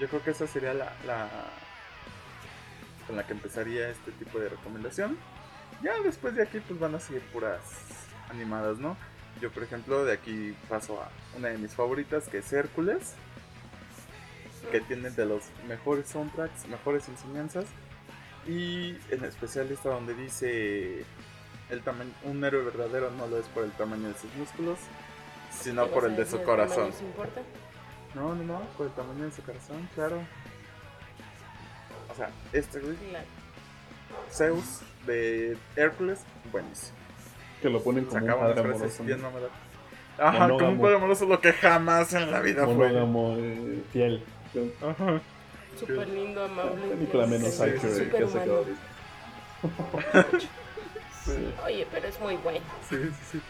Yo 0.00 0.08
creo 0.08 0.22
que 0.22 0.30
esa 0.30 0.46
sería 0.46 0.74
la, 0.74 0.92
la 1.06 1.28
con 3.06 3.16
la 3.16 3.26
que 3.26 3.32
empezaría 3.32 3.88
este 3.88 4.10
tipo 4.12 4.38
de 4.38 4.48
recomendación. 4.48 5.16
Ya 5.82 5.98
después 6.00 6.34
de 6.34 6.42
aquí 6.42 6.60
pues 6.60 6.78
van 6.80 6.94
a 6.94 7.00
seguir 7.00 7.22
puras 7.32 7.60
animadas, 8.30 8.78
¿no? 8.78 8.96
Yo 9.40 9.50
por 9.50 9.62
ejemplo 9.62 10.04
de 10.04 10.12
aquí 10.14 10.54
paso 10.68 11.00
a 11.02 11.10
una 11.36 11.48
de 11.48 11.58
mis 11.58 11.72
favoritas 11.74 12.28
que 12.28 12.38
es 12.38 12.52
Hércules, 12.52 13.14
que 14.72 14.80
tiene 14.80 15.10
de 15.10 15.26
los 15.26 15.44
mejores 15.68 16.08
soundtracks, 16.08 16.66
mejores 16.68 17.08
enseñanzas 17.08 17.66
y 18.46 18.96
en 19.10 19.24
especial 19.24 19.70
esta 19.70 19.90
donde 19.90 20.14
dice 20.14 21.04
el 21.70 21.82
tamaño, 21.82 22.10
un 22.24 22.44
héroe 22.44 22.62
verdadero 22.64 23.10
no 23.12 23.26
lo 23.26 23.38
es 23.38 23.46
por 23.48 23.64
el 23.64 23.72
tamaño 23.72 24.08
de 24.08 24.14
sus 24.14 24.32
músculos, 24.34 24.78
sino 25.50 25.86
¿Qué 25.86 25.92
por 25.92 26.04
el 26.06 26.16
de 26.16 26.26
su 26.26 26.36
¿El 26.36 26.42
tamaño 26.44 26.46
corazón. 26.68 26.92
importa? 27.00 27.40
No, 28.14 28.34
no, 28.34 28.42
no, 28.44 28.60
por 28.76 28.86
el 28.86 28.92
tamaño 28.92 29.24
de 29.24 29.32
su 29.32 29.42
corazón, 29.42 29.88
claro. 29.94 30.20
O 32.10 32.14
sea, 32.14 32.30
este 32.52 32.80
güey, 32.80 32.94
Claro. 32.96 33.26
Zeus 34.30 34.80
de 35.06 35.56
Hércules, 35.76 36.20
buenísimo. 36.52 36.96
Que 37.60 37.68
lo 37.68 37.82
ponen 37.82 38.04
como 38.04 38.24
un 38.24 38.32
padre 38.32 38.62
frases 38.62 39.00
amoroso. 39.00 39.22
mamadas. 39.22 39.50
Ajá, 40.18 40.48
como 40.48 40.68
un 40.68 40.80
padre 40.80 40.96
amoroso, 40.96 41.26
lo 41.26 41.40
que 41.40 41.52
jamás 41.52 42.12
en 42.14 42.30
la 42.30 42.40
vida 42.40 42.64
fue. 42.64 42.74
Monógamo, 42.74 43.34
eh, 43.38 43.82
fiel. 43.92 44.24
Ajá. 44.82 45.20
Súper 45.78 46.08
lindo, 46.08 46.44
amable. 46.44 46.86
Película 46.88 47.26
menos 47.26 47.54
Sí, 47.54 47.62
accurate 47.64 48.08
que 48.10 48.24
ha 48.24 48.28
sacado 48.28 48.64
Superhumano. 49.60 50.38
Oye, 51.66 51.86
pero 51.90 52.06
es 52.08 52.18
muy 52.20 52.36
bueno. 52.36 52.64
sí, 52.88 52.96
sí, 52.96 53.10
sí. 53.32 53.40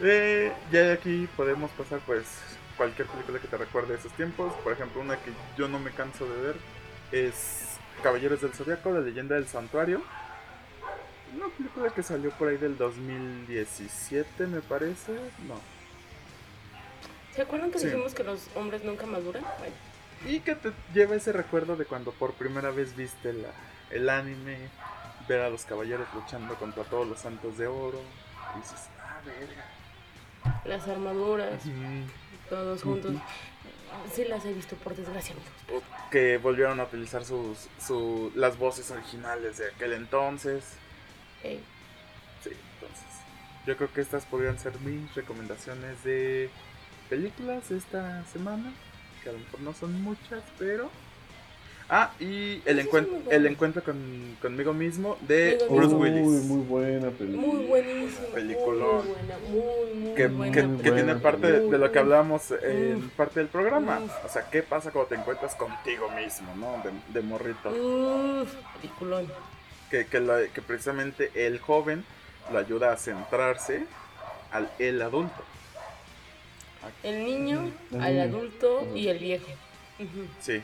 Eh, 0.00 0.52
ya 0.72 0.80
de 0.82 0.92
aquí 0.94 1.28
podemos 1.36 1.70
pasar, 1.72 2.00
pues, 2.04 2.24
cualquier 2.76 3.06
película 3.08 3.38
que 3.38 3.46
te 3.48 3.56
recuerde 3.56 3.94
esos 3.94 4.12
tiempos. 4.12 4.52
Por 4.64 4.72
ejemplo, 4.72 5.00
una 5.00 5.16
que 5.16 5.30
yo 5.56 5.68
no 5.68 5.78
me 5.78 5.90
canso 5.92 6.26
de 6.26 6.40
ver 6.42 6.56
es 7.12 7.76
Caballeros 8.02 8.40
del 8.40 8.52
Zodiaco, 8.52 8.90
la 8.90 9.00
leyenda 9.00 9.36
del 9.36 9.46
santuario. 9.46 10.02
Una 11.36 11.46
película 11.56 11.90
que 11.90 12.02
salió 12.02 12.30
por 12.32 12.48
ahí 12.48 12.56
del 12.56 12.76
2017, 12.76 14.46
me 14.46 14.60
parece. 14.60 15.12
No. 15.46 15.60
¿Se 17.34 17.42
acuerdan 17.42 17.70
que 17.70 17.78
Sí. 17.78 17.86
dijimos 17.86 18.14
que 18.14 18.24
los 18.24 18.48
hombres 18.56 18.84
nunca 18.84 19.06
maduran? 19.06 19.42
Bueno, 19.58 19.74
Y 20.26 20.40
que 20.40 20.54
te 20.54 20.72
lleva 20.94 21.16
ese 21.16 21.32
recuerdo 21.32 21.76
de 21.76 21.84
cuando 21.84 22.10
por 22.12 22.32
primera 22.34 22.70
vez 22.70 22.96
viste 22.96 23.32
la, 23.32 23.48
el 23.90 24.08
anime, 24.08 24.70
ver 25.28 25.40
a 25.40 25.50
los 25.50 25.64
caballeros 25.64 26.06
luchando 26.14 26.54
contra 26.56 26.84
todos 26.84 27.06
los 27.06 27.18
santos 27.18 27.58
de 27.58 27.66
oro. 27.66 28.00
Y 28.54 28.60
dices, 28.60 28.88
ah, 29.00 29.20
verga. 29.24 29.64
las 30.64 30.86
armaduras, 30.88 31.62
todos 32.48 32.82
juntos. 32.82 33.14
Sí 34.12 34.24
las 34.24 34.44
he 34.44 34.52
visto, 34.52 34.76
por 34.76 34.94
desgracia, 34.94 35.34
amigos. 35.34 35.84
Que 36.10 36.38
volvieron 36.38 36.80
a 36.80 36.84
utilizar 36.84 37.24
sus, 37.24 37.68
su, 37.78 38.32
las 38.34 38.58
voces 38.58 38.90
originales 38.90 39.58
de 39.58 39.68
aquel 39.68 39.92
entonces. 39.92 40.64
Ey, 41.42 41.62
Sí, 42.42 42.50
entonces. 42.74 43.04
Yo 43.66 43.76
creo 43.76 43.92
que 43.92 44.00
estas 44.00 44.26
podrían 44.26 44.58
ser 44.58 44.78
mis 44.80 45.14
recomendaciones 45.14 46.02
de 46.04 46.50
películas 47.08 47.70
esta 47.70 48.24
semana. 48.26 48.72
Que 49.22 49.30
a 49.30 49.32
lo 49.32 49.38
mejor 49.38 49.60
no 49.60 49.72
son 49.72 50.02
muchas, 50.02 50.42
pero. 50.58 50.90
Ah, 51.90 52.12
y 52.18 52.62
el, 52.64 52.78
Esas 52.78 52.90
son 52.90 53.04
encuent- 53.04 53.08
muy 53.10 53.20
buenas. 53.20 53.32
el 53.34 53.46
encuentro 53.46 53.82
con, 53.84 54.36
conmigo 54.40 54.72
mismo 54.72 55.18
de 55.20 55.58
Conmigo 55.68 55.98
Bruce. 55.98 56.14
Willis. 56.16 56.26
Uy, 56.26 56.46
muy 56.48 56.62
buena 56.66 57.10
película. 57.10 57.46
Muy 57.46 57.64
buenísima. 57.66 58.26
Peliculón. 58.34 59.04
Muy 59.04 59.14
buena, 59.14 59.38
muy, 59.50 59.94
muy 59.94 60.14
que, 60.14 60.26
buena. 60.28 60.52
que- 60.54 60.62
muy 60.62 60.82
que 60.82 60.92
tiene 60.92 61.14
parte 61.16 61.52
de, 61.52 61.60
de 61.60 61.78
lo 61.78 61.92
que 61.92 61.98
muy 61.98 61.98
hablábamos 61.98 62.50
en 62.62 62.96
Uf. 62.96 63.12
parte 63.12 63.40
del 63.40 63.48
programa. 63.48 64.00
Uf. 64.00 64.12
O 64.24 64.28
sea, 64.30 64.48
¿qué 64.50 64.62
pasa 64.62 64.90
cuando 64.92 65.08
te 65.10 65.14
encuentras 65.16 65.54
contigo 65.56 66.10
mismo, 66.12 66.54
no? 66.56 66.82
De, 66.82 67.20
de 67.20 67.26
morrito. 67.26 67.68
Uf, 67.70 68.50
peliculón. 68.80 69.26
Que, 69.90 70.06
que, 70.06 70.20
la- 70.20 70.46
que 70.48 70.62
precisamente 70.62 71.30
el 71.34 71.58
joven 71.60 72.02
lo 72.50 72.58
ayuda 72.58 72.92
a 72.92 72.96
centrarse 72.96 73.84
al 74.52 74.70
el 74.78 75.02
adulto. 75.02 75.42
El 77.02 77.24
niño, 77.24 77.70
El 77.92 78.00
al 78.02 78.12
niño. 78.14 78.22
adulto 78.24 78.86
y 78.94 79.08
el 79.08 79.18
viejo. 79.18 79.46
Sí. 80.40 80.62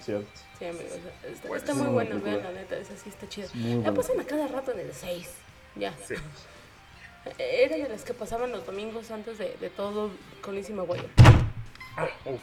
Cierto. 0.00 0.26
Sí, 0.58 0.64
amigos. 0.66 0.92
Está, 1.24 1.48
Bueno, 1.48 1.56
está 1.56 1.72
es 1.72 1.78
muy 1.78 1.86
buena, 1.88 2.10
película. 2.10 2.36
vean, 2.36 2.44
la 2.54 2.60
neta, 2.60 2.76
esa 2.76 2.96
sí 2.96 3.08
está 3.08 3.28
chida. 3.28 3.48
Muy 3.54 3.82
La 3.82 3.92
pasan 3.92 4.20
a 4.20 4.24
cada 4.24 4.46
rato 4.48 4.72
en 4.72 4.80
el 4.80 4.92
6. 4.92 5.30
Ya. 5.76 5.92
Sí. 6.06 6.14
Era 7.38 7.76
de 7.76 7.88
las 7.88 8.04
que 8.04 8.14
pasaban 8.14 8.52
los 8.52 8.66
domingos 8.66 9.10
antes 9.10 9.38
de, 9.38 9.56
de 9.60 9.70
todo 9.70 10.10
con 10.42 10.54
Lizzie 10.54 10.74
McGuire. 10.74 11.08
Uf. 12.26 12.40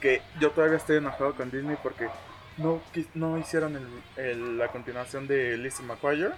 Que 0.00 0.22
yo 0.40 0.50
todavía 0.50 0.78
estoy 0.78 0.96
enojado 0.96 1.34
con 1.34 1.50
Disney 1.50 1.76
porque 1.82 2.08
no, 2.56 2.80
no 3.14 3.38
hicieron 3.38 3.76
el- 3.76 4.24
el- 4.24 4.58
la 4.58 4.68
continuación 4.68 5.26
de 5.28 5.56
Lizzie 5.58 5.84
McGuire. 5.84 6.30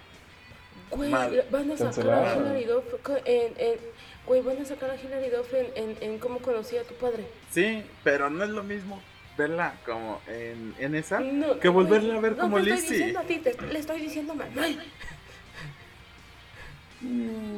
Güey, 0.90 1.11
van 1.51 1.70
a 1.70 1.76
sacar 1.76 2.11
a. 2.11 2.34
Hilary 2.36 2.64
Duff 2.64 2.84
en, 3.24 3.53
en, 3.57 3.78
güey, 4.26 4.40
van 4.42 4.61
a 4.61 4.64
sacar 4.64 4.90
a 4.90 4.96
Hilary 4.96 5.28
Duff 5.30 5.55
en, 5.55 5.66
en, 5.76 5.96
en 6.01 6.18
cómo 6.18 6.40
conocí 6.40 6.76
a 6.76 6.82
tu 6.82 6.94
padre. 6.94 7.24
Sí, 7.53 7.84
pero 8.03 8.28
no 8.28 8.42
es 8.42 8.51
lo 8.51 8.64
mismo 8.64 9.01
verla 9.41 9.74
como 9.86 10.20
en, 10.28 10.74
en 10.78 10.95
esa 10.95 11.20
No, 11.20 11.59
que 11.59 11.68
volverla 11.68 12.16
a 12.16 12.20
ver 12.20 12.32
no 12.36 12.43
como 12.43 12.57
te 12.57 12.62
estoy 12.62 12.76
Lizzie. 12.76 12.97
diciendo 12.97 13.20
a 13.20 13.22
ti, 13.22 13.38
te- 13.38 13.66
le 13.66 13.78
estoy 13.78 14.01
diciendo 14.01 14.32
a 14.32 14.36
Manuel. 14.36 14.78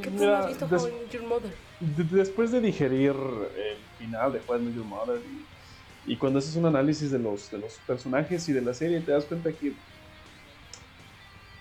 ¿Qué 0.03 0.09
tú 0.11 0.15
no 0.15 0.21
Mira, 0.21 0.39
has 0.41 0.47
visto 0.47 0.67
des- 0.69 1.11
Your 1.11 1.23
Mother? 1.25 1.53
de- 1.81 2.05
después 2.17 2.53
de 2.53 2.61
digerir 2.61 3.11
el 3.57 3.77
final 3.99 4.33
de 4.33 4.41
How 4.47 4.57
I 4.57 4.61
Met 4.61 4.75
Your 4.77 4.85
Mother 4.85 5.21
y, 6.07 6.13
y 6.13 6.17
cuando 6.17 6.39
haces 6.39 6.55
un 6.55 6.67
análisis 6.67 7.11
de 7.11 7.19
los, 7.19 7.51
de 7.51 7.59
los 7.59 7.75
personajes 7.87 8.49
y 8.49 8.53
de 8.53 8.61
la 8.63 8.73
serie, 8.75 9.01
te 9.01 9.11
das 9.11 9.25
cuenta 9.25 9.51
que 9.53 9.73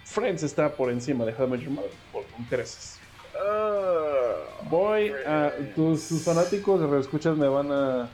Friends 0.06 0.44
está 0.44 0.70
por 0.76 0.92
encima 0.92 1.26
de 1.26 1.34
How 1.34 1.46
I 1.48 1.50
Met 1.50 1.62
Your 1.62 1.72
Mother 1.72 1.92
por 2.12 2.24
intereses. 2.38 3.00
Ah, 3.44 4.34
Voy 4.70 5.12
a. 5.26 5.52
Tus, 5.76 6.08
tus 6.08 6.22
fanáticos 6.24 6.80
de 6.80 6.86
reescuchas 6.88 7.36
me 7.38 7.48
van 7.48 7.72
a, 7.72 8.10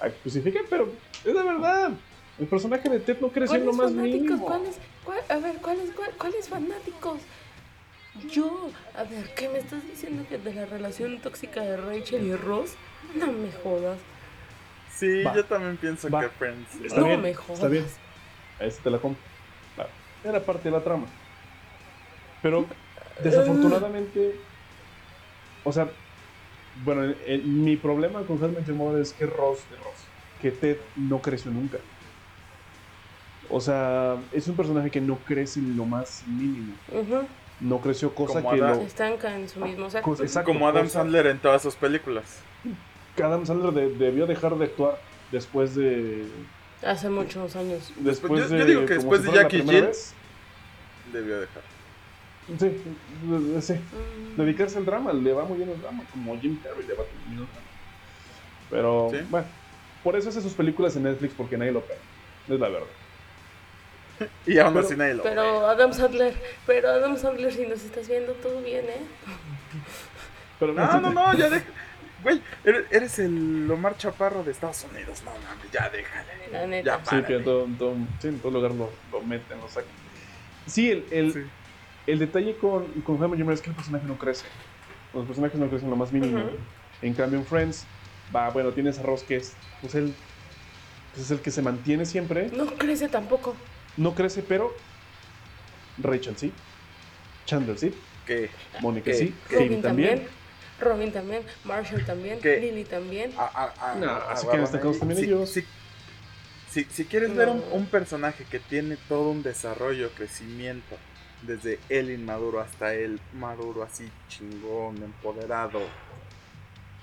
a 0.00 0.08
crucificar, 0.10 0.62
pero 0.70 0.90
es 1.24 1.34
la 1.34 1.42
verdad. 1.42 1.90
El 2.38 2.46
personaje 2.46 2.88
de 2.88 3.00
Ted 3.00 3.18
no 3.20 3.28
creció 3.30 3.56
en 3.56 3.66
lo 3.66 3.72
¿Cuáles 3.72 3.94
más 3.94 4.02
fanáticos? 4.02 4.22
mínimo. 4.22 4.46
¿Cuáles? 4.46 4.78
cuál- 5.04 5.24
a 5.28 5.36
ver, 5.38 5.56
¿cuáles, 5.56 5.90
cuál- 5.90 6.12
¿cuáles 6.18 6.48
fanáticos? 6.48 7.20
Yo, 8.32 8.70
a 8.96 9.04
ver, 9.04 9.32
¿qué 9.34 9.48
me 9.48 9.58
estás 9.58 9.84
diciendo 9.86 10.24
que 10.28 10.38
de 10.38 10.54
la 10.54 10.66
relación 10.66 11.20
tóxica 11.20 11.60
de 11.62 11.76
Rachel 11.76 12.24
y 12.26 12.34
Ross? 12.34 12.72
No 13.14 13.26
me 13.32 13.50
jodas. 13.52 13.98
Sí, 14.94 15.22
Va. 15.22 15.34
yo 15.34 15.44
también 15.44 15.76
pienso 15.76 16.08
Va. 16.10 16.22
que 16.22 16.28
Friends. 16.30 16.74
Está 16.84 17.00
no 17.00 17.06
bien, 17.06 17.22
me 17.22 17.30
está 17.30 17.42
jodas. 17.42 17.70
bien. 17.70 17.86
A 18.60 18.64
ese 18.64 18.80
te 18.82 18.90
la 18.90 18.98
compro. 18.98 19.22
Era 20.24 20.40
parte 20.40 20.64
de 20.64 20.70
la 20.72 20.82
trama. 20.82 21.06
Pero 22.42 22.66
desafortunadamente, 23.22 24.34
o 25.64 25.72
sea, 25.72 25.88
bueno, 26.84 27.04
el- 27.04 27.16
el- 27.26 27.42
mi 27.44 27.76
problema 27.76 28.22
con 28.22 28.42
How 28.42 28.48
I 28.50 28.52
Met 28.52 28.66
Your 28.66 28.76
Mother 28.76 29.02
es 29.02 29.12
que 29.12 29.26
Ross, 29.26 29.58
de 29.70 29.76
Ross, 29.76 29.96
que 30.40 30.50
Ted 30.50 30.76
no 30.96 31.20
creció 31.20 31.50
nunca. 31.50 31.78
O 33.50 33.60
sea, 33.60 34.16
es 34.32 34.46
un 34.48 34.56
personaje 34.56 34.90
que 34.90 35.00
no 35.00 35.16
crece 35.16 35.60
en 35.60 35.76
lo 35.76 35.84
más 35.86 36.22
mínimo. 36.26 36.74
No 37.60 37.80
creció 37.80 38.14
cosa 38.14 38.40
Como 38.42 38.54
que 38.54 38.62
Adam. 38.62 38.76
lo... 38.78 38.82
Estanca 38.84 39.34
en 39.34 39.48
su 39.48 39.58
mismo 39.60 39.88
cosa- 40.02 40.22
exacto, 40.22 40.52
Como 40.52 40.68
Adam 40.68 40.84
cosa- 40.84 41.00
Sandler 41.00 41.26
en 41.26 41.38
todas 41.38 41.62
sus 41.62 41.74
películas. 41.74 42.40
Adam 43.16 43.44
Sandler 43.46 43.72
de- 43.72 43.94
debió 43.96 44.26
dejar 44.26 44.56
de 44.56 44.66
actuar 44.66 45.00
después 45.32 45.74
de... 45.74 46.26
Hace 46.86 47.08
muchos 47.10 47.56
años. 47.56 47.92
Después 47.96 48.42
yo- 48.42 48.48
yo 48.48 48.56
de, 48.56 48.64
digo 48.64 48.86
que 48.86 48.94
después 48.94 49.22
si 49.22 49.26
de 49.26 49.32
Jackie 49.32 49.62
vez. 49.62 50.14
Debió 51.12 51.40
dejar. 51.40 51.62
Sí, 52.58 52.66
de- 53.24 53.62
sí. 53.62 53.72
Mm. 53.74 54.36
dedicarse 54.40 54.78
al 54.78 54.84
drama, 54.86 55.12
le 55.12 55.32
va 55.32 55.44
muy 55.44 55.58
bien 55.58 55.68
el 55.70 55.80
drama, 55.80 56.02
como 56.12 56.38
Jim 56.40 56.58
Carrey 56.62 56.86
le 56.86 56.94
va 56.94 57.02
muy 57.02 57.34
bien 57.36 57.40
el 57.40 57.46
drama. 57.46 57.68
Pero, 58.70 59.08
Sí. 59.12 59.18
bueno, 59.30 59.46
por 60.02 60.16
eso 60.16 60.28
hace 60.30 60.40
sus 60.40 60.52
películas 60.54 60.96
en 60.96 61.02
Netflix, 61.04 61.34
porque 61.36 61.56
nadie 61.58 61.72
lo 61.72 61.80
pega. 61.82 62.00
Es 62.48 62.58
la 62.60 62.68
verdad. 62.68 62.86
Y 64.46 64.58
aún 64.58 64.76
así 64.78 64.96
nadie 64.96 65.14
lo 65.14 65.22
ve. 65.22 65.28
Pero 65.30 65.66
Adam 65.66 65.92
Sandler, 65.92 66.34
pero 66.66 66.88
Adam 66.88 67.16
Sandler, 67.16 67.52
si 67.52 67.66
nos 67.66 67.82
estás 67.84 68.08
viendo, 68.08 68.32
todo 68.32 68.60
bien, 68.62 68.84
¿eh? 68.86 69.00
Pero 70.58 70.72
No, 70.72 71.00
no, 71.00 71.12
no, 71.12 71.34
ya 71.34 71.50
deja. 71.50 71.66
Güey, 72.22 72.42
eres, 72.90 73.18
el 73.20 73.70
Omar 73.70 73.96
Chaparro 73.96 74.42
de 74.42 74.50
Estados 74.50 74.84
Unidos. 74.90 75.22
No 75.24 75.30
mames, 75.30 75.70
ya 75.70 75.88
déjale. 75.88 76.32
La 76.50 76.66
neta. 76.66 76.98
Ya 77.04 77.04
Sí, 77.10 77.22
que 77.24 77.36
en 77.36 77.44
todo, 77.44 77.64
en 77.64 77.78
todo- 77.78 77.94
sí, 78.20 78.26
en 78.28 78.40
todo 78.40 78.50
lugar 78.52 78.72
lo, 78.72 78.90
lo 79.12 79.20
meten, 79.22 79.60
lo 79.60 79.68
sacan. 79.68 79.90
Sí, 80.66 80.90
el, 80.90 81.04
el, 81.12 81.32
Sí. 81.32 81.40
El 82.08 82.18
detalle 82.18 82.56
con, 82.56 82.86
con 83.02 83.18
Mother 83.20 83.50
es 83.50 83.60
que 83.60 83.68
el 83.68 83.76
personaje 83.76 84.06
no 84.06 84.16
crece. 84.16 84.46
Los 85.12 85.26
personajes 85.26 85.60
no 85.60 85.68
crecen 85.68 85.90
lo 85.90 85.96
más 85.96 86.10
mínimo. 86.10 86.38
Ujú. 86.38 86.56
En 87.02 87.12
cambio, 87.12 87.38
en 87.38 87.44
Friends, 87.44 87.84
va, 88.34 88.48
bueno, 88.48 88.72
tienes 88.72 88.98
a 88.98 89.02
Ross 89.02 89.22
que 89.22 89.36
es, 89.36 89.54
pues 89.82 89.94
él, 89.94 90.14
pues 91.12 91.26
es 91.26 91.30
el 91.30 91.40
que 91.40 91.50
se 91.50 91.60
mantiene 91.60 92.06
siempre. 92.06 92.48
No 92.48 92.66
crece 92.66 93.08
tampoco. 93.08 93.54
No 93.98 94.14
crece, 94.14 94.42
pero 94.42 94.72
Rachel 95.98 96.36
sí. 96.36 96.50
Chandler 97.44 97.78
sí. 97.78 97.94
¿Qué? 98.26 98.48
Mónica 98.80 99.10
¿Qué? 99.10 99.14
sí. 99.14 99.34
¿Qué? 99.48 99.56
Phoebe 99.56 99.68
Robin 99.68 99.82
también. 99.82 100.26
Robin 100.80 101.12
también. 101.12 101.42
Marshall 101.64 102.06
también. 102.06 102.40
¿Qué? 102.40 102.58
Lily 102.58 102.84
también. 102.84 103.32
Ah, 103.36 103.50
ah, 103.54 103.74
ah, 103.80 103.96
No, 104.00 104.12
así 104.30 104.46
que 104.46 104.56
destacados 104.56 104.96
ah, 104.96 105.00
también 105.00 105.24
ellos. 105.24 105.50
Si, 105.50 105.62
si, 106.70 106.84
si 106.84 107.04
quieres 107.04 107.34
ver 107.34 107.48
un 107.48 107.86
personaje 107.86 108.44
que 108.44 108.60
tiene 108.60 108.96
todo 109.08 109.30
un 109.30 109.42
desarrollo, 109.42 110.10
crecimiento, 110.10 110.96
desde 111.42 111.78
él 111.88 112.10
inmaduro 112.10 112.60
hasta 112.60 112.94
él 112.94 113.20
maduro, 113.34 113.82
así 113.82 114.08
chingón, 114.28 115.02
empoderado, 115.02 115.80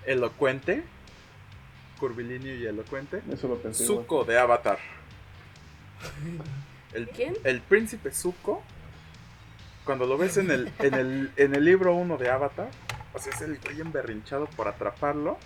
elocuente, 0.06 0.84
curvilíneo 2.00 2.56
y 2.56 2.66
elocuente, 2.66 3.22
Eso 3.32 3.48
lo 3.48 3.58
pensé. 3.58 3.84
igual. 3.84 4.00
Zuko 4.00 4.24
de 4.26 4.40
Avatar. 4.40 4.80
El, 6.94 7.10
¿Quién? 7.10 7.36
el 7.44 7.60
príncipe 7.62 8.12
Zuko, 8.12 8.64
cuando 9.84 10.06
lo 10.06 10.18
ves 10.18 10.38
en 10.38 10.50
el, 10.50 10.72
en 10.80 10.94
el, 10.94 11.32
en 11.36 11.54
el 11.54 11.66
libro 11.66 11.94
1 11.94 12.18
de 12.18 12.30
Avatar, 12.30 12.70
o 13.14 13.20
sea, 13.20 13.34
es 13.34 13.42
el 13.42 13.60
güey 13.60 13.82
emberrinchado 13.82 14.46
por 14.48 14.68
atraparlo. 14.70 15.38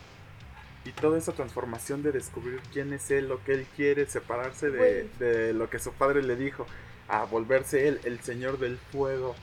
Y 0.86 0.92
toda 0.92 1.18
esa 1.18 1.34
transformación 1.34 2.04
de 2.04 2.12
descubrir 2.12 2.62
quién 2.72 2.94
es 2.94 3.10
él, 3.12 3.28
lo 3.28 3.44
que 3.44 3.54
él 3.54 3.68
quiere, 3.76 4.06
separarse 4.06 4.70
de, 4.70 5.10
de 5.20 5.54
lo 5.54 5.70
que 5.70 5.78
su 5.80 5.92
padre 5.92 6.22
le 6.24 6.36
dijo, 6.36 6.66
a 7.10 7.24
volverse 7.26 7.88
él, 7.88 8.00
el 8.06 8.22
señor 8.22 8.60
del 8.60 8.78
fuego, 8.78 9.36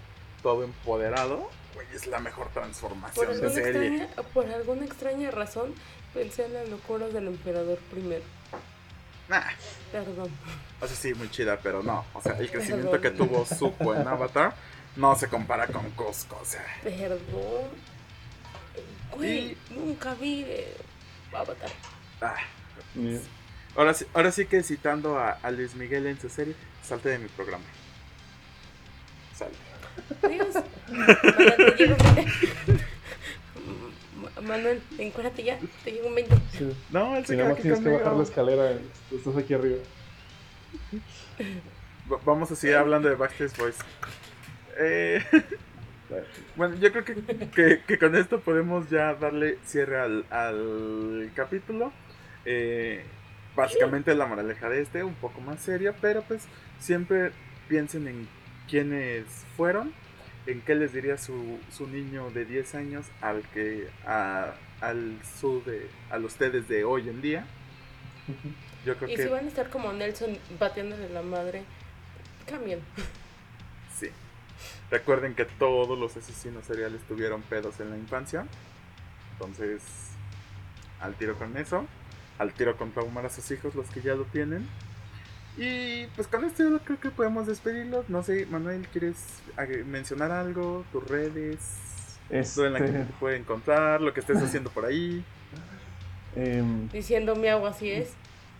todo 0.42 0.62
empoderado, 0.64 1.50
güey, 1.74 1.86
es 1.94 2.06
la 2.06 2.20
mejor 2.20 2.44
Por 2.48 2.62
transformación 2.62 3.40
de 3.40 3.50
serie. 3.50 3.96
extraña, 4.04 4.28
por 4.32 4.46
alguna 4.46 4.84
extraña 4.84 5.30
razón, 5.30 5.74
pensé 6.14 6.46
en 6.46 6.54
las 6.54 6.68
locuras 6.68 7.12
del 7.12 7.26
emperador 7.26 7.78
primero. 7.90 8.22
Nah, 9.28 9.42
Perdón. 9.90 10.30
o 10.80 10.86
sea, 10.86 10.96
sí, 10.96 11.12
muy 11.14 11.28
chida, 11.30 11.58
pero 11.60 11.82
no. 11.82 12.04
O 12.14 12.22
sea, 12.22 12.38
el 12.38 12.48
crecimiento 12.50 12.92
Perdón. 12.92 13.02
que 13.12 13.18
tuvo 13.18 13.44
Zuko 13.44 13.94
en 13.96 14.06
Avatar 14.06 14.54
no 14.94 15.16
se 15.16 15.26
compara 15.28 15.66
con 15.66 15.90
Cusco, 15.90 16.38
o 16.40 16.44
sea. 16.44 16.64
Perdón. 16.84 17.66
Güey, 19.16 19.56
nunca 19.70 20.14
vi 20.14 20.42
eh, 20.46 20.76
Avatar. 21.32 21.70
ah. 22.20 22.36
Y- 22.94 23.18
Ahora 23.74 23.92
sí, 23.92 24.06
ahora 24.14 24.32
sí 24.32 24.46
que 24.46 24.62
citando 24.62 25.18
a, 25.18 25.32
a 25.32 25.50
Luis 25.50 25.74
Miguel 25.74 26.06
en 26.06 26.18
su 26.18 26.30
serie, 26.30 26.54
salte 26.87 27.09
de 27.11 27.18
mi 27.18 27.28
programa. 27.28 27.64
Sale. 29.34 29.53
Adiós. 30.22 30.64
Manuel, 30.89 31.57
te 31.57 31.84
llega 31.84 31.97
un 31.97 32.14
20. 32.14 32.32
Ma- 34.22 34.41
Manuel, 34.43 34.82
encuérdate 34.99 35.43
ya. 35.45 35.59
Te 35.84 35.93
llega 35.93 36.07
un 36.09 36.14
20. 36.14 36.34
sí. 36.53 36.76
No, 36.91 37.11
más 37.11 37.18
aquí 37.30 37.62
tienes 37.62 37.80
que 37.80 37.89
bajar 37.91 38.12
la 38.14 38.22
escalera. 38.22 38.70
Estás 39.12 39.37
aquí 39.37 39.55
arriba. 39.55 39.78
Va- 42.12 42.20
Vamos 42.24 42.51
a 42.51 42.57
seguir 42.57 42.76
hablando 42.76 43.09
de 43.09 43.14
Backstreet 43.16 43.57
Boys. 43.59 43.76
Eh, 44.78 45.22
bueno, 46.57 46.76
yo 46.76 46.93
creo 46.93 47.05
que, 47.05 47.14
que- 47.51 47.82
que 47.87 47.99
con 47.99 48.14
esto 48.16 48.41
podemos 48.41 48.89
ya 48.91 49.14
darle 49.14 49.59
cierre 49.66 49.99
al, 50.01 50.24
al 50.30 51.30
capítulo. 51.34 51.93
Eh, 52.45 53.05
básicamente 53.57 54.14
la 54.14 54.26
moraleja 54.26 54.68
de 54.68 54.82
este, 54.82 55.02
un 55.02 55.14
poco 55.14 55.40
más 55.40 55.61
seria, 55.61 55.94
pero 56.00 56.22
pues 56.22 56.44
siempre 56.78 57.32
piensen 57.68 58.07
en 58.07 58.28
quiénes 58.68 59.24
fueron, 59.57 59.92
en 60.46 60.61
qué 60.61 60.74
les 60.74 60.92
diría 60.92 61.18
su, 61.18 61.59
su 61.70 61.88
niño 61.88 62.30
de 62.30 62.44
10 62.44 62.74
años 62.76 63.07
al 63.20 63.42
que 63.48 63.88
a, 64.07 64.54
al 64.80 65.18
su 65.40 65.62
de 65.64 65.88
a 66.11 66.18
ustedes 66.18 66.68
de 66.68 66.84
hoy 66.84 67.09
en 67.09 67.20
día. 67.22 67.46
Yo 68.84 68.96
creo 68.96 69.11
Y 69.11 69.16
que 69.16 69.22
si 69.24 69.28
van 69.28 69.46
a 69.46 69.48
estar 69.48 69.70
como 69.70 69.92
Nelson 69.92 70.38
batiéndole 70.61 71.09
la 71.09 71.22
madre, 71.22 71.64
cambien. 72.46 72.80
Sí. 73.98 74.11
Recuerden 74.90 75.34
que 75.34 75.46
todos 75.46 75.98
los 75.98 76.18
asesinos 76.18 76.66
seriales 76.66 77.00
tuvieron 77.09 77.40
pedos 77.40 77.80
en 77.80 77.88
la 77.88 77.96
infancia. 77.96 78.46
Entonces, 79.32 79.80
al 81.00 81.14
tiro 81.14 81.38
con 81.38 81.57
eso. 81.57 81.86
Al 82.39 82.53
tiro 82.53 82.76
con 82.76 82.91
traumar 82.93 83.26
a 83.26 83.30
sus 83.30 83.51
hijos, 83.51 83.74
los 83.74 83.87
que 83.89 84.03
ya 84.03 84.14
lo 84.14 84.24
tienen. 84.24 84.66
Y 85.57 86.07
pues 86.14 86.28
con 86.28 86.45
esto 86.45 86.62
yo 86.68 86.78
creo 86.80 87.01
que 87.01 87.11
podemos 87.11 87.47
despedirlos. 87.47 88.09
No 88.11 88.22
sé, 88.22 88.47
Manuel, 88.47 88.87
¿quieres 88.93 89.16
mencionar 89.87 90.30
algo? 90.30 90.84
Tus 90.93 91.05
redes. 91.09 91.59
¿Dónde 92.57 92.70
la 92.70 92.78
gente 92.78 93.01
Este, 93.01 93.12
te 93.12 93.18
puede 93.18 93.37
encontrar? 93.37 94.01
Lo 94.03 94.12
que 94.12 94.20
estés 94.20 94.43
haciendo 94.43 94.68
por 94.70 94.84
ahí. 94.84 95.24
em, 96.34 96.89
Diciendo 96.91 97.34
mi 97.37 97.49
agua 97.49 97.70
así 97.70 97.91
es. 97.91 98.11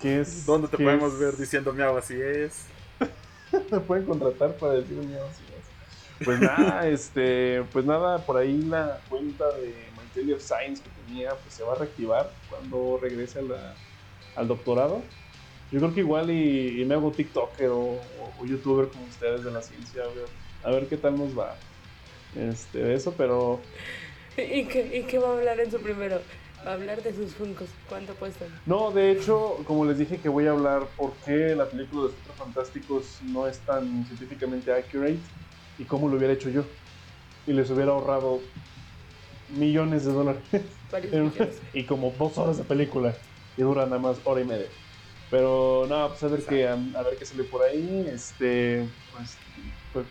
¿qué 0.01 0.21
es? 0.21 0.47
¿Dónde 0.47 0.69
te 0.69 0.77
qué 0.77 0.85
podemos 0.85 1.13
es- 1.15 1.19
ver 1.19 1.37
diciendo 1.37 1.73
miau 1.73 1.97
así 1.99 2.15
es? 2.21 2.65
me 3.71 3.81
pueden 3.81 4.07
contratar 4.07 4.57
para 4.57 4.75
decir 4.75 4.99
un 4.99 5.07
así 5.07 5.43
es. 5.59 6.25
Pues 6.25 6.41
nada, 6.41 6.87
este, 6.89 7.63
pues 7.73 7.85
nada, 7.85 8.25
por 8.25 8.37
ahí 8.39 8.63
la 8.63 9.01
cuenta 9.11 9.45
de 9.57 9.75
Daily 10.17 10.33
of 10.35 10.43
Science 10.43 10.83
que 10.83 10.91
tenía, 10.91 11.41
pues 11.43 11.55
se 11.57 11.65
va 11.65 11.75
a 11.75 11.77
reactivar 11.77 12.39
cuando 12.49 12.99
regrese 13.01 13.41
a 13.41 13.43
la- 13.43 13.83
al 14.35 14.49
doctorado. 14.49 15.15
Yo 15.71 15.81
creo 15.81 15.93
que 15.95 16.01
igual 16.01 16.31
y, 16.31 16.83
y 16.83 16.85
me 16.87 16.95
hago 16.95 17.15
TikToker 17.15 17.71
o, 17.71 17.81
o- 17.81 18.37
o 18.43 18.47
YouTuber 18.47 18.89
como 18.91 19.07
ustedes 19.07 19.45
de 19.45 19.51
la 19.53 19.63
ciencia, 19.63 20.05
a 20.05 20.09
ver, 20.11 20.31
a 20.63 20.73
ver 20.73 20.89
qué 20.89 20.97
tal 20.99 21.19
nos 21.19 21.37
va. 21.39 21.65
este, 22.35 22.95
eso, 22.95 23.17
pero 23.17 23.71
¿Y 24.37 24.67
qué, 24.69 24.99
¿Y 24.99 25.07
qué 25.07 25.19
va 25.19 25.31
a 25.31 25.33
hablar 25.33 25.61
en 25.61 25.71
su 25.71 25.81
primero? 25.81 26.25
Va 26.65 26.73
a 26.73 26.75
hablar 26.75 27.03
de 27.03 27.15
sus 27.15 27.35
funcos. 27.35 27.75
¿Cuánto 27.89 28.17
cuestan? 28.17 28.61
no, 28.65 28.91
de 28.93 29.11
hecho, 29.13 29.65
como 29.65 29.85
les 29.85 29.99
dije 29.99 30.21
que 30.21 30.29
voy 30.29 30.47
a 30.47 30.51
hablar 30.51 30.95
por 30.97 31.21
qué 31.21 31.55
la 31.55 31.71
película 31.71 32.03
de 32.03 32.09
los 32.09 32.15
Cuatro 32.17 32.35
Fantásticos 32.35 33.23
no 33.23 33.47
es 33.47 33.65
tan 33.65 34.05
científicamente 34.05 34.73
accurate 34.73 35.23
y 35.77 35.87
cómo 35.87 36.09
lo 36.09 36.17
hubiera 36.17 36.35
hecho 36.35 36.51
yo. 36.51 36.67
Y 37.47 37.53
les 37.53 37.71
hubiera 37.71 37.93
ahorrado 37.93 38.53
millones 39.51 40.05
de 40.05 40.13
dólares 40.13 40.43
millones. 41.13 41.61
y 41.73 41.85
como 41.85 42.11
dos 42.19 42.37
horas 42.39 42.59
de 42.59 42.65
película 42.65 43.15
y 43.57 43.63
dura 43.63 43.85
nada 43.87 43.99
más 43.99 44.19
hora 44.25 44.41
y 44.41 44.45
media. 44.45 44.67
Pero 45.31 45.87
nada, 45.89 46.09
pues 46.09 46.23
a 46.23 46.29
ver 46.29 46.45
qué, 46.45 46.69
a 46.69 46.77
ver 46.77 47.17
qué 47.19 47.25
sale 47.25 47.45
por 47.45 47.63
ahí. 47.63 48.07
Este, 48.13 48.87
pues, 49.13 49.37
pues 49.93 50.07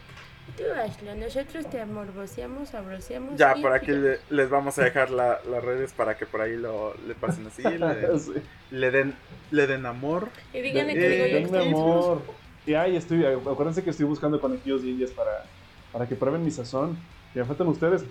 Tú 0.58 0.64
hazlo, 0.74 1.16
nosotros 1.16 1.70
te 1.70 1.82
amorboseamos, 1.82 2.74
abroceamos. 2.76 3.38
Ya, 3.38 3.56
por 3.56 3.74
aquí 3.74 3.92
le- 3.92 4.20
les 4.30 4.50
vamos 4.50 4.78
a 4.78 4.84
dejar 4.84 5.10
la- 5.10 5.40
las 5.50 5.64
redes 5.64 5.92
para 5.94 6.18
que 6.18 6.26
por 6.26 6.42
ahí 6.42 6.56
lo, 6.56 6.94
le 7.08 7.16
pasen 7.16 7.48
así, 7.48 7.64
le 7.64 7.78
den, 7.96 8.20
sí. 8.20 8.32
le 8.72 8.92
den, 8.92 9.16
le 9.52 9.68
den 9.68 9.86
amor. 9.86 10.30
Y 10.54 10.62
díganle 10.62 10.94
Eh, 10.94 10.96
que 10.96 11.10
digo 11.10 11.50
yo 11.52 11.60
amor. 11.62 12.22
Y 12.66 12.74
ay, 12.74 12.96
estoy, 12.96 13.26
acuérdense 13.26 13.84
que 13.84 13.90
estoy 13.90 14.06
buscando 14.06 14.40
conejillos 14.40 14.84
de 14.84 14.90
indias 14.90 15.12
para, 15.12 15.44
para 15.92 16.08
que 16.08 16.16
prueben 16.16 16.44
mi 16.44 16.52
sazón. 16.52 16.98
Y 17.34 17.40
me 17.40 17.46
faltan 17.46 17.68
ustedes. 17.68 18.04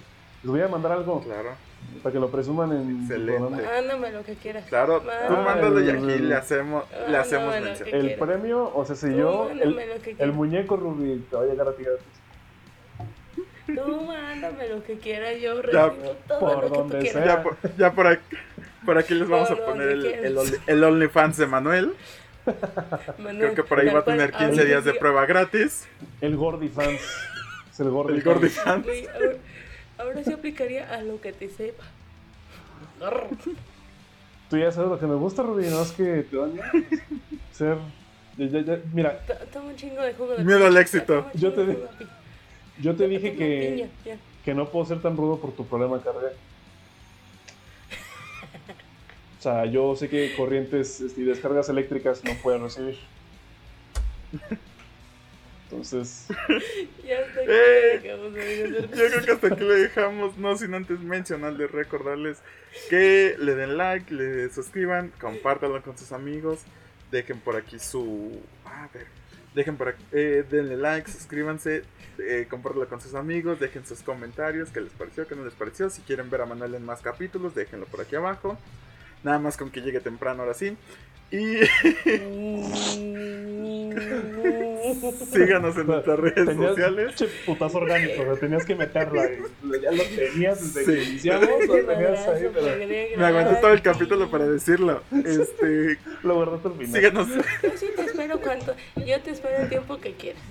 Les 0.45 0.51
voy 0.53 0.61
a 0.61 0.69
mandar 0.69 0.93
algo 0.93 1.23
Claro, 1.23 1.51
para 2.03 2.13
que 2.13 2.19
lo 2.21 2.31
presuman 2.31 2.73
en 2.73 3.01
Excelente. 3.03 3.63
Mándame 3.63 4.13
lo 4.13 4.23
que 4.23 4.35
quieras. 4.35 4.65
claro, 4.69 5.01
tú 5.01 5.33
mándalo 5.35 5.81
y 5.83 5.89
aquí 5.91 6.19
le 6.23 6.35
hacemos, 6.35 6.85
le 7.09 7.17
hacemos 7.17 7.61
mención. 7.61 7.89
El 7.93 8.15
premio, 8.17 8.71
o 8.75 8.85
sea, 8.85 8.95
si 8.95 9.07
Tú 9.11 9.17
yo, 9.17 9.51
el, 9.51 9.71
lo 9.71 10.03
que 10.03 10.17
el 10.19 10.33
muñeco 10.33 10.77
Rubí 10.77 11.25
te 11.31 11.37
va 11.37 11.43
a 11.43 11.47
llegar 11.47 11.69
a 11.69 11.73
ti 11.73 11.83
gratis. 11.85 12.05
Tú 13.67 14.01
mándame 14.03 14.69
lo 14.69 14.85
que 14.85 14.99
quieras. 14.99 15.41
Yo 15.41 15.63
Ya, 15.73 15.87
recibo 15.89 16.17
todo 16.29 16.41
por 16.41 16.55
lo 16.57 16.61
que 16.63 16.69
tú 16.69 16.75
donde 16.75 17.07
sea. 17.11 17.25
Ya 17.25 17.43
por, 17.43 17.57
ya 17.79 17.93
por 17.93 18.07
aquí, 18.07 18.37
por 18.85 18.99
aquí 18.99 19.15
les 19.15 19.29
vamos 19.29 19.51
a 19.51 19.57
poner 19.57 19.89
el, 19.89 20.05
el, 20.05 20.37
Only- 20.37 20.61
el 20.67 20.85
OnlyFans 20.85 21.37
de 21.39 21.47
Manuel. 21.47 21.95
Manuel, 23.19 23.39
Creo 23.39 23.55
que 23.55 23.63
por 23.65 23.81
ahí 23.81 23.89
va 23.89 24.01
a 24.01 24.05
tener 24.05 24.31
15 24.31 24.45
ahorita 24.45 24.65
días 24.65 24.85
de 24.85 24.93
prueba 24.95 25.25
gratis. 25.25 25.87
El 26.21 26.37
Gordy 26.37 26.69
Fans. 26.69 27.01
Es 27.73 27.81
el 27.81 27.89
Gordy 27.89 28.17
El 28.17 28.23
Fans. 28.23 28.37
Gordy 28.37 28.49
Fans. 28.51 28.87
Ahora, 30.05 30.23
sí 30.25 30.33
aplicaría 30.33 30.89
a 30.95 31.03
lo 31.03 31.21
que 31.21 31.33
te 31.33 31.49
sepa. 31.49 31.85
Tú 34.51 34.59
ya 34.59 34.71
sabes 34.71 34.91
lo 34.91 34.99
que 35.01 35.07
me 35.07 35.15
gusta, 35.15 35.43
Rubí, 35.43 35.67
no 35.67 35.83
es 35.83 35.93
que 35.93 36.23
te 36.23 36.37
dan 36.37 36.53
ser. 37.53 37.79
ya- 38.37 38.47
ya- 38.47 38.61
ya- 38.61 38.79
Mira, 38.93 39.19
To- 39.27 39.35
Toma 39.53 39.67
un 39.71 39.77
chingo 39.77 40.03
de 40.03 40.13
jugo 40.15 40.37
de 40.37 40.45
Miedo 40.45 40.65
al 40.67 40.71
piña. 40.73 40.81
éxito. 40.83 41.27
Yo 41.35 41.53
te 41.53 41.65
de 41.67 41.79
yo 42.81 42.95
te 42.97 43.07
dije 43.09 43.35
que, 43.37 43.89
piña, 44.05 44.19
que 44.45 44.55
no 44.55 44.69
puedo 44.69 44.85
ser 44.85 45.01
tan 45.01 45.17
rudo 45.17 45.39
por 45.39 45.53
tu 45.53 45.65
problema 45.67 46.01
cardíaco. 46.03 46.35
O 49.39 49.43
sea, 49.45 49.65
yo 49.67 49.95
sé 49.97 50.09
que 50.09 50.35
corrientes 50.37 51.01
este, 51.01 51.21
y 51.21 51.25
descargas 51.25 51.69
eléctricas 51.69 52.23
no 52.25 52.33
pueden 52.43 52.63
recibir. 52.63 52.99
Entonces, 55.75 56.27
Ya 57.05 57.21
está 57.21 57.41
Eh, 57.43 57.99
que 58.01 58.13
acabamos 58.13 58.35
de 58.35 58.43
hacer. 58.43 58.91
Yo 58.91 59.07
creo 59.11 59.25
que 59.25 59.31
hasta 59.33 59.47
aquí 59.49 59.65
le 59.65 59.75
dejamos, 59.75 60.39
no 60.39 60.57
sin 60.57 60.75
antes 60.75 61.01
mencionarles, 61.01 61.71
recordarles 61.73 62.39
que 62.89 63.37
le 63.39 63.55
den 63.55 63.77
like, 63.77 64.13
le 64.15 64.51
suscriban, 64.51 65.13
compártanlo 65.21 65.83
con 65.83 65.99
sus 65.99 66.13
amigos, 66.13 66.61
dejen 67.11 67.41
por 67.41 67.57
aquí 67.57 67.79
su... 67.79 68.41
A 68.65 68.89
ver, 68.95 69.07
dejen 69.55 69.77
por 69.77 69.89
aquí, 69.89 70.05
eh, 70.13 70.45
denle 70.49 70.77
like, 70.77 71.11
suscríbanse, 71.11 71.83
eh, 72.19 72.47
compártanlo 72.49 72.89
con 72.89 73.01
sus 73.01 73.15
amigos, 73.15 73.59
dejen 73.59 73.85
sus 73.85 74.01
comentarios, 74.03 74.71
qué 74.71 74.81
les 74.81 74.93
pareció, 74.93 75.27
qué 75.27 75.35
no 75.35 75.45
les 75.45 75.55
pareció, 75.55 75.91
si 75.91 76.03
quieren 76.03 76.31
ver 76.31 76.43
a 76.43 76.47
Manuel 76.47 76.77
en 76.77 76.85
más 76.85 77.01
capítulos, 77.01 77.55
déjenlo 77.55 77.87
por 77.87 78.01
aquí 78.01 78.15
abajo, 78.15 78.57
nada 79.25 79.39
más 79.41 79.57
con 79.57 79.71
que 79.71 79.81
llegue 79.81 79.99
temprano 80.01 80.43
ahora 80.43 80.55
sí. 80.55 80.77
Y 81.33 81.39
síganos 85.33 85.77
en 85.77 85.87
nuestras 85.87 86.19
redes 86.19 86.47
tenías 86.47 86.69
sociales. 86.71 87.15
che, 87.17 87.27
putazo 87.47 87.79
orgánico, 87.79 88.23
o 88.23 88.25
sea, 88.25 88.37
tenías 88.37 88.65
que 88.65 88.75
meterla. 88.75 89.29
Ya 89.83 89.91
lo 89.91 90.03
tenías 90.05 90.75
desde 90.75 90.85
Sí. 90.85 90.95
que 91.05 91.11
iniciamos, 91.11 91.49
lo 91.67 91.75
tenías 91.87 92.29
ahí, 92.29 92.51
pero 92.53 93.17
Me 93.19 93.25
aguanté 93.27 93.55
todo 93.61 93.73
el 93.73 93.83
capítulo 93.83 94.31
para 94.31 94.47
decirlo. 94.47 95.03
Este, 95.25 95.99
lo 96.23 96.35
guardaste 96.35 96.69
al 96.69 96.75
final. 96.75 96.93
síganos, 96.93 97.29
Yo 97.29 97.71
sí 97.77 97.87
te 97.97 98.03
espero 98.03 98.41
cuanto. 98.41 98.75
Yo 98.97 99.21
te 99.21 99.31
espero 99.31 99.57
el 99.63 99.69
tiempo 99.69 99.99
que 99.99 100.13
quieras. 100.13 100.43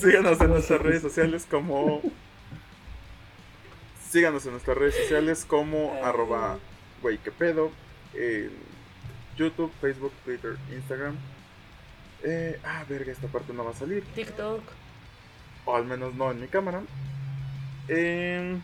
Síganos 0.00 0.40
en 0.40 0.48
nuestras 0.50 0.80
redes 0.80 1.02
sociales 1.02 1.46
como. 1.50 2.02
Síganos 4.10 4.44
en 4.46 4.52
nuestras 4.52 4.78
redes 4.78 4.94
sociales 4.94 5.44
como 5.44 5.98
arroba 6.04 6.58
güey 7.02 7.18
que 7.18 7.32
pedo. 7.32 7.70
En 8.14 8.50
YouTube, 9.36 9.72
Facebook, 9.80 10.12
Twitter, 10.24 10.56
Instagram. 10.72 11.16
Eh, 12.22 12.58
ah, 12.64 12.84
verga, 12.88 13.12
esta 13.12 13.28
parte 13.28 13.52
no 13.52 13.64
va 13.64 13.70
a 13.70 13.74
salir. 13.74 14.04
TikTok. 14.14 14.62
O 15.64 15.76
al 15.76 15.84
menos 15.84 16.14
no 16.14 16.30
en 16.30 16.40
mi 16.40 16.48
cámara. 16.48 16.82
Em, 17.88 18.60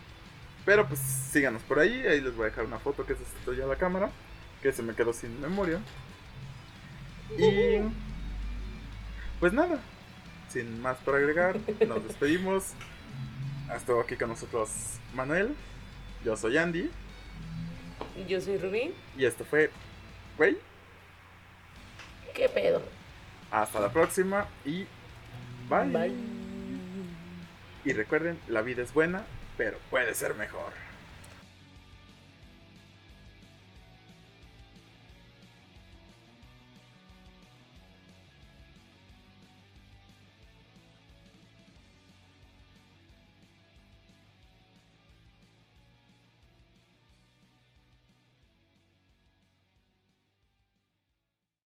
pero 0.65 0.87
pues 0.87 0.99
síganos 0.99 1.61
por 1.63 1.79
ahí. 1.79 2.05
Ahí 2.07 2.21
les 2.21 2.35
voy 2.35 2.45
a 2.45 2.49
dejar 2.49 2.65
una 2.65 2.79
foto 2.79 3.05
que 3.05 3.13
es 3.13 3.19
esto 3.19 3.53
ya 3.53 3.65
la 3.65 3.75
cámara. 3.75 4.09
Que 4.61 4.71
se 4.71 4.81
me 4.81 4.95
quedó 4.95 5.13
sin 5.13 5.39
memoria. 5.41 5.79
Y 7.37 7.79
pues 9.39 9.53
nada. 9.53 9.79
Sin 10.49 10.81
más 10.81 10.97
por 10.97 11.15
agregar. 11.15 11.57
Nos 11.87 12.07
despedimos. 12.07 12.73
Ha 13.69 13.75
estado 13.75 14.01
aquí 14.01 14.15
con 14.15 14.29
nosotros 14.29 14.69
Manuel. 15.13 15.55
Yo 16.23 16.35
soy 16.37 16.57
Andy. 16.57 16.89
Yo 18.27 18.41
soy 18.41 18.57
Rubí. 18.57 18.93
Y 19.17 19.25
esto 19.25 19.45
fue. 19.45 19.69
Güey. 20.37 20.57
¿Qué 22.33 22.49
pedo? 22.49 22.81
Hasta 23.51 23.79
la 23.79 23.89
próxima. 23.91 24.47
Y 24.65 24.85
bye. 25.69 25.85
Bye. 25.91 26.15
Y 27.85 27.93
recuerden, 27.93 28.39
la 28.47 28.61
vida 28.61 28.81
es 28.81 28.93
buena, 28.93 29.25
pero 29.57 29.77
puede 29.89 30.13
ser 30.13 30.35
mejor. 30.35 30.71